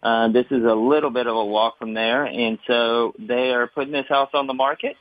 Uh, 0.04 0.28
this 0.28 0.46
is 0.52 0.62
a 0.62 0.74
little 0.74 1.10
bit 1.10 1.26
of 1.26 1.34
a 1.34 1.44
walk 1.44 1.76
from 1.80 1.94
there, 1.94 2.26
and 2.26 2.60
so 2.68 3.12
they 3.18 3.50
are 3.50 3.66
putting 3.66 3.92
this 3.92 4.06
house 4.08 4.30
on 4.34 4.46
the 4.46 4.54
market 4.54 4.94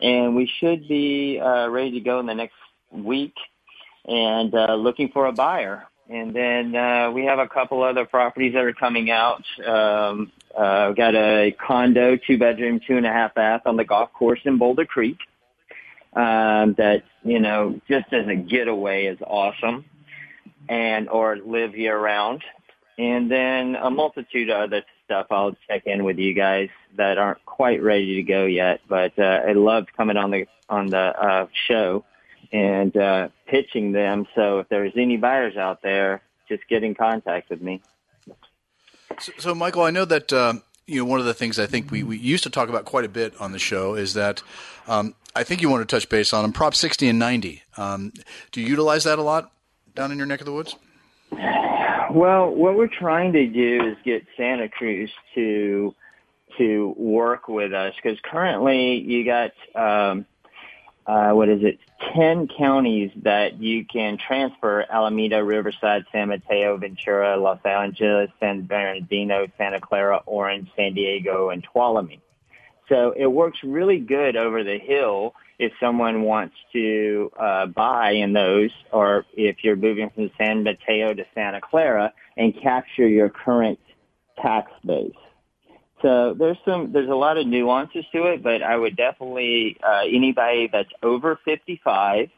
and 0.00 0.34
we 0.34 0.50
should 0.60 0.86
be 0.88 1.40
uh, 1.40 1.68
ready 1.68 1.92
to 1.92 2.00
go 2.00 2.20
in 2.20 2.26
the 2.26 2.34
next 2.34 2.54
week 2.90 3.34
and 4.06 4.54
uh, 4.54 4.74
looking 4.74 5.10
for 5.12 5.26
a 5.26 5.32
buyer. 5.32 5.84
And 6.08 6.34
then 6.34 6.74
uh, 6.74 7.10
we 7.10 7.26
have 7.26 7.38
a 7.38 7.48
couple 7.48 7.82
other 7.82 8.06
properties 8.06 8.54
that 8.54 8.64
are 8.64 8.72
coming 8.72 9.10
out. 9.10 9.44
Um, 9.66 10.32
uh, 10.56 10.86
we've 10.88 10.96
got 10.96 11.14
a 11.14 11.54
condo, 11.66 12.16
two 12.16 12.38
bedroom, 12.38 12.80
two 12.86 12.96
and 12.96 13.04
a 13.04 13.12
half 13.12 13.34
bath 13.34 13.62
on 13.66 13.76
the 13.76 13.84
golf 13.84 14.12
course 14.14 14.40
in 14.44 14.56
Boulder 14.56 14.86
Creek. 14.86 15.18
Um, 16.14 16.74
that 16.78 17.02
you 17.22 17.38
know, 17.38 17.78
just 17.86 18.06
as 18.12 18.26
a 18.26 18.34
getaway, 18.34 19.04
is 19.04 19.18
awesome, 19.20 19.84
and 20.68 21.08
or 21.10 21.36
live 21.36 21.76
year 21.76 21.98
round. 21.98 22.42
And 22.96 23.30
then 23.30 23.76
a 23.76 23.90
multitude 23.90 24.48
of 24.48 24.62
other 24.62 24.82
stuff 25.08 25.28
I'll 25.30 25.56
check 25.66 25.86
in 25.86 26.04
with 26.04 26.18
you 26.18 26.34
guys 26.34 26.68
that 26.96 27.16
aren't 27.16 27.42
quite 27.46 27.82
ready 27.82 28.16
to 28.16 28.22
go 28.22 28.44
yet. 28.44 28.82
But 28.86 29.18
uh, 29.18 29.40
I 29.48 29.52
loved 29.52 29.94
coming 29.96 30.18
on 30.18 30.30
the 30.30 30.46
on 30.68 30.88
the 30.88 30.98
uh, 30.98 31.46
show 31.66 32.04
and 32.52 32.94
uh, 32.94 33.28
pitching 33.46 33.92
them. 33.92 34.26
So 34.34 34.58
if 34.58 34.68
there's 34.68 34.92
any 34.96 35.16
buyers 35.16 35.56
out 35.56 35.80
there, 35.80 36.20
just 36.46 36.68
get 36.68 36.84
in 36.84 36.94
contact 36.94 37.48
with 37.48 37.62
me. 37.62 37.80
So, 39.18 39.32
so 39.38 39.54
Michael, 39.54 39.82
I 39.82 39.90
know 39.90 40.04
that 40.04 40.30
uh, 40.30 40.54
you 40.86 40.98
know 40.98 41.06
one 41.06 41.20
of 41.20 41.26
the 41.26 41.34
things 41.34 41.58
I 41.58 41.66
think 41.66 41.90
we, 41.90 42.02
we 42.02 42.18
used 42.18 42.44
to 42.44 42.50
talk 42.50 42.68
about 42.68 42.84
quite 42.84 43.06
a 43.06 43.08
bit 43.08 43.34
on 43.40 43.52
the 43.52 43.58
show 43.58 43.94
is 43.94 44.12
that 44.12 44.42
um, 44.86 45.14
I 45.34 45.42
think 45.42 45.62
you 45.62 45.70
want 45.70 45.88
to 45.88 45.96
touch 45.96 46.08
base 46.10 46.34
on 46.34 46.42
them. 46.42 46.52
Prop 46.52 46.74
60 46.74 47.08
and 47.08 47.18
90. 47.18 47.62
Um, 47.78 48.12
do 48.52 48.60
you 48.60 48.66
utilize 48.66 49.04
that 49.04 49.18
a 49.18 49.22
lot 49.22 49.52
down 49.94 50.12
in 50.12 50.18
your 50.18 50.26
neck 50.26 50.40
of 50.40 50.46
the 50.46 50.52
woods? 50.52 50.76
Well, 52.10 52.50
what 52.50 52.76
we're 52.76 52.88
trying 52.88 53.32
to 53.34 53.46
do 53.46 53.88
is 53.88 53.96
get 54.04 54.26
Santa 54.36 54.68
Cruz 54.68 55.10
to 55.34 55.94
to 56.56 56.94
work 56.96 57.48
with 57.48 57.72
us 57.72 57.94
because 57.94 58.18
currently 58.22 58.98
you 58.98 59.24
got 59.24 59.52
um, 59.74 60.26
uh, 61.06 61.32
what 61.32 61.48
is 61.48 61.62
it? 61.62 61.78
Ten 62.14 62.48
counties 62.48 63.10
that 63.22 63.60
you 63.60 63.84
can 63.84 64.18
transfer: 64.18 64.84
Alameda, 64.90 65.44
Riverside, 65.44 66.04
San 66.12 66.28
Mateo, 66.28 66.76
Ventura, 66.76 67.36
Los 67.36 67.60
Angeles, 67.64 68.30
San 68.40 68.66
Bernardino, 68.66 69.46
Santa 69.58 69.80
Clara, 69.80 70.22
Orange, 70.26 70.68
San 70.76 70.94
Diego, 70.94 71.50
and 71.50 71.66
Tuolumne. 71.66 72.20
So 72.88 73.12
it 73.16 73.26
works 73.26 73.58
really 73.62 73.98
good 73.98 74.36
over 74.36 74.64
the 74.64 74.78
hill 74.78 75.34
if 75.58 75.72
someone 75.80 76.22
wants 76.22 76.54
to 76.72 77.30
uh, 77.38 77.66
buy 77.66 78.12
in 78.12 78.32
those, 78.32 78.70
or 78.92 79.26
if 79.34 79.56
you're 79.62 79.76
moving 79.76 80.10
from 80.10 80.30
San 80.38 80.62
Mateo 80.62 81.12
to 81.12 81.24
Santa 81.34 81.60
Clara 81.60 82.12
and 82.36 82.54
capture 82.60 83.08
your 83.08 83.28
current 83.28 83.78
tax 84.40 84.70
base. 84.86 85.12
So 86.00 86.34
there's 86.38 86.58
some, 86.64 86.92
there's 86.92 87.08
a 87.08 87.14
lot 87.14 87.38
of 87.38 87.46
nuances 87.46 88.04
to 88.12 88.26
it, 88.26 88.42
but 88.42 88.62
I 88.62 88.76
would 88.76 88.96
definitely 88.96 89.76
uh, 89.82 90.02
anybody 90.06 90.68
that's 90.72 90.90
over 91.02 91.40
55 91.44 92.28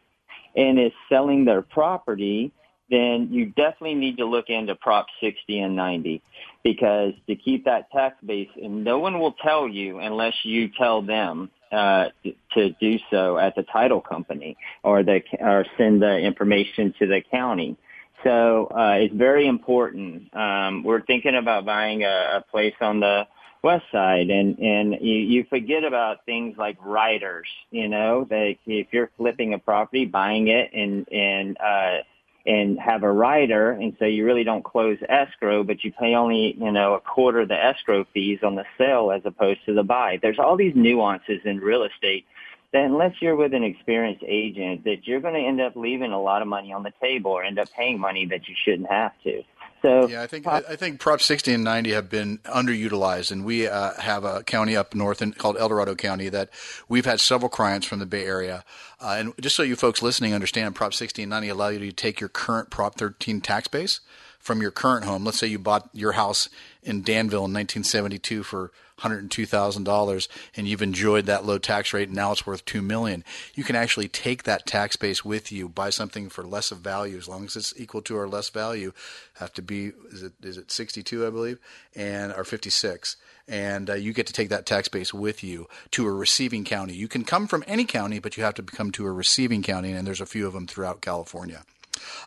and 0.56 0.80
is 0.80 0.92
selling 1.08 1.44
their 1.44 1.62
property, 1.62 2.52
then 2.90 3.29
you 3.31 3.46
definitely 3.46 3.94
need 3.94 4.18
to 4.18 4.24
look 4.26 4.48
into 4.48 4.74
Prop 4.74 5.07
60 5.20 5.61
and 5.61 5.76
90 5.76 6.22
because 6.62 7.12
to 7.29 7.37
keep 7.37 7.64
that 7.64 7.90
tax 7.90 8.16
base, 8.24 8.50
and 8.61 8.85
no 8.85 8.98
one 8.98 9.20
will 9.20 9.33
tell 9.33 9.68
you 9.68 9.98
unless 9.98 10.35
you 10.44 10.68
tell 10.76 11.00
them 11.03 11.50
uh, 11.72 12.07
to 12.55 12.70
do 12.81 12.98
so 13.11 13.38
at 13.38 13.55
the 13.55 13.62
title 13.62 14.00
company 14.00 14.57
or 14.83 15.03
the 15.03 15.22
or 15.38 15.64
send 15.79 16.03
the 16.03 16.18
information 16.18 16.92
to 16.98 17.07
the 17.07 17.22
county. 17.31 17.76
So 18.24 18.66
uh, 18.66 18.96
it's 18.98 19.14
very 19.14 19.46
important. 19.46 20.35
Um, 20.37 20.83
we're 20.83 21.00
thinking 21.03 21.37
about 21.37 21.64
buying 21.64 22.03
a, 22.03 22.38
a 22.38 22.44
place 22.50 22.74
on 22.81 23.00
the 23.00 23.26
west 23.62 23.85
side, 23.92 24.31
and 24.31 24.59
and 24.59 24.96
you, 25.00 25.14
you 25.14 25.44
forget 25.48 25.85
about 25.85 26.24
things 26.26 26.57
like 26.59 26.76
riders. 26.85 27.46
You 27.70 27.88
know, 27.88 28.26
that 28.29 28.57
if 28.66 28.88
you're 28.90 29.11
flipping 29.16 29.55
a 29.55 29.59
property, 29.59 30.05
buying 30.05 30.48
it, 30.48 30.72
and 30.72 31.07
and 31.11 31.57
uh, 31.59 31.98
and 32.46 32.79
have 32.79 33.03
a 33.03 33.12
rider, 33.12 33.72
and 33.72 33.94
so 33.98 34.07
you 34.07 34.24
really 34.24 34.44
don't 34.44 34.64
close 34.64 34.98
escrow, 35.09 35.62
but 35.62 35.85
you 35.85 35.92
pay 35.92 36.14
only, 36.14 36.57
you 36.59 36.72
know, 36.72 36.94
a 36.94 37.00
quarter 37.00 37.40
of 37.40 37.48
the 37.48 37.64
escrow 37.64 38.05
fees 38.14 38.38
on 38.42 38.55
the 38.55 38.64
sale 38.79 39.12
as 39.12 39.22
opposed 39.24 39.64
to 39.66 39.74
the 39.74 39.83
buy. 39.83 40.18
There's 40.22 40.38
all 40.38 40.57
these 40.57 40.74
nuances 40.74 41.40
in 41.44 41.59
real 41.59 41.83
estate 41.85 42.24
that 42.72 42.85
unless 42.85 43.14
you're 43.20 43.37
with 43.37 43.53
an 43.53 43.64
experienced 43.64 44.24
agent, 44.26 44.85
that 44.85 45.07
you're 45.07 45.20
going 45.20 45.35
to 45.35 45.40
end 45.40 45.61
up 45.61 45.76
leaving 45.76 46.12
a 46.12 46.20
lot 46.20 46.40
of 46.40 46.48
money 46.48 46.72
on 46.72 46.83
the 46.83 46.92
table 47.00 47.33
or 47.33 47.42
end 47.42 47.59
up 47.59 47.70
paying 47.72 47.98
money 47.98 48.26
that 48.26 48.48
you 48.48 48.55
shouldn't 48.64 48.88
have 48.88 49.12
to. 49.24 49.42
So 49.82 50.08
yeah, 50.08 50.22
I 50.22 50.26
think 50.26 50.46
I 50.46 50.76
think 50.76 51.00
Prop 51.00 51.22
60 51.22 51.54
and 51.54 51.64
90 51.64 51.92
have 51.92 52.10
been 52.10 52.38
underutilized, 52.38 53.32
and 53.32 53.44
we 53.44 53.66
uh, 53.66 53.94
have 53.98 54.24
a 54.24 54.42
county 54.42 54.76
up 54.76 54.94
north 54.94 55.22
in, 55.22 55.32
called 55.32 55.56
El 55.56 55.68
Dorado 55.68 55.94
County 55.94 56.28
that 56.28 56.50
we've 56.88 57.06
had 57.06 57.18
several 57.18 57.48
clients 57.48 57.86
from 57.86 57.98
the 57.98 58.06
Bay 58.06 58.26
Area. 58.26 58.64
Uh, 59.00 59.16
and 59.18 59.32
just 59.40 59.56
so 59.56 59.62
you 59.62 59.76
folks 59.76 60.02
listening 60.02 60.34
understand, 60.34 60.74
Prop 60.74 60.92
60 60.92 61.22
and 61.22 61.30
90 61.30 61.48
allow 61.48 61.68
you 61.68 61.78
to 61.78 61.92
take 61.92 62.20
your 62.20 62.28
current 62.28 62.68
Prop 62.68 62.96
13 62.96 63.40
tax 63.40 63.68
base 63.68 64.00
from 64.38 64.60
your 64.60 64.70
current 64.70 65.04
home. 65.04 65.24
Let's 65.24 65.38
say 65.38 65.46
you 65.46 65.58
bought 65.58 65.88
your 65.92 66.12
house 66.12 66.48
in 66.82 67.02
Danville 67.02 67.46
in 67.46 67.52
1972 67.52 68.42
for 68.42 68.72
$102,000 69.00 70.28
and 70.56 70.68
you've 70.68 70.82
enjoyed 70.82 71.26
that 71.26 71.44
low 71.44 71.58
tax 71.58 71.92
rate 71.92 72.08
and 72.08 72.16
now 72.16 72.32
it's 72.32 72.46
worth 72.46 72.64
2 72.64 72.82
million. 72.82 73.24
You 73.54 73.64
can 73.64 73.76
actually 73.76 74.08
take 74.08 74.44
that 74.44 74.66
tax 74.66 74.96
base 74.96 75.24
with 75.24 75.50
you, 75.52 75.68
buy 75.68 75.90
something 75.90 76.28
for 76.28 76.44
less 76.44 76.70
of 76.70 76.78
value 76.78 77.16
as 77.16 77.28
long 77.28 77.44
as 77.44 77.56
it's 77.56 77.74
equal 77.78 78.02
to 78.02 78.16
or 78.16 78.28
less 78.28 78.48
value. 78.48 78.92
Have 79.38 79.52
to 79.54 79.62
be 79.62 79.92
is 80.10 80.22
it 80.22 80.32
is 80.42 80.56
it 80.58 80.70
62 80.70 81.26
I 81.26 81.30
believe 81.30 81.58
and 81.94 82.32
or 82.32 82.44
56 82.44 83.16
and 83.50 83.90
uh, 83.90 83.94
you 83.94 84.12
get 84.12 84.28
to 84.28 84.32
take 84.32 84.48
that 84.48 84.64
tax 84.64 84.88
base 84.88 85.12
with 85.12 85.42
you 85.42 85.66
to 85.90 86.06
a 86.06 86.12
receiving 86.12 86.64
county. 86.64 86.94
You 86.94 87.08
can 87.08 87.24
come 87.24 87.48
from 87.48 87.64
any 87.66 87.84
county, 87.84 88.20
but 88.20 88.36
you 88.36 88.44
have 88.44 88.54
to 88.54 88.62
come 88.62 88.92
to 88.92 89.06
a 89.06 89.12
receiving 89.12 89.62
county, 89.62 89.90
and 89.90 90.06
there's 90.06 90.20
a 90.20 90.26
few 90.26 90.46
of 90.46 90.52
them 90.52 90.68
throughout 90.68 91.00
California. 91.00 91.64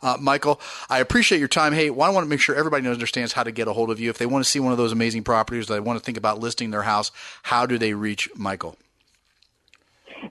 Uh, 0.01 0.17
Michael, 0.19 0.59
I 0.89 0.99
appreciate 0.99 1.39
your 1.39 1.47
time. 1.47 1.73
Hey, 1.73 1.89
well, 1.89 2.09
I 2.09 2.13
want 2.13 2.25
to 2.25 2.29
make 2.29 2.39
sure 2.39 2.55
everybody 2.55 2.87
understands 2.87 3.33
how 3.33 3.43
to 3.43 3.51
get 3.51 3.67
a 3.67 3.73
hold 3.73 3.89
of 3.89 3.99
you. 3.99 4.09
If 4.09 4.17
they 4.17 4.25
want 4.25 4.43
to 4.43 4.49
see 4.49 4.59
one 4.59 4.71
of 4.71 4.77
those 4.77 4.91
amazing 4.91 5.23
properties, 5.23 5.67
they 5.67 5.79
want 5.79 5.99
to 5.99 6.03
think 6.03 6.17
about 6.17 6.39
listing 6.39 6.71
their 6.71 6.83
house, 6.83 7.11
how 7.43 7.65
do 7.65 7.77
they 7.77 7.93
reach 7.93 8.29
Michael? 8.35 8.77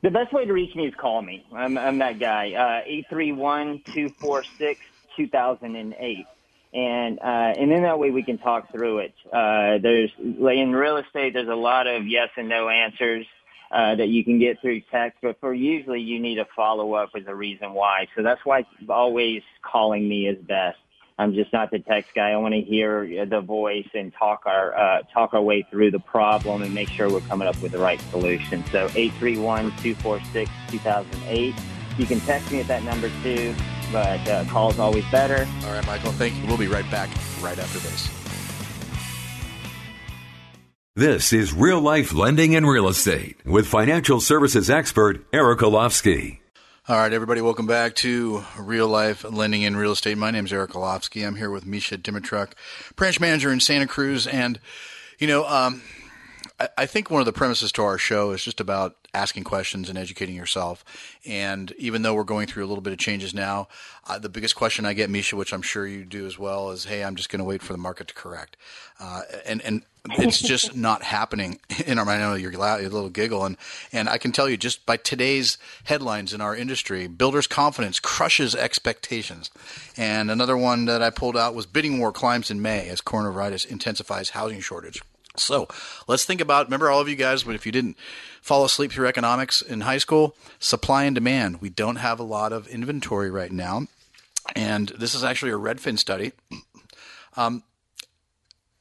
The 0.02 0.10
best 0.10 0.32
way 0.32 0.44
to 0.44 0.52
reach 0.52 0.74
me 0.74 0.86
is 0.86 0.94
call 0.94 1.22
me. 1.22 1.44
I'm, 1.52 1.76
I'm 1.76 1.98
that 1.98 2.18
guy. 2.18 2.52
Uh, 2.52 2.82
eight 2.86 3.06
three 3.10 3.32
one 3.32 3.82
two 3.92 4.08
four 4.08 4.42
six 4.58 4.80
two 5.16 5.28
thousand 5.28 5.76
and 5.76 5.94
eight, 5.98 6.24
and 6.72 7.18
uh, 7.20 7.52
and 7.58 7.70
then 7.70 7.82
that 7.82 7.98
way 7.98 8.10
we 8.10 8.22
can 8.22 8.38
talk 8.38 8.72
through 8.72 9.00
it. 9.00 9.14
Uh, 9.26 9.78
there's 9.78 10.10
in 10.18 10.72
real 10.72 10.96
estate, 10.96 11.34
there's 11.34 11.48
a 11.48 11.54
lot 11.54 11.86
of 11.86 12.06
yes 12.06 12.30
and 12.36 12.48
no 12.48 12.68
answers 12.70 13.26
uh, 13.72 13.94
that 13.94 14.08
you 14.08 14.22
can 14.22 14.38
get 14.38 14.60
through 14.60 14.82
text, 14.90 15.18
but 15.22 15.40
for 15.40 15.54
usually 15.54 16.00
you 16.00 16.20
need 16.20 16.38
a 16.38 16.44
follow 16.54 16.92
up 16.94 17.14
with 17.14 17.26
a 17.26 17.34
reason 17.34 17.72
why. 17.72 18.06
So 18.14 18.22
that's 18.22 18.44
why 18.44 18.66
always 18.88 19.42
calling 19.62 20.08
me 20.08 20.28
is 20.28 20.38
best. 20.44 20.78
I'm 21.18 21.34
just 21.34 21.52
not 21.52 21.70
the 21.70 21.78
text 21.78 22.14
guy. 22.14 22.30
I 22.30 22.36
want 22.36 22.54
to 22.54 22.60
hear 22.60 23.26
the 23.26 23.40
voice 23.40 23.88
and 23.94 24.14
talk 24.14 24.42
our 24.46 24.76
uh, 24.76 25.02
talk 25.12 25.34
our 25.34 25.42
way 25.42 25.66
through 25.70 25.90
the 25.90 25.98
problem 26.00 26.62
and 26.62 26.74
make 26.74 26.88
sure 26.88 27.10
we're 27.10 27.20
coming 27.20 27.46
up 27.48 27.60
with 27.62 27.72
the 27.72 27.78
right 27.78 28.00
solution. 28.10 28.64
So 28.66 28.88
831-246-2008. 28.88 31.60
You 31.98 32.06
can 32.06 32.20
text 32.20 32.50
me 32.50 32.60
at 32.60 32.68
that 32.68 32.82
number 32.82 33.10
too, 33.22 33.54
but 33.92 34.26
uh, 34.28 34.46
call's 34.46 34.78
always 34.78 35.04
better. 35.10 35.46
All 35.64 35.72
right, 35.72 35.86
Michael. 35.86 36.12
Thank 36.12 36.34
you. 36.36 36.46
We'll 36.46 36.56
be 36.56 36.68
right 36.68 36.90
back 36.90 37.10
right 37.42 37.58
after 37.58 37.78
this. 37.78 38.21
This 40.94 41.32
is 41.32 41.54
Real 41.54 41.80
Life 41.80 42.12
Lending 42.12 42.54
and 42.54 42.68
Real 42.68 42.86
Estate 42.86 43.38
with 43.46 43.66
financial 43.66 44.20
services 44.20 44.68
expert 44.68 45.24
Eric 45.32 45.60
Elovski. 45.60 46.40
All 46.86 46.98
right, 46.98 47.14
everybody, 47.14 47.40
welcome 47.40 47.66
back 47.66 47.94
to 47.96 48.44
Real 48.58 48.88
Life 48.88 49.24
Lending 49.24 49.62
in 49.62 49.74
Real 49.74 49.92
Estate. 49.92 50.18
My 50.18 50.30
name 50.30 50.44
is 50.44 50.52
Eric 50.52 50.72
Elovski. 50.72 51.26
I'm 51.26 51.36
here 51.36 51.50
with 51.50 51.64
Mesha 51.64 51.96
Dimitruk, 51.96 52.52
branch 52.94 53.20
manager 53.20 53.50
in 53.50 53.60
Santa 53.60 53.86
Cruz. 53.86 54.26
And, 54.26 54.60
you 55.18 55.26
know, 55.26 55.46
um, 55.46 55.80
I, 56.76 56.86
think 56.86 57.10
one 57.10 57.20
of 57.20 57.26
the 57.26 57.32
premises 57.32 57.72
to 57.72 57.82
our 57.82 57.98
show 57.98 58.32
is 58.32 58.44
just 58.44 58.60
about 58.60 58.96
asking 59.14 59.44
questions 59.44 59.88
and 59.88 59.98
educating 59.98 60.34
yourself. 60.34 60.84
And 61.26 61.72
even 61.78 62.02
though 62.02 62.14
we're 62.14 62.24
going 62.24 62.46
through 62.46 62.64
a 62.64 62.68
little 62.68 62.82
bit 62.82 62.92
of 62.92 62.98
changes 62.98 63.34
now, 63.34 63.68
uh, 64.06 64.18
the 64.18 64.28
biggest 64.28 64.56
question 64.56 64.84
I 64.84 64.92
get, 64.92 65.10
Mesha, 65.10 65.34
which 65.34 65.52
I'm 65.52 65.62
sure 65.62 65.86
you 65.86 66.04
do 66.04 66.26
as 66.26 66.38
well, 66.38 66.70
is, 66.70 66.84
"Hey, 66.84 67.04
I'm 67.04 67.16
just 67.16 67.28
going 67.28 67.38
to 67.38 67.44
wait 67.44 67.62
for 67.62 67.72
the 67.72 67.78
market 67.78 68.08
to 68.08 68.14
correct," 68.14 68.56
uh, 68.98 69.22
and 69.46 69.60
and 69.62 69.82
it's 70.18 70.40
just 70.42 70.74
not 70.74 71.02
happening 71.02 71.60
in 71.86 71.98
our. 71.98 72.08
I 72.08 72.18
know 72.18 72.34
you're 72.34 72.52
a 72.52 72.82
little 72.82 73.10
giggle, 73.10 73.44
and 73.44 73.56
and 73.92 74.08
I 74.08 74.18
can 74.18 74.32
tell 74.32 74.48
you 74.48 74.56
just 74.56 74.84
by 74.86 74.96
today's 74.96 75.58
headlines 75.84 76.32
in 76.32 76.40
our 76.40 76.56
industry, 76.56 77.06
builders' 77.06 77.46
confidence 77.46 78.00
crushes 78.00 78.54
expectations. 78.54 79.50
And 79.96 80.30
another 80.30 80.56
one 80.56 80.86
that 80.86 81.02
I 81.02 81.10
pulled 81.10 81.36
out 81.36 81.54
was 81.54 81.66
bidding 81.66 81.98
war 81.98 82.12
climbs 82.12 82.50
in 82.50 82.60
May 82.60 82.88
as 82.88 83.00
coronavirus 83.00 83.66
intensifies 83.66 84.30
housing 84.30 84.60
shortage. 84.60 85.02
So 85.36 85.68
let's 86.06 86.24
think 86.24 86.40
about. 86.40 86.66
Remember, 86.66 86.90
all 86.90 87.00
of 87.00 87.08
you 87.08 87.16
guys, 87.16 87.44
but 87.44 87.54
if 87.54 87.66
you 87.66 87.72
didn't 87.72 87.96
fall 88.42 88.64
asleep 88.64 88.92
through 88.92 89.06
economics 89.06 89.62
in 89.62 89.82
high 89.82 89.98
school, 89.98 90.36
supply 90.58 91.04
and 91.04 91.14
demand. 91.14 91.60
We 91.60 91.70
don't 91.70 91.96
have 91.96 92.18
a 92.18 92.24
lot 92.24 92.52
of 92.52 92.66
inventory 92.66 93.30
right 93.30 93.52
now, 93.52 93.86
and 94.54 94.88
this 94.88 95.14
is 95.14 95.24
actually 95.24 95.52
a 95.52 95.58
Redfin 95.58 95.98
study. 95.98 96.32
Um, 97.36 97.62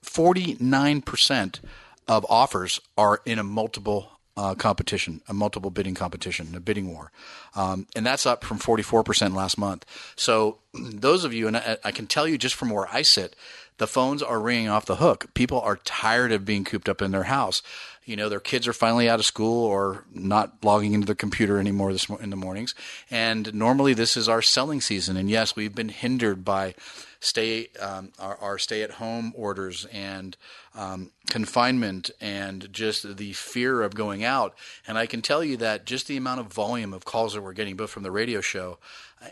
49% 0.04 1.60
of 2.08 2.26
offers 2.28 2.82
are 2.98 3.22
in 3.26 3.40
a 3.40 3.44
multiple 3.44 4.12
uh, 4.36 4.56
competition, 4.56 5.22
a 5.28 5.34
multiple 5.34 5.70
bidding 5.70 5.94
competition, 5.94 6.56
a 6.56 6.60
bidding 6.60 6.92
war. 6.92 7.12
Um, 7.56 7.86
and 7.96 8.06
that's 8.06 8.26
up 8.26 8.44
from 8.44 8.60
44% 8.60 9.36
last 9.36 9.58
month. 9.58 9.86
So, 10.16 10.58
those 10.74 11.24
of 11.24 11.34
you, 11.34 11.48
and 11.48 11.58
I, 11.58 11.78
I, 11.84 11.92
can 11.92 12.08
tell 12.08 12.28
you 12.28 12.38
just 12.38 12.56
from 12.56 12.70
where 12.70 12.88
I 12.92 13.02
sit, 13.02 13.36
the 13.82 13.88
phones 13.88 14.22
are 14.22 14.40
ringing 14.40 14.70
off 14.70 14.86
the 14.86 14.98
hook. 14.98 15.34
People 15.34 15.60
are 15.60 15.78
tired 15.78 16.32
of 16.32 16.46
being 16.46 16.64
cooped 16.64 16.88
up 16.88 17.02
in 17.02 17.10
their 17.10 17.24
house. 17.24 17.64
You 18.06 18.16
know, 18.16 18.30
their 18.30 18.40
kids 18.40 18.68
are 18.68 18.74
finally 18.74 19.10
out 19.10 19.20
of 19.20 19.26
school 19.26 19.66
or 19.66 20.06
not 20.14 20.64
logging 20.64 20.94
into 20.94 21.08
their 21.08 21.16
computer 21.16 21.58
anymore 21.58 21.92
this 21.92 22.08
in 22.08 22.30
the 22.30 22.36
mornings. 22.36 22.76
And 23.10 23.52
normally, 23.56 23.96
this 23.96 24.16
is 24.16 24.30
our 24.30 24.44
selling 24.44 24.82
season. 24.82 25.18
And 25.18 25.32
yes, 25.32 25.56
we've 25.56 25.74
been 25.74 25.90
hindered 25.90 26.46
by 26.46 26.76
stay 27.22 27.70
um, 27.80 28.12
our, 28.20 28.38
our, 28.38 28.58
stay 28.60 28.84
at 28.84 28.92
home 28.92 29.34
orders 29.36 29.86
and 29.92 30.38
um, 30.76 31.10
confinement 31.32 32.12
and 32.22 32.72
just 32.72 33.18
the 33.18 33.34
fear 33.34 33.82
of 33.82 33.96
going 33.96 34.24
out. 34.24 34.54
And 34.88 34.96
I 34.96 35.08
can 35.08 35.24
tell 35.24 35.44
you 35.44 35.58
that 35.58 35.86
just 35.86 36.06
the 36.06 36.18
amount 36.18 36.40
of 36.40 36.54
volume 36.54 36.94
of 36.94 37.04
calls 37.04 37.34
that 37.34 37.42
we're 37.42 37.54
getting, 37.54 37.78
both 37.78 37.90
from 37.90 38.04
the 38.04 38.12
radio 38.12 38.42
show 38.42 38.78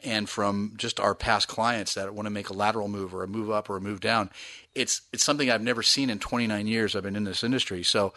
and 0.04 0.30
from 0.30 0.74
just 0.78 1.00
our 1.00 1.16
past 1.16 1.48
clients 1.48 1.94
that 1.96 2.14
want 2.14 2.26
to 2.28 2.32
make 2.32 2.50
a 2.50 2.54
lateral 2.54 2.88
move 2.88 3.14
or 3.14 3.24
a 3.24 3.28
move 3.28 3.50
up 3.50 3.70
or 3.70 3.78
a 3.78 3.82
move 3.82 4.00
down, 4.00 4.30
it's 4.76 5.02
it's 5.12 5.24
something 5.24 5.50
I've 5.50 5.62
never 5.62 5.84
seen 5.84 6.10
in 6.10 6.20
29 6.20 6.68
years 6.68 6.96
I've 6.96 7.04
been 7.04 7.16
in 7.16 7.24
this 7.24 7.44
industry. 7.44 7.84
So 7.84 8.14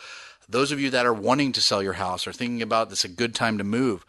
those 0.48 0.72
of 0.72 0.80
you 0.80 0.90
that 0.90 1.06
are 1.06 1.14
wanting 1.14 1.52
to 1.52 1.60
sell 1.60 1.82
your 1.82 1.94
house 1.94 2.26
or 2.26 2.32
thinking 2.32 2.62
about 2.62 2.90
this 2.90 3.04
a 3.04 3.08
good 3.08 3.34
time 3.34 3.58
to 3.58 3.64
move, 3.64 4.04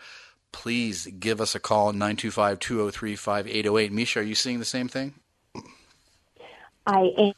please 0.51 1.07
give 1.07 1.41
us 1.41 1.55
a 1.55 1.59
call 1.59 1.91
925-203-5808. 1.93 3.91
Mesha, 3.91 4.17
are 4.17 4.23
you 4.23 4.35
seeing 4.35 4.59
the 4.59 4.65
same 4.65 4.87
thing? 4.87 5.13
I 6.85 7.11
am. 7.17 7.33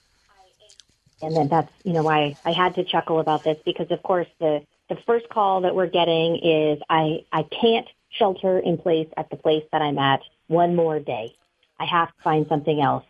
And 1.22 1.36
then 1.36 1.48
that's, 1.48 1.72
you 1.84 1.94
know, 1.94 2.04
why 2.04 2.36
I 2.44 2.52
had 2.52 2.76
to 2.76 2.84
chuckle 2.84 3.20
about 3.20 3.44
this 3.44 3.58
because, 3.66 3.90
of 3.90 4.04
course, 4.04 4.28
the, 4.40 4.64
the 4.90 4.98
first 5.08 5.30
call 5.30 5.62
that 5.62 5.74
we're 5.74 5.88
getting 5.88 6.36
is 6.38 6.80
I, 6.90 7.24
I 7.32 7.44
can't 7.44 7.88
shelter 8.17 8.60
in 8.60 8.78
place 8.78 9.08
at 9.17 9.30
the 9.30 9.36
place 9.36 9.63
that 9.71 9.82
I'm 9.82 9.97
at 9.97 10.21
one 10.47 10.75
more 10.75 10.99
day. 10.99 11.36
I 11.80 11.86
have 11.86 12.10
to 12.10 12.23
find 12.23 12.45
something 12.47 12.82
else. 12.82 13.06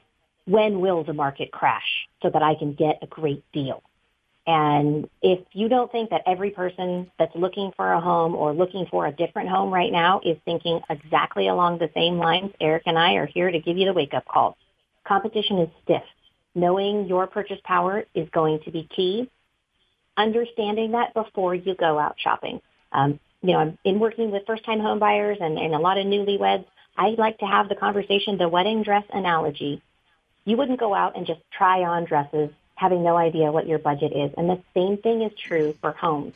When 0.45 0.79
will 0.79 1.03
the 1.03 1.13
market 1.13 1.51
crash 1.51 2.07
so 2.21 2.29
that 2.29 2.43
I 2.43 2.55
can 2.55 2.73
get 2.73 2.99
a 3.01 3.07
great 3.07 3.43
deal? 3.51 3.81
And 4.47 5.09
if 5.23 5.39
you 5.53 5.69
don't 5.69 5.91
think 5.91 6.11
that 6.11 6.21
every 6.27 6.51
person 6.51 7.09
that's 7.17 7.35
looking 7.35 7.71
for 7.75 7.93
a 7.93 7.99
home 7.99 8.35
or 8.35 8.53
looking 8.53 8.85
for 8.91 9.07
a 9.07 9.11
different 9.11 9.49
home 9.49 9.73
right 9.73 9.91
now 9.91 10.21
is 10.23 10.37
thinking 10.45 10.81
exactly 10.89 11.47
along 11.47 11.79
the 11.79 11.89
same 11.95 12.17
lines, 12.17 12.51
Eric 12.61 12.83
and 12.85 12.97
I 12.97 13.13
are 13.13 13.25
here 13.25 13.49
to 13.49 13.59
give 13.59 13.75
you 13.75 13.85
the 13.85 13.93
wake 13.93 14.13
up 14.13 14.25
call. 14.25 14.55
Competition 15.03 15.59
is 15.59 15.69
stiff 15.83 16.03
knowing 16.55 17.05
your 17.05 17.27
purchase 17.27 17.59
power 17.65 18.05
is 18.15 18.27
going 18.29 18.59
to 18.63 18.71
be 18.71 18.87
key. 18.95 19.29
Understanding 20.17 20.91
that 20.91 21.13
before 21.13 21.53
you 21.53 21.75
go 21.75 21.99
out 21.99 22.15
shopping. 22.17 22.61
Um, 22.93 23.19
you 23.45 23.53
know, 23.53 23.59
I'm 23.59 23.77
in 23.83 23.99
working 23.99 24.31
with 24.31 24.45
first-time 24.47 24.79
home 24.79 24.97
buyers 24.97 25.37
and, 25.39 25.57
and 25.59 25.75
a 25.75 25.79
lot 25.79 25.97
of 25.97 26.05
newlyweds. 26.05 26.65
I 26.97 27.09
like 27.09 27.37
to 27.39 27.45
have 27.45 27.69
the 27.69 27.75
conversation, 27.75 28.37
the 28.37 28.49
wedding 28.49 28.81
dress 28.81 29.03
analogy. 29.13 29.81
You 30.45 30.57
wouldn't 30.57 30.79
go 30.79 30.95
out 30.95 31.15
and 31.15 31.27
just 31.27 31.41
try 31.51 31.81
on 31.83 32.05
dresses 32.05 32.49
having 32.75 33.03
no 33.03 33.15
idea 33.17 33.51
what 33.51 33.67
your 33.67 33.79
budget 33.79 34.13
is. 34.13 34.31
And 34.37 34.49
the 34.49 34.61
same 34.73 34.97
thing 34.97 35.21
is 35.21 35.31
true 35.37 35.75
for 35.79 35.91
homes. 35.91 36.33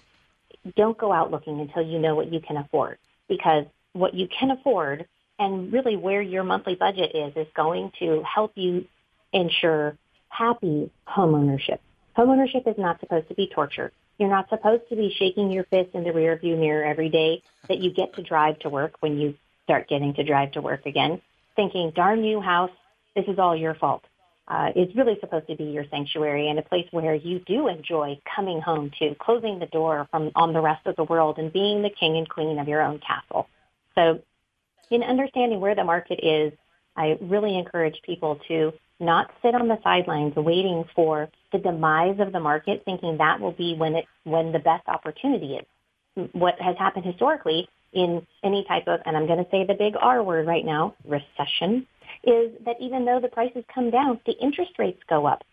Don't 0.75 0.97
go 0.97 1.11
out 1.11 1.31
looking 1.31 1.59
until 1.59 1.81
you 1.81 1.99
know 1.99 2.15
what 2.15 2.31
you 2.31 2.39
can 2.39 2.57
afford 2.57 2.97
because 3.27 3.65
what 3.93 4.13
you 4.13 4.27
can 4.27 4.51
afford 4.51 5.05
and 5.39 5.71
really 5.73 5.95
where 5.95 6.21
your 6.21 6.43
monthly 6.43 6.75
budget 6.75 7.15
is 7.15 7.35
is 7.35 7.47
going 7.55 7.91
to 7.99 8.21
help 8.23 8.51
you 8.55 8.85
ensure 9.33 9.97
happy 10.27 10.91
homeownership. 11.07 11.79
Homeownership 12.17 12.67
is 12.67 12.77
not 12.77 12.99
supposed 12.99 13.29
to 13.29 13.35
be 13.35 13.47
torture. 13.47 13.91
You're 14.19 14.29
not 14.29 14.49
supposed 14.49 14.83
to 14.89 14.95
be 14.97 15.15
shaking 15.17 15.49
your 15.49 15.63
fist 15.63 15.91
in 15.93 16.03
the 16.03 16.09
rearview 16.09 16.59
mirror 16.59 16.83
every 16.83 17.09
day 17.09 17.41
that 17.69 17.79
you 17.79 17.91
get 17.91 18.13
to 18.15 18.21
drive 18.21 18.59
to 18.59 18.69
work 18.69 18.95
when 18.99 19.17
you 19.17 19.35
start 19.63 19.87
getting 19.87 20.13
to 20.15 20.23
drive 20.23 20.51
to 20.51 20.61
work 20.61 20.85
again, 20.85 21.21
thinking, 21.55 21.91
darn 21.95 22.23
you 22.23 22.41
house, 22.41 22.71
this 23.15 23.25
is 23.27 23.39
all 23.39 23.55
your 23.55 23.75
fault. 23.75 24.03
Uh, 24.47 24.71
it's 24.75 24.95
really 24.95 25.17
supposed 25.21 25.47
to 25.47 25.55
be 25.55 25.65
your 25.65 25.85
sanctuary 25.91 26.49
and 26.49 26.59
a 26.59 26.63
place 26.63 26.87
where 26.91 27.13
you 27.13 27.39
do 27.39 27.67
enjoy 27.67 28.19
coming 28.35 28.59
home 28.59 28.91
to, 28.99 29.15
closing 29.19 29.59
the 29.59 29.67
door 29.67 30.07
from 30.11 30.31
on 30.35 30.53
the 30.53 30.59
rest 30.59 30.85
of 30.87 30.95
the 30.95 31.03
world 31.03 31.37
and 31.37 31.53
being 31.53 31.81
the 31.81 31.89
king 31.89 32.17
and 32.17 32.27
queen 32.27 32.57
of 32.59 32.67
your 32.67 32.81
own 32.81 32.99
castle. 32.99 33.47
So 33.95 34.21
in 34.89 35.03
understanding 35.03 35.61
where 35.61 35.75
the 35.75 35.83
market 35.83 36.19
is, 36.23 36.51
I 36.95 37.17
really 37.21 37.57
encourage 37.57 38.01
people 38.03 38.39
to 38.47 38.73
not 38.99 39.31
sit 39.41 39.55
on 39.55 39.67
the 39.67 39.79
sidelines 39.83 40.35
waiting 40.35 40.83
for 40.95 41.29
the 41.51 41.57
demise 41.57 42.19
of 42.19 42.31
the 42.31 42.39
market, 42.39 42.83
thinking 42.85 43.17
that 43.17 43.39
will 43.39 43.53
be 43.53 43.75
when 43.75 43.95
it 43.95 44.05
when 44.23 44.51
the 44.51 44.59
best 44.59 44.87
opportunity 44.87 45.55
is. 45.55 46.29
What 46.33 46.59
has 46.59 46.77
happened 46.77 47.05
historically 47.05 47.69
in 47.93 48.25
any 48.43 48.65
type 48.67 48.87
of, 48.87 48.99
and 49.05 49.15
I'm 49.15 49.27
going 49.27 49.43
to 49.43 49.49
say 49.49 49.65
the 49.65 49.73
big 49.73 49.95
R 49.99 50.21
word 50.21 50.45
right 50.45 50.65
now, 50.65 50.95
recession, 51.05 51.87
is 52.23 52.51
that 52.65 52.75
even 52.79 53.05
though 53.05 53.19
the 53.19 53.29
prices 53.29 53.63
come 53.73 53.89
down, 53.89 54.19
the 54.25 54.33
interest 54.33 54.71
rates 54.77 55.01
go 55.09 55.25
up. 55.25 55.43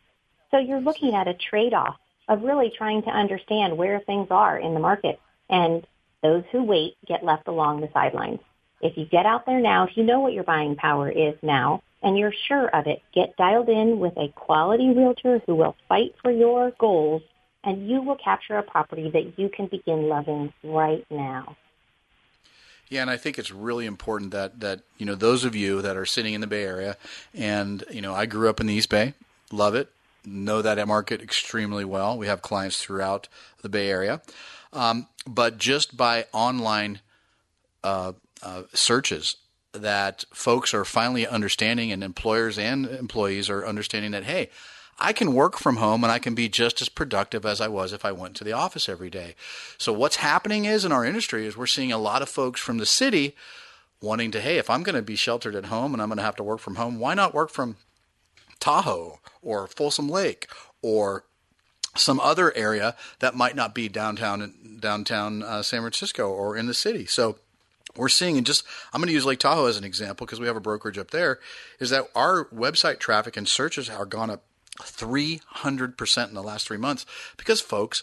So 0.51 0.59
you're 0.59 0.81
looking 0.81 1.15
at 1.15 1.29
a 1.29 1.35
trade-off 1.35 1.97
of 2.29 2.43
really 2.43 2.73
trying 2.77 3.03
to 3.03 3.11
understand 3.11 3.77
where 3.77 4.01
things 4.01 4.29
are 4.31 4.59
in 4.59 4.75
the 4.75 4.81
market. 4.81 5.21
And 5.49 5.87
those 6.23 6.43
who 6.51 6.65
wait 6.65 6.97
get 7.07 7.25
left 7.25 7.47
along 7.47 7.81
the 7.81 7.89
sidelines. 7.95 8.41
If 8.81 8.97
you 8.97 9.07
get 9.07 9.27
out 9.27 9.47
there 9.47 9.61
now, 9.61 9.85
if 9.85 9.97
you 9.97 10.03
know 10.03 10.21
what 10.21 10.33
your 10.33 10.45
buying 10.45 10.77
power 10.77 11.09
is 11.09 11.35
now, 11.43 11.83
and 12.07 12.17
you're 12.17 12.33
sure 12.47 12.69
of 12.69 12.87
it, 12.87 13.03
get 13.13 13.37
dialed 13.37 13.69
in 13.69 13.99
with 13.99 14.17
a 14.17 14.29
quality 14.29 14.91
realtor 14.91 15.43
who 15.45 15.57
will 15.57 15.75
fight 15.89 16.15
for 16.23 16.31
your 16.31 16.71
goals 16.79 17.21
and 17.65 17.89
you 17.89 18.01
will 18.01 18.15
capture 18.15 18.57
a 18.57 18.63
property 18.63 19.11
that 19.11 19.37
you 19.37 19.49
can 19.49 19.67
begin 19.67 20.09
loving 20.09 20.53
right 20.63 21.05
now. 21.11 21.57
Yeah, 22.89 23.01
and 23.03 23.11
I 23.11 23.17
think 23.17 23.41
it's 23.41 23.51
really 23.51 23.87
important 23.87 24.31
that 24.31 24.61
that 24.61 24.83
you 24.99 25.05
know 25.05 25.17
those 25.17 25.45
of 25.45 25.57
you 25.57 25.83
that 25.83 25.97
are 25.97 26.07
sitting 26.07 26.35
in 26.35 26.41
the 26.41 26.47
Bay 26.47 26.63
Area, 26.63 26.97
and 27.35 27.83
you 27.91 28.01
know 28.01 28.15
I 28.15 28.27
grew 28.27 28.49
up 28.49 28.61
in 28.61 28.69
the 28.69 28.75
East 28.75 28.89
Bay, 28.89 29.15
love 29.51 29.75
it, 29.75 29.91
know 30.25 30.63
that 30.63 30.87
market 30.87 31.21
extremely 31.21 31.85
well. 31.85 32.17
We 32.17 32.29
have 32.29 32.41
clients 32.41 32.81
throughout 32.81 33.27
the 33.63 33.69
Bay 33.69 33.91
Area, 33.91 34.23
um, 34.73 35.09
but 35.27 35.59
just 35.59 35.97
by 35.97 36.27
online 36.33 37.01
uh, 37.83 38.13
uh, 38.41 38.63
searches 38.73 39.35
that 39.81 40.25
folks 40.33 40.75
are 40.75 40.85
finally 40.85 41.27
understanding, 41.27 41.93
and 41.93 42.03
employers 42.03 42.59
and 42.59 42.87
employees 42.87 43.51
are 43.51 43.67
understanding 43.67 44.13
that, 44.13 44.25
hey, 44.25 44.51
I 44.99 45.13
can 45.13 45.35
work 45.35 45.59
from 45.59 45.77
home 45.77 46.05
and 46.05 46.11
I 46.11 46.19
can 46.19 46.35
be 46.35 46.49
just 46.49 46.81
as 46.81 46.89
productive 46.89 47.45
as 47.45 47.61
I 47.61 47.69
was 47.69 47.93
if 47.93 48.05
I 48.05 48.13
went 48.13 48.35
to 48.37 48.45
the 48.45 48.53
office 48.53 48.89
every 48.89 49.11
day. 49.11 49.35
So 49.77 49.93
what's 49.93 50.17
happening 50.17 50.65
is 50.65 50.85
in 50.85 50.93
our 50.93 51.05
industry 51.05 51.47
is 51.47 51.57
we're 51.57 51.67
seeing 51.67 51.93
a 51.93 51.99
lot 51.99 52.23
of 52.23 52.31
folks 52.31 52.61
from 52.61 52.79
the 52.79 52.87
city 52.87 53.37
wanting 54.01 54.31
to, 54.31 54.41
hey, 54.41 54.57
if 54.57 54.71
I'm 54.71 54.83
going 54.83 54.97
to 54.97 55.03
be 55.03 55.17
sheltered 55.17 55.55
at 55.55 55.67
home 55.67 55.93
and 55.93 56.03
I'm 56.03 56.09
going 56.09 56.17
to 56.17 56.25
have 56.25 56.37
to 56.37 56.43
work 56.43 56.61
from 56.61 56.77
home, 56.77 56.99
why 56.99 57.15
not 57.15 57.35
work 57.35 57.51
from 57.51 57.77
Tahoe 58.59 59.21
or 59.43 59.67
Folsom 59.67 60.09
Lake 60.09 60.49
or 60.81 61.25
some 61.95 62.21
other 62.21 62.55
area 62.57 62.95
that 63.21 63.35
might 63.35 63.57
not 63.57 63.75
be 63.75 63.89
downtown 63.89 64.79
downtown 64.81 65.43
uh, 65.43 65.63
San 65.63 65.81
Francisco 65.81 66.29
or 66.29 66.57
in 66.57 66.67
the 66.67 66.75
city. 66.75 67.07
So 67.07 67.39
we're 67.97 68.09
seeing, 68.09 68.37
and 68.37 68.47
just 68.47 68.65
I'm 68.93 69.01
going 69.01 69.09
to 69.09 69.15
use 69.15 69.25
Lake 69.25 69.39
Tahoe 69.39 69.67
as 69.67 69.77
an 69.77 69.85
example 69.85 70.27
because 70.27 70.41
we 70.41 70.47
have 70.47 70.57
a 70.57 70.61
brokerage 70.61 70.99
up 70.99 71.11
there, 71.11 71.39
is 71.79 71.91
that 71.91 72.09
our 72.15 72.47
website 72.47 72.99
traffic 72.99 73.37
and 73.37 73.49
searches 73.49 73.89
are 73.89 74.07
gone 74.07 74.31
up 74.31 74.45
300% 74.81 76.29
in 76.29 76.35
the 76.35 76.43
last 76.43 76.67
three 76.67 76.77
months 76.77 77.07
because 77.37 77.61
folks 77.61 78.03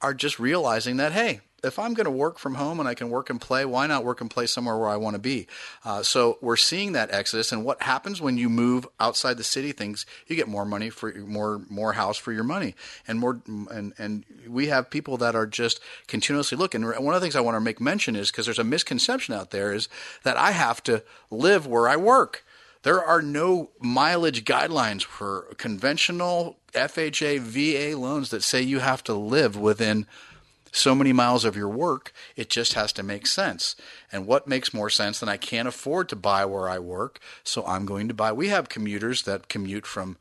are 0.00 0.14
just 0.14 0.38
realizing 0.38 0.96
that, 0.96 1.12
hey, 1.12 1.40
if 1.64 1.78
I'm 1.78 1.94
going 1.94 2.04
to 2.04 2.10
work 2.10 2.38
from 2.38 2.54
home 2.54 2.78
and 2.78 2.88
I 2.88 2.94
can 2.94 3.10
work 3.10 3.30
and 3.30 3.40
play, 3.40 3.64
why 3.64 3.86
not 3.86 4.04
work 4.04 4.20
and 4.20 4.30
play 4.30 4.46
somewhere 4.46 4.76
where 4.76 4.88
I 4.88 4.96
want 4.96 5.14
to 5.14 5.20
be? 5.20 5.48
Uh, 5.84 6.02
so 6.02 6.38
we're 6.40 6.56
seeing 6.56 6.92
that 6.92 7.12
exodus, 7.12 7.50
and 7.50 7.64
what 7.64 7.82
happens 7.82 8.20
when 8.20 8.38
you 8.38 8.48
move 8.48 8.86
outside 9.00 9.36
the 9.36 9.44
city? 9.44 9.72
Things 9.72 10.06
you 10.26 10.36
get 10.36 10.48
more 10.48 10.64
money 10.64 10.90
for 10.90 11.12
more 11.14 11.60
more 11.68 11.94
house 11.94 12.16
for 12.16 12.32
your 12.32 12.44
money, 12.44 12.74
and 13.06 13.18
more 13.18 13.40
and 13.46 13.92
and 13.98 14.24
we 14.46 14.68
have 14.68 14.90
people 14.90 15.16
that 15.18 15.34
are 15.34 15.46
just 15.46 15.80
continuously 16.06 16.56
looking. 16.56 16.82
One 16.82 17.14
of 17.14 17.20
the 17.20 17.24
things 17.24 17.36
I 17.36 17.40
want 17.40 17.56
to 17.56 17.60
make 17.60 17.80
mention 17.80 18.14
is 18.14 18.30
because 18.30 18.46
there's 18.46 18.58
a 18.58 18.64
misconception 18.64 19.34
out 19.34 19.50
there 19.50 19.72
is 19.72 19.88
that 20.22 20.36
I 20.36 20.52
have 20.52 20.82
to 20.84 21.02
live 21.30 21.66
where 21.66 21.88
I 21.88 21.96
work. 21.96 22.44
There 22.82 23.02
are 23.02 23.20
no 23.20 23.70
mileage 23.80 24.44
guidelines 24.44 25.02
for 25.02 25.52
conventional 25.58 26.58
FHA, 26.74 27.40
VA 27.40 27.98
loans 27.98 28.30
that 28.30 28.44
say 28.44 28.62
you 28.62 28.78
have 28.78 29.02
to 29.04 29.14
live 29.14 29.56
within 29.56 30.06
so 30.72 30.94
many 30.94 31.12
miles 31.12 31.44
of 31.44 31.56
your 31.56 31.68
work. 31.68 32.12
It 32.36 32.50
just 32.50 32.74
has 32.74 32.92
to 32.94 33.02
make 33.02 33.26
sense. 33.26 33.76
And 34.12 34.26
what 34.26 34.48
makes 34.48 34.74
more 34.74 34.90
sense 34.90 35.20
than 35.20 35.28
I 35.28 35.36
can't 35.36 35.68
afford 35.68 36.08
to 36.10 36.16
buy 36.16 36.44
where 36.44 36.68
I 36.68 36.78
work, 36.78 37.20
so 37.44 37.64
I'm 37.66 37.86
going 37.86 38.08
to 38.08 38.14
buy. 38.14 38.32
We 38.32 38.48
have 38.48 38.68
commuters 38.68 39.22
that 39.22 39.48
commute 39.48 39.86
from 39.86 40.16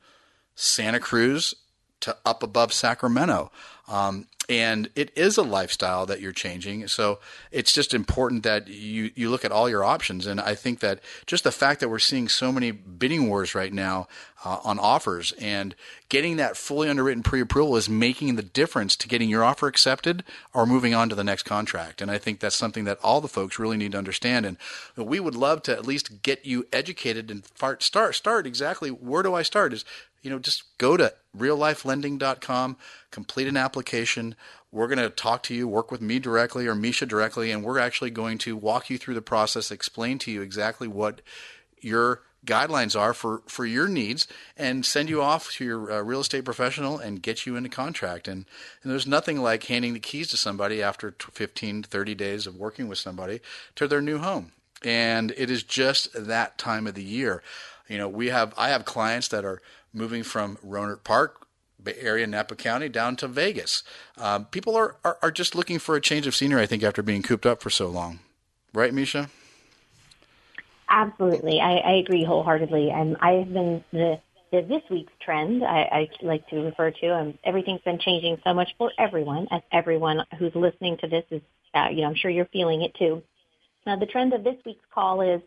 Santa 0.56 1.00
Cruz 1.00 1.54
to 2.02 2.18
up 2.26 2.44
above 2.44 2.74
Sacramento. 2.74 3.52
Um, 3.88 4.28
and 4.50 4.90
it 4.96 5.12
is 5.18 5.38
a 5.38 5.44
lifestyle 5.44 6.06
that 6.06 6.22
you're 6.22 6.32
changing. 6.32 6.88
So 6.88 7.20
it's 7.52 7.74
just 7.74 7.94
important 7.94 8.44
that 8.44 8.68
you, 8.70 9.12
you 9.14 9.30
look 9.30 9.44
at 9.44 9.52
all 9.52 9.70
your 9.70 9.84
options. 9.84 10.26
And 10.26 10.40
I 10.40 10.56
think 10.56 10.80
that 10.80 11.02
just 11.26 11.44
the 11.44 11.52
fact 11.52 11.82
that 11.82 11.90
we're 11.90 12.00
seeing 12.00 12.30
so 12.30 12.52
many 12.52 12.72
bidding 12.72 13.28
wars 13.28 13.54
right 13.54 13.74
now 13.74 14.08
uh, 14.46 14.60
on 14.64 14.80
offers 14.80 15.34
and 15.34 15.76
getting 16.08 16.38
that 16.38 16.56
fully 16.56 16.88
underwritten 16.88 17.24
pre-approval 17.24 17.76
is 17.76 17.90
making 17.90 18.36
the 18.38 18.44
difference 18.44 18.96
to 18.96 19.10
getting 19.10 19.30
your 19.30 19.44
offer 19.44 19.68
accepted 19.68 20.24
or 20.54 20.66
moving 20.66 20.94
on 20.94 21.10
to 21.10 21.16
the 21.16 21.26
next 21.26 21.44
contract. 21.44 22.02
And 22.02 22.10
I 22.10 22.18
think 22.18 22.40
that's 22.40 22.56
something 22.56 22.86
that 22.86 23.00
all 23.04 23.20
the 23.20 23.28
folks 23.28 23.60
really 23.60 23.76
need 23.76 23.92
to 23.92 23.98
understand. 23.98 24.46
And 24.46 24.58
we 24.96 25.20
would 25.20 25.36
love 25.36 25.62
to 25.64 25.74
at 25.74 25.86
least 25.86 26.22
get 26.22 26.46
you 26.46 26.66
educated 26.72 27.30
and 27.30 27.44
start 27.80 28.14
start 28.14 28.48
exactly 28.48 28.90
where 28.90 29.24
do 29.24 29.34
I 29.34 29.42
start 29.42 29.74
is 29.74 29.84
you 30.28 30.34
know, 30.34 30.40
just 30.40 30.78
go 30.78 30.98
to 30.98 31.14
reallifelending.com, 31.38 32.76
complete 33.12 33.48
an 33.48 33.56
application. 33.56 34.36
We're 34.74 34.90
going 34.90 34.98
to 34.98 35.10
talk 35.10 35.42
to 35.44 35.56
you, 35.56 35.70
work 35.70 35.90
with 35.90 36.02
me 36.02 36.20
directly 36.20 36.68
or 36.68 36.76
Mesha 36.76 37.08
directly, 37.08 37.50
and 37.50 37.64
we're 37.64 37.80
actually 37.80 38.10
going 38.10 38.38
to 38.40 38.58
walk 38.58 38.90
you 38.90 38.98
through 38.98 39.14
the 39.14 39.22
process, 39.22 39.72
explain 39.72 40.20
to 40.20 40.32
you 40.32 40.42
exactly 40.42 40.86
what 40.86 41.22
your 41.80 42.24
guidelines 42.46 43.00
are 43.00 43.14
for, 43.14 43.42
for 43.48 43.66
your 43.66 43.88
needs 43.88 44.28
and 44.58 44.86
send 44.86 45.10
you 45.10 45.22
off 45.22 45.50
to 45.54 45.64
your 45.64 45.90
uh, 45.94 46.02
real 46.02 46.20
estate 46.20 46.44
professional 46.44 47.00
and 47.00 47.24
get 47.24 47.46
you 47.46 47.56
into 47.56 47.70
contract. 47.70 48.28
And, 48.28 48.46
and 48.84 48.92
there's 48.92 49.08
nothing 49.08 49.42
like 49.42 49.64
handing 49.64 49.94
the 49.94 50.02
keys 50.02 50.28
to 50.32 50.38
somebody 50.38 50.84
after 50.84 51.16
15, 51.18 51.84
30 51.84 52.16
days 52.16 52.46
of 52.46 52.58
working 52.58 52.90
with 52.90 52.98
somebody 52.98 53.40
to 53.76 53.88
their 53.88 54.02
new 54.02 54.18
home. 54.18 54.52
And 54.84 55.34
it 55.38 55.50
is 55.50 55.64
just 55.64 56.10
that 56.14 56.58
time 56.58 56.86
of 56.86 56.96
the 56.96 57.04
year. 57.04 57.42
You 57.88 57.98
know, 57.98 58.10
we 58.10 58.28
have 58.28 58.54
I 58.58 58.70
have 58.70 58.86
clients 58.86 59.30
that 59.30 59.46
are 59.46 59.62
moving 59.98 60.24
from 60.24 60.58
Rohnert 60.58 61.04
Park, 61.04 61.48
Bay 61.82 61.96
Area, 62.00 62.28
Napa 62.28 62.56
County, 62.56 62.90
down 62.90 63.16
to 63.18 63.28
Vegas. 63.28 63.84
Um, 64.18 64.46
people 64.46 64.76
are, 64.76 64.96
are, 65.04 65.18
are 65.22 65.32
just 65.32 65.56
looking 65.56 65.80
for 65.80 65.96
a 65.96 66.02
change 66.02 66.28
of 66.28 66.36
scenery. 66.36 66.62
I 66.62 66.66
think 66.66 66.84
after 66.84 67.02
being 67.02 67.24
cooped 67.24 67.46
up 67.46 67.62
for 67.62 67.70
so 67.70 67.88
long, 67.88 68.20
right, 68.74 68.94
Mesha? 68.94 69.30
Absolutely, 70.90 71.60
I, 71.60 71.78
I 71.78 71.92
agree 71.96 72.24
wholeheartedly. 72.24 72.92
And 72.92 73.18
I 73.20 73.32
have 73.34 73.54
been 73.54 73.84
the, 73.92 74.20
the 74.52 74.62
this 74.62 74.84
week's 74.90 75.14
trend. 75.20 75.64
I, 75.64 75.82
I 75.82 76.10
like 76.22 76.48
to 76.50 76.62
refer 76.62 76.92
to. 76.92 77.08
Um, 77.16 77.38
everything's 77.44 77.82
been 77.82 78.00
changing 78.00 78.38
so 78.44 78.54
much 78.54 78.70
for 78.78 78.92
everyone, 78.98 79.48
as 79.52 79.62
everyone 79.72 80.24
who's 80.38 80.56
listening 80.56 80.98
to 81.00 81.08
this 81.08 81.26
is. 81.32 81.42
Uh, 81.74 81.90
you 81.92 82.02
know, 82.02 82.08
I'm 82.08 82.16
sure 82.16 82.32
you're 82.32 82.46
feeling 82.46 82.82
it 82.82 82.96
too. 82.96 83.22
Now, 83.86 83.98
the 83.98 84.06
trend 84.06 84.34
of 84.34 84.44
this 84.44 84.56
week's 84.66 84.86
call 84.94 85.22
is 85.22 85.42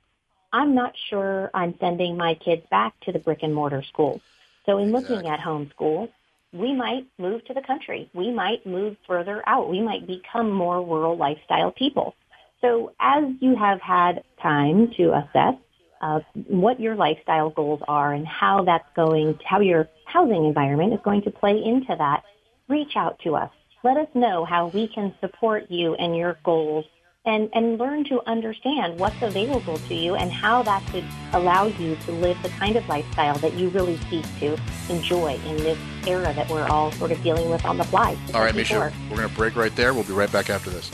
I'm 0.53 0.75
not 0.75 0.95
sure 1.09 1.51
I'm 1.55 1.75
sending 1.79 2.17
my 2.17 2.35
kids 2.35 2.63
back 2.71 2.99
to 3.01 3.13
the 3.13 3.19
brick 3.19 3.43
and 3.43 3.55
mortar 3.55 3.83
school. 3.83 4.21
So 4.71 4.79
in 4.79 4.93
looking 4.93 5.19
exactly. 5.19 5.31
at 5.31 5.41
homeschool, 5.41 6.09
we 6.53 6.73
might 6.73 7.05
move 7.19 7.45
to 7.47 7.55
the 7.55 7.61
country. 7.61 8.09
We 8.15 8.31
might 8.31 8.65
move 8.65 8.97
further 9.05 9.43
out. 9.49 9.69
We 9.69 9.83
might 9.83 10.07
become 10.07 10.53
more 10.53 10.81
rural 10.81 11.17
lifestyle 11.17 11.73
people. 11.73 12.15
So 12.61 12.93
as 13.01 13.25
you 13.41 13.57
have 13.57 13.81
had 13.81 14.23
time 14.41 14.93
to 14.97 15.13
assess 15.15 15.55
uh, 16.01 16.21
what 16.47 16.79
your 16.79 16.95
lifestyle 16.95 17.51
goals 17.51 17.81
are 17.89 18.15
and 18.15 18.25
how 18.29 18.63
that's 18.63 18.87
going, 18.95 19.41
how 19.45 19.59
your 19.59 19.89
housing 20.05 20.45
environment 20.45 20.93
is 20.93 21.01
going 21.03 21.23
to 21.23 21.33
play 21.33 21.61
into 21.65 21.97
that, 21.99 22.23
reach 22.69 22.93
out 22.95 23.19
to 23.25 23.35
us. 23.35 23.51
Let 23.83 23.97
us 23.97 24.09
know 24.15 24.45
how 24.45 24.69
we 24.69 24.87
can 24.87 25.13
support 25.21 25.69
you 25.69 25.95
and 25.97 26.17
your 26.17 26.39
goals 26.45 26.85
and, 27.25 27.51
and 27.53 27.79
learn 27.79 28.05
to 28.05 28.21
understand 28.27 28.99
what's 28.99 29.21
available 29.21 29.77
to 29.77 29.95
you 29.95 30.15
and 30.15 30.33
how 30.33 30.63
that 30.63 30.85
could 30.91 31.05
allow 31.33 31.67
you 31.67 31.97
to 31.97 32.13
live 32.13 32.41
the 32.43 32.49
kind 32.51 32.77
of 32.77 32.89
lifestyle 32.89 33.37
that 33.39 33.55
you 33.55 33.69
really 33.71 33.99
seek 34.09 34.25
to 34.39 34.57
enjoy 34.89 35.39
in 35.47 35.57
this 35.59 35.79
era 36.07 36.33
that 36.35 36.49
we're 36.49 36.67
all 36.69 36.91
sort 36.93 37.13
of 37.13 37.23
dealing 37.23 37.51
with 37.51 37.65
on 37.65 37.77
the 37.77 37.85
fly. 37.85 38.17
All 38.35 38.41
right, 38.41 38.55
Mesha, 38.55 38.93
we're 39.11 39.17
going 39.17 39.29
to 39.29 39.35
break 39.35 39.57
right 39.57 39.75
there. 39.77 39.93
We'll 39.93 40.05
be 40.05 40.13
right 40.13 40.33
back 40.33 40.49
after 40.49 40.71
this. 40.71 40.91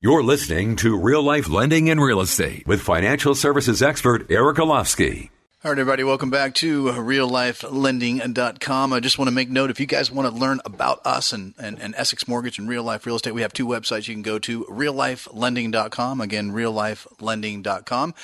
You're 0.00 0.22
listening 0.22 0.76
to 0.76 0.96
Real 0.96 1.22
Life 1.22 1.48
Lending 1.48 1.90
and 1.90 2.00
Real 2.00 2.20
Estate 2.20 2.66
with 2.66 2.80
financial 2.80 3.34
services 3.34 3.82
expert 3.82 4.30
Eric 4.30 4.58
Elovski. 4.58 5.30
All 5.66 5.72
right, 5.72 5.80
everybody, 5.80 6.04
welcome 6.04 6.30
back 6.30 6.54
to 6.54 6.84
reallifelending.com. 6.84 8.92
I 8.92 9.00
just 9.00 9.18
want 9.18 9.26
to 9.26 9.34
make 9.34 9.50
note 9.50 9.68
if 9.68 9.80
you 9.80 9.86
guys 9.86 10.12
want 10.12 10.32
to 10.32 10.40
learn 10.40 10.60
about 10.64 11.04
us 11.04 11.32
and, 11.32 11.54
and, 11.58 11.76
and, 11.80 11.92
Essex 11.96 12.28
Mortgage 12.28 12.60
and 12.60 12.68
Real 12.68 12.84
Life 12.84 13.04
Real 13.04 13.16
Estate, 13.16 13.32
we 13.32 13.42
have 13.42 13.52
two 13.52 13.66
websites 13.66 14.06
you 14.06 14.14
can 14.14 14.22
go 14.22 14.38
to 14.38 14.62
reallifelending.com. 14.66 16.20
Again, 16.20 16.52
reallifelending.com. 16.52 18.14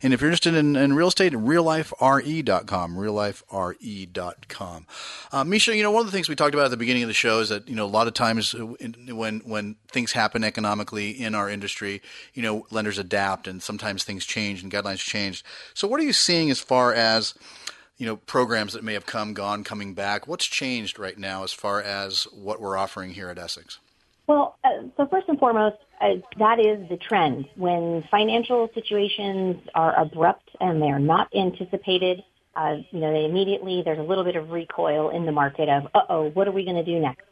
And 0.00 0.14
if 0.14 0.20
you're 0.20 0.30
interested 0.30 0.54
in, 0.54 0.76
in 0.76 0.92
real 0.92 1.08
estate, 1.08 1.32
reallifere.com. 1.32 2.96
Reallifere.com. 2.96 4.86
Uh, 5.32 5.44
Mesha, 5.44 5.76
you 5.76 5.82
know, 5.82 5.90
one 5.90 6.02
of 6.02 6.06
the 6.06 6.12
things 6.12 6.28
we 6.28 6.36
talked 6.36 6.54
about 6.54 6.66
at 6.66 6.70
the 6.70 6.76
beginning 6.76 7.02
of 7.02 7.08
the 7.08 7.14
show 7.14 7.40
is 7.40 7.48
that, 7.48 7.68
you 7.68 7.74
know, 7.74 7.84
a 7.84 7.86
lot 7.86 8.06
of 8.06 8.14
times 8.14 8.54
when, 8.54 9.42
when 9.44 9.74
things 9.88 10.12
happen 10.12 10.44
economically 10.44 11.10
in 11.10 11.34
our 11.34 11.50
industry, 11.50 12.00
you 12.32 12.44
know, 12.44 12.64
lenders 12.70 12.98
adapt 12.98 13.48
and 13.48 13.60
sometimes 13.60 14.04
things 14.04 14.24
change 14.24 14.62
and 14.62 14.70
guidelines 14.70 15.04
change. 15.04 15.44
So, 15.74 15.88
what 15.88 15.98
are 15.98 16.04
you 16.04 16.12
seeing 16.12 16.48
as 16.48 16.60
far 16.60 16.91
as 16.94 17.34
you 17.98 18.06
know 18.06 18.16
programs 18.16 18.72
that 18.72 18.84
may 18.84 18.94
have 18.94 19.06
come, 19.06 19.34
gone, 19.34 19.64
coming 19.64 19.94
back. 19.94 20.26
What's 20.26 20.46
changed 20.46 20.98
right 20.98 21.18
now 21.18 21.44
as 21.44 21.52
far 21.52 21.80
as 21.80 22.24
what 22.32 22.60
we're 22.60 22.76
offering 22.76 23.12
here 23.12 23.28
at 23.28 23.38
Essex? 23.38 23.78
Well, 24.26 24.56
uh, 24.64 24.88
so 24.96 25.06
first 25.06 25.28
and 25.28 25.38
foremost, 25.38 25.76
uh, 26.00 26.14
that 26.38 26.58
is 26.58 26.88
the 26.88 26.96
trend. 26.96 27.46
When 27.56 28.04
financial 28.10 28.68
situations 28.74 29.56
are 29.74 29.98
abrupt 30.00 30.50
and 30.60 30.80
they're 30.80 30.98
not 30.98 31.28
anticipated, 31.34 32.22
uh, 32.54 32.76
you 32.90 33.00
know, 33.00 33.12
they 33.12 33.24
immediately 33.24 33.82
there's 33.84 33.98
a 33.98 34.02
little 34.02 34.24
bit 34.24 34.36
of 34.36 34.50
recoil 34.50 35.10
in 35.10 35.26
the 35.26 35.32
market 35.32 35.68
of, 35.68 35.86
uh 35.94 36.02
oh, 36.08 36.30
what 36.30 36.46
are 36.46 36.52
we 36.52 36.64
going 36.64 36.76
to 36.76 36.84
do 36.84 36.98
next? 36.98 37.24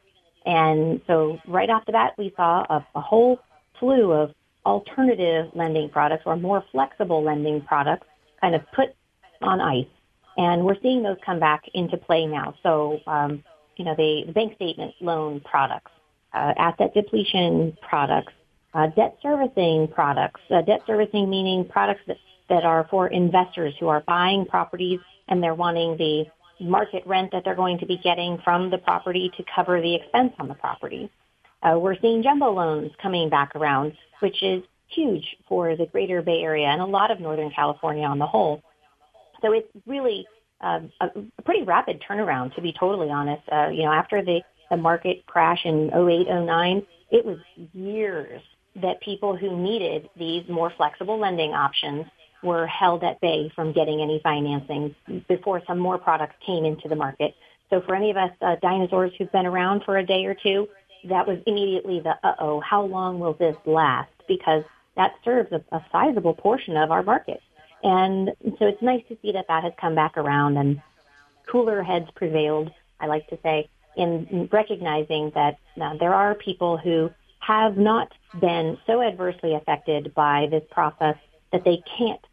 And 0.44 1.00
so 1.06 1.38
right 1.46 1.68
off 1.70 1.84
the 1.86 1.92
bat, 1.92 2.14
we 2.18 2.32
saw 2.36 2.64
a, 2.68 2.86
a 2.94 3.00
whole 3.00 3.40
slew 3.78 4.12
of 4.12 4.34
alternative 4.66 5.50
lending 5.54 5.88
products 5.90 6.24
or 6.26 6.36
more 6.36 6.64
flexible 6.72 7.22
lending 7.22 7.60
products 7.62 8.06
kind 8.40 8.54
of 8.54 8.62
put 8.72 8.94
on 9.42 9.60
ice. 9.60 9.86
And 10.36 10.64
we're 10.64 10.80
seeing 10.82 11.02
those 11.02 11.16
come 11.24 11.40
back 11.40 11.64
into 11.74 11.96
play 11.96 12.26
now. 12.26 12.54
So, 12.62 13.00
um, 13.06 13.42
you 13.76 13.84
know, 13.84 13.94
the, 13.96 14.30
bank 14.32 14.54
statement 14.54 14.94
loan 15.00 15.40
products, 15.40 15.90
uh, 16.32 16.54
asset 16.56 16.94
depletion 16.94 17.76
products, 17.80 18.32
uh, 18.74 18.86
debt 18.88 19.18
servicing 19.22 19.88
products, 19.88 20.40
uh, 20.50 20.62
debt 20.62 20.82
servicing 20.86 21.28
meaning 21.28 21.66
products 21.68 22.02
that, 22.06 22.18
that 22.48 22.64
are 22.64 22.86
for 22.90 23.08
investors 23.08 23.74
who 23.80 23.88
are 23.88 24.02
buying 24.06 24.44
properties 24.46 25.00
and 25.28 25.42
they're 25.42 25.54
wanting 25.54 25.96
the 25.96 26.24
market 26.60 27.02
rent 27.06 27.32
that 27.32 27.42
they're 27.44 27.54
going 27.54 27.78
to 27.78 27.86
be 27.86 27.96
getting 27.98 28.38
from 28.44 28.70
the 28.70 28.78
property 28.78 29.30
to 29.36 29.44
cover 29.54 29.80
the 29.80 29.94
expense 29.94 30.32
on 30.38 30.48
the 30.48 30.54
property. 30.54 31.10
Uh, 31.62 31.78
we're 31.78 31.98
seeing 32.00 32.22
jumbo 32.22 32.52
loans 32.52 32.90
coming 33.02 33.28
back 33.28 33.54
around, 33.56 33.92
which 34.20 34.42
is 34.42 34.62
huge 34.88 35.36
for 35.48 35.76
the 35.76 35.86
greater 35.86 36.22
Bay 36.22 36.40
Area 36.42 36.66
and 36.66 36.80
a 36.80 36.86
lot 36.86 37.10
of 37.10 37.20
Northern 37.20 37.50
California 37.50 38.04
on 38.04 38.18
the 38.18 38.26
whole. 38.26 38.62
So 39.42 39.52
it's 39.52 39.68
really 39.86 40.26
a, 40.60 40.82
a 41.00 41.42
pretty 41.44 41.62
rapid 41.62 42.02
turnaround, 42.08 42.54
to 42.54 42.60
be 42.60 42.72
totally 42.78 43.10
honest. 43.10 43.42
Uh, 43.50 43.68
you 43.68 43.84
know, 43.84 43.92
after 43.92 44.22
the, 44.22 44.40
the 44.70 44.76
market 44.76 45.26
crash 45.26 45.60
in 45.64 45.90
08, 45.94 46.26
09, 46.28 46.86
it 47.10 47.24
was 47.24 47.38
years 47.72 48.40
that 48.76 49.00
people 49.00 49.36
who 49.36 49.56
needed 49.56 50.08
these 50.16 50.48
more 50.48 50.72
flexible 50.76 51.18
lending 51.18 51.52
options 51.52 52.06
were 52.42 52.66
held 52.66 53.02
at 53.04 53.20
bay 53.20 53.50
from 53.54 53.72
getting 53.72 54.00
any 54.00 54.20
financing 54.22 54.94
before 55.28 55.60
some 55.66 55.78
more 55.78 55.98
products 55.98 56.34
came 56.44 56.64
into 56.64 56.88
the 56.88 56.96
market. 56.96 57.34
So 57.68 57.82
for 57.82 57.94
any 57.94 58.10
of 58.10 58.16
us 58.16 58.30
uh, 58.40 58.56
dinosaurs 58.62 59.12
who've 59.18 59.30
been 59.30 59.46
around 59.46 59.82
for 59.84 59.98
a 59.98 60.06
day 60.06 60.24
or 60.24 60.34
two, 60.34 60.68
that 61.08 61.26
was 61.26 61.38
immediately 61.46 62.00
the 62.00 62.14
uh-oh, 62.22 62.60
how 62.60 62.82
long 62.84 63.18
will 63.18 63.34
this 63.34 63.56
last? 63.66 64.10
Because 64.28 64.64
that 64.96 65.12
serves 65.24 65.50
a, 65.52 65.62
a 65.74 65.84
sizable 65.92 66.34
portion 66.34 66.76
of 66.76 66.90
our 66.90 67.02
market. 67.02 67.40
And 67.82 68.30
so 68.58 68.66
it's 68.66 68.82
nice 68.82 69.02
to 69.08 69.16
see 69.22 69.32
that 69.32 69.46
that 69.48 69.64
has 69.64 69.72
come 69.80 69.94
back 69.94 70.16
around 70.16 70.56
and 70.56 70.82
cooler 71.50 71.82
heads 71.82 72.06
prevailed, 72.14 72.70
I 73.00 73.06
like 73.06 73.26
to 73.28 73.38
say. 73.42 73.68
in 73.96 74.48
recognizing 74.52 75.32
that 75.34 75.58
uh, 75.80 75.96
there 75.98 76.14
are 76.14 76.34
people 76.34 76.76
who 76.76 77.10
have 77.40 77.76
not 77.76 78.12
been 78.40 78.78
so 78.86 79.02
adversely 79.02 79.54
affected 79.54 80.14
by 80.14 80.46
this 80.50 80.62
process 80.70 81.16
that 81.52 81.64
they 81.64 81.82
can't 81.98 82.24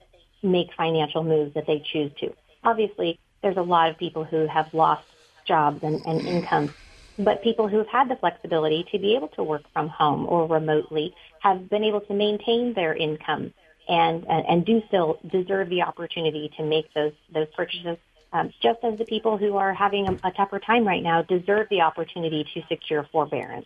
make 0.43 0.67
financial 0.75 1.23
moves 1.23 1.53
that 1.55 1.65
they 1.65 1.83
choose 1.91 2.11
to. 2.19 2.31
Obviously, 2.63 3.19
there's 3.41 3.57
a 3.57 3.61
lot 3.61 3.89
of 3.89 3.97
people 3.97 4.23
who 4.23 4.47
have 4.47 4.67
lost 4.73 5.05
jobs 5.47 5.79
and, 5.81 6.01
and 6.05 6.27
income, 6.27 6.73
but 7.17 7.41
people 7.41 7.67
who 7.67 7.77
have 7.77 7.87
had 7.87 8.09
the 8.09 8.15
flexibility 8.17 8.85
to 8.91 8.99
be 8.99 9.15
able 9.15 9.29
to 9.29 9.43
work 9.43 9.63
from 9.73 9.87
home 9.87 10.25
or 10.27 10.47
remotely 10.47 11.13
have 11.39 11.69
been 11.69 11.83
able 11.83 12.01
to 12.01 12.13
maintain 12.13 12.73
their 12.73 12.93
income 12.95 13.53
and 13.87 14.25
and, 14.27 14.45
and 14.47 14.65
do 14.65 14.81
still 14.87 15.19
deserve 15.29 15.69
the 15.69 15.81
opportunity 15.83 16.51
to 16.57 16.63
make 16.63 16.93
those 16.93 17.13
those 17.33 17.47
purchases. 17.55 17.97
Um, 18.33 18.51
just 18.61 18.79
as 18.83 18.97
the 18.97 19.05
people 19.05 19.37
who 19.37 19.55
are 19.55 19.73
having 19.73 20.07
a, 20.07 20.27
a 20.27 20.31
tougher 20.31 20.59
time 20.59 20.85
right 20.85 21.01
now 21.01 21.21
deserve 21.21 21.69
the 21.69 21.81
opportunity 21.81 22.45
to 22.53 22.61
secure 22.67 23.07
forbearance. 23.11 23.65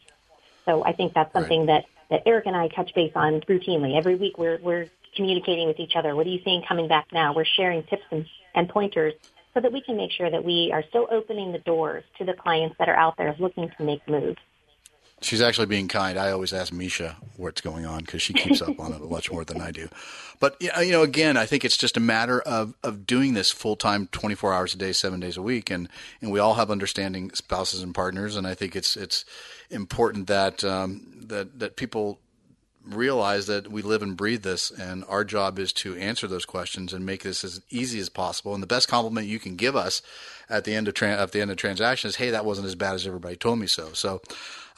So 0.66 0.84
I 0.84 0.94
think 0.94 1.14
that's 1.14 1.34
something 1.34 1.66
right. 1.66 1.84
that, 2.10 2.22
that 2.24 2.24
Eric 2.28 2.46
and 2.46 2.56
I 2.56 2.68
touch 2.68 2.94
base 2.94 3.12
on 3.16 3.42
routinely. 3.42 3.98
Every 3.98 4.16
week 4.16 4.38
we're, 4.38 4.60
we're 4.62 4.88
communicating 5.16 5.68
with 5.68 5.80
each 5.80 5.96
other. 5.96 6.16
What 6.16 6.28
are 6.28 6.30
you 6.30 6.42
seeing 6.46 6.62
coming 6.62 6.88
back 6.88 7.08
now? 7.12 7.34
We're 7.34 7.44
sharing 7.44 7.84
tips 7.84 8.04
and, 8.12 8.26
and 8.54 8.70
pointers 8.70 9.14
so 9.54 9.60
that 9.60 9.72
we 9.72 9.82
can 9.82 9.98
make 9.98 10.12
sure 10.12 10.30
that 10.30 10.44
we 10.46 10.72
are 10.72 10.84
still 10.90 11.08
opening 11.12 11.52
the 11.52 11.60
doors 11.60 12.04
to 12.20 12.26
the 12.26 12.34
clients 12.34 12.76
that 12.78 12.88
are 12.88 12.96
out 12.96 13.18
there 13.18 13.36
looking 13.40 13.70
to 13.78 13.84
make 13.84 14.08
moves. 14.08 14.38
She's 15.22 15.42
actually 15.42 15.68
being 15.68 15.88
kind. 15.88 16.18
I 16.18 16.32
always 16.32 16.52
ask 16.52 16.74
Mesha 16.74 17.16
what's 17.38 17.62
going 17.62 17.86
on 17.86 18.00
because 18.00 18.22
she 18.24 18.34
keeps 18.34 18.62
up 18.62 18.80
on 18.80 18.92
it 18.92 19.02
much 19.02 19.32
more 19.32 19.46
than 19.46 19.62
I 19.62 19.70
do. 19.70 19.88
But 20.40 20.60
you 20.60 20.92
know, 20.92 21.04
again, 21.04 21.38
I 21.38 21.46
think 21.46 21.64
it's 21.64 21.78
just 21.78 21.96
a 21.96 22.00
matter 22.00 22.42
of, 22.42 22.74
of 22.84 23.06
doing 23.06 23.36
this 23.36 23.52
full 23.52 23.76
time, 23.76 24.08
twenty 24.12 24.34
four 24.34 24.52
hours 24.52 24.74
a 24.74 24.78
day, 24.78 24.92
seven 24.92 25.20
days 25.20 25.38
a 25.38 25.42
week, 25.44 25.70
and 25.70 25.88
and 26.22 26.32
we 26.32 26.40
all 26.40 26.56
have 26.56 26.72
understanding 26.72 27.30
spouses 27.36 27.84
and 27.84 27.94
partners, 27.94 28.36
and 28.36 28.48
I 28.48 28.56
think 28.56 28.76
it's 28.76 28.98
it's 28.98 29.24
important 29.70 30.26
that 30.26 30.64
um, 30.64 31.06
that 31.28 31.60
that 31.60 31.76
people 31.76 32.20
realize 32.86 33.48
that 33.48 33.72
we 33.72 33.82
live 33.82 34.02
and 34.02 34.18
breathe 34.18 34.44
this, 34.44 34.72
and 34.72 35.04
our 35.08 35.24
job 35.24 35.60
is 35.60 35.72
to 35.74 35.96
answer 35.96 36.28
those 36.28 36.46
questions 36.46 36.94
and 36.94 37.06
make 37.06 37.24
this 37.24 37.44
as 37.44 37.62
easy 37.70 38.00
as 38.00 38.10
possible. 38.10 38.54
And 38.54 38.64
the 38.64 38.68
best 38.68 38.88
compliment 38.88 39.28
you 39.28 39.40
can 39.40 39.56
give 39.56 39.76
us 39.76 40.02
at 40.50 40.64
the 40.64 40.74
end 40.76 40.88
of 40.88 40.94
tra- 40.94 41.16
at 41.16 41.32
the 41.32 41.42
end 41.42 41.52
of 41.52 41.58
transaction 41.58 42.10
is, 42.10 42.16
"Hey, 42.16 42.32
that 42.32 42.46
wasn't 42.46 42.68
as 42.68 42.76
bad 42.76 42.96
as 42.96 43.06
everybody 43.06 43.36
told 43.36 43.60
me 43.60 43.68
so." 43.68 43.94
So, 43.94 44.22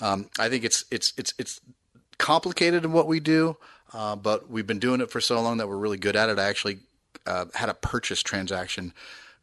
um, 0.02 0.30
I 0.40 0.50
think 0.50 0.64
it's 0.64 0.86
it's 0.92 1.14
it's 1.18 1.34
it's 1.38 1.62
complicated 2.18 2.86
in 2.86 2.92
what 2.92 3.08
we 3.08 3.20
do, 3.20 3.58
uh, 3.94 4.16
but 4.16 4.50
we've 4.50 4.68
been 4.68 4.80
doing 4.80 5.02
it 5.02 5.12
for 5.12 5.22
so 5.22 5.42
long 5.42 5.58
that 5.58 5.68
we're 5.68 5.78
really 5.78 5.98
good 5.98 6.16
at 6.16 6.30
it. 6.30 6.40
I 6.40 6.46
actually 6.50 6.80
uh, 7.26 7.46
had 7.54 7.70
a 7.70 7.74
purchase 7.74 8.22
transaction 8.22 8.94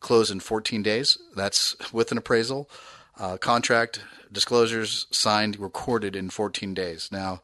close 0.00 0.30
in 0.30 0.40
14 0.40 0.82
days. 0.82 1.18
That's 1.36 1.76
with 1.92 2.10
an 2.10 2.18
appraisal, 2.18 2.70
uh, 3.18 3.36
contract, 3.36 4.02
disclosures 4.32 5.06
signed, 5.10 5.58
recorded 5.58 6.16
in 6.16 6.30
14 6.30 6.74
days. 6.74 7.10
Now 7.12 7.42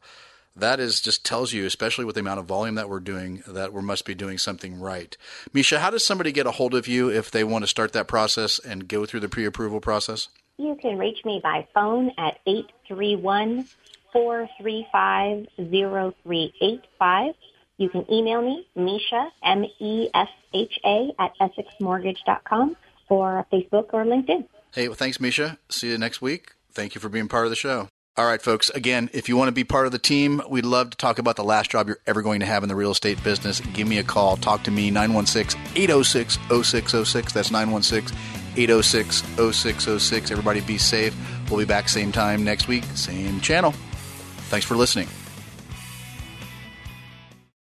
that 0.59 0.79
is 0.79 1.01
just 1.01 1.25
tells 1.25 1.53
you, 1.53 1.65
especially 1.65 2.05
with 2.05 2.15
the 2.15 2.21
amount 2.21 2.39
of 2.39 2.45
volume 2.45 2.75
that 2.75 2.89
we're 2.89 2.99
doing, 2.99 3.43
that 3.47 3.73
we 3.73 3.81
must 3.81 4.05
be 4.05 4.15
doing 4.15 4.37
something 4.37 4.79
right. 4.79 5.15
Mesha, 5.53 5.77
how 5.77 5.89
does 5.89 6.05
somebody 6.05 6.31
get 6.31 6.45
a 6.45 6.51
hold 6.51 6.73
of 6.73 6.87
you 6.87 7.09
if 7.09 7.31
they 7.31 7.43
want 7.43 7.63
to 7.63 7.67
start 7.67 7.93
that 7.93 8.07
process 8.07 8.59
and 8.59 8.87
go 8.87 9.05
through 9.05 9.19
the 9.21 9.29
pre-approval 9.29 9.79
process? 9.79 10.29
You 10.57 10.75
can 10.81 10.97
reach 10.97 11.23
me 11.23 11.39
by 11.41 11.67
phone 11.73 12.11
at 12.17 12.39
831 12.45 13.65
435 14.11 15.47
0385. 15.55 17.33
You 17.77 17.89
can 17.89 18.11
email 18.11 18.41
me, 18.41 18.67
Mesha, 18.75 19.29
M-E-S-H-A, 19.43 21.11
at 21.19 21.31
EssexMortgage.com 21.39 22.75
or 23.09 23.45
Facebook 23.53 23.89
or 23.93 24.03
LinkedIn. 24.03 24.47
Hey, 24.73 24.87
well, 24.87 24.95
thanks, 24.95 25.19
Mesha. 25.19 25.57
See 25.69 25.91
you 25.91 25.97
next 25.97 26.21
week. 26.21 26.53
Thank 26.71 26.95
you 26.95 27.01
for 27.01 27.09
being 27.09 27.27
part 27.27 27.45
of 27.45 27.51
the 27.51 27.55
show. 27.55 27.89
All 28.17 28.25
right, 28.25 28.41
folks. 28.41 28.71
Again, 28.71 29.11
if 29.13 29.29
you 29.29 29.37
want 29.37 29.49
to 29.49 29.51
be 29.51 29.63
part 29.63 29.85
of 29.85 29.91
the 29.91 29.99
team, 29.99 30.41
we'd 30.49 30.65
love 30.65 30.89
to 30.89 30.97
talk 30.97 31.19
about 31.19 31.35
the 31.35 31.43
last 31.43 31.69
job 31.69 31.87
you're 31.87 31.99
ever 32.07 32.23
going 32.23 32.39
to 32.39 32.47
have 32.47 32.63
in 32.63 32.69
the 32.69 32.75
real 32.75 32.89
estate 32.89 33.23
business. 33.23 33.59
Give 33.59 33.87
me 33.87 33.99
a 33.99 34.03
call. 34.03 34.37
Talk 34.37 34.63
to 34.63 34.71
me, 34.71 34.89
916 34.89 35.61
806 35.75 36.39
0606. 36.49 37.33
That's 37.33 37.51
916 37.51 38.17
806 38.55 39.21
0606. 39.53 40.31
Everybody 40.31 40.61
be 40.61 40.79
safe. 40.79 41.15
We'll 41.47 41.59
be 41.59 41.65
back 41.65 41.87
same 41.87 42.11
time 42.11 42.43
next 42.43 42.67
week, 42.67 42.85
same 42.95 43.39
channel. 43.39 43.71
Thanks 44.49 44.65
for 44.65 44.75
listening. 44.75 45.07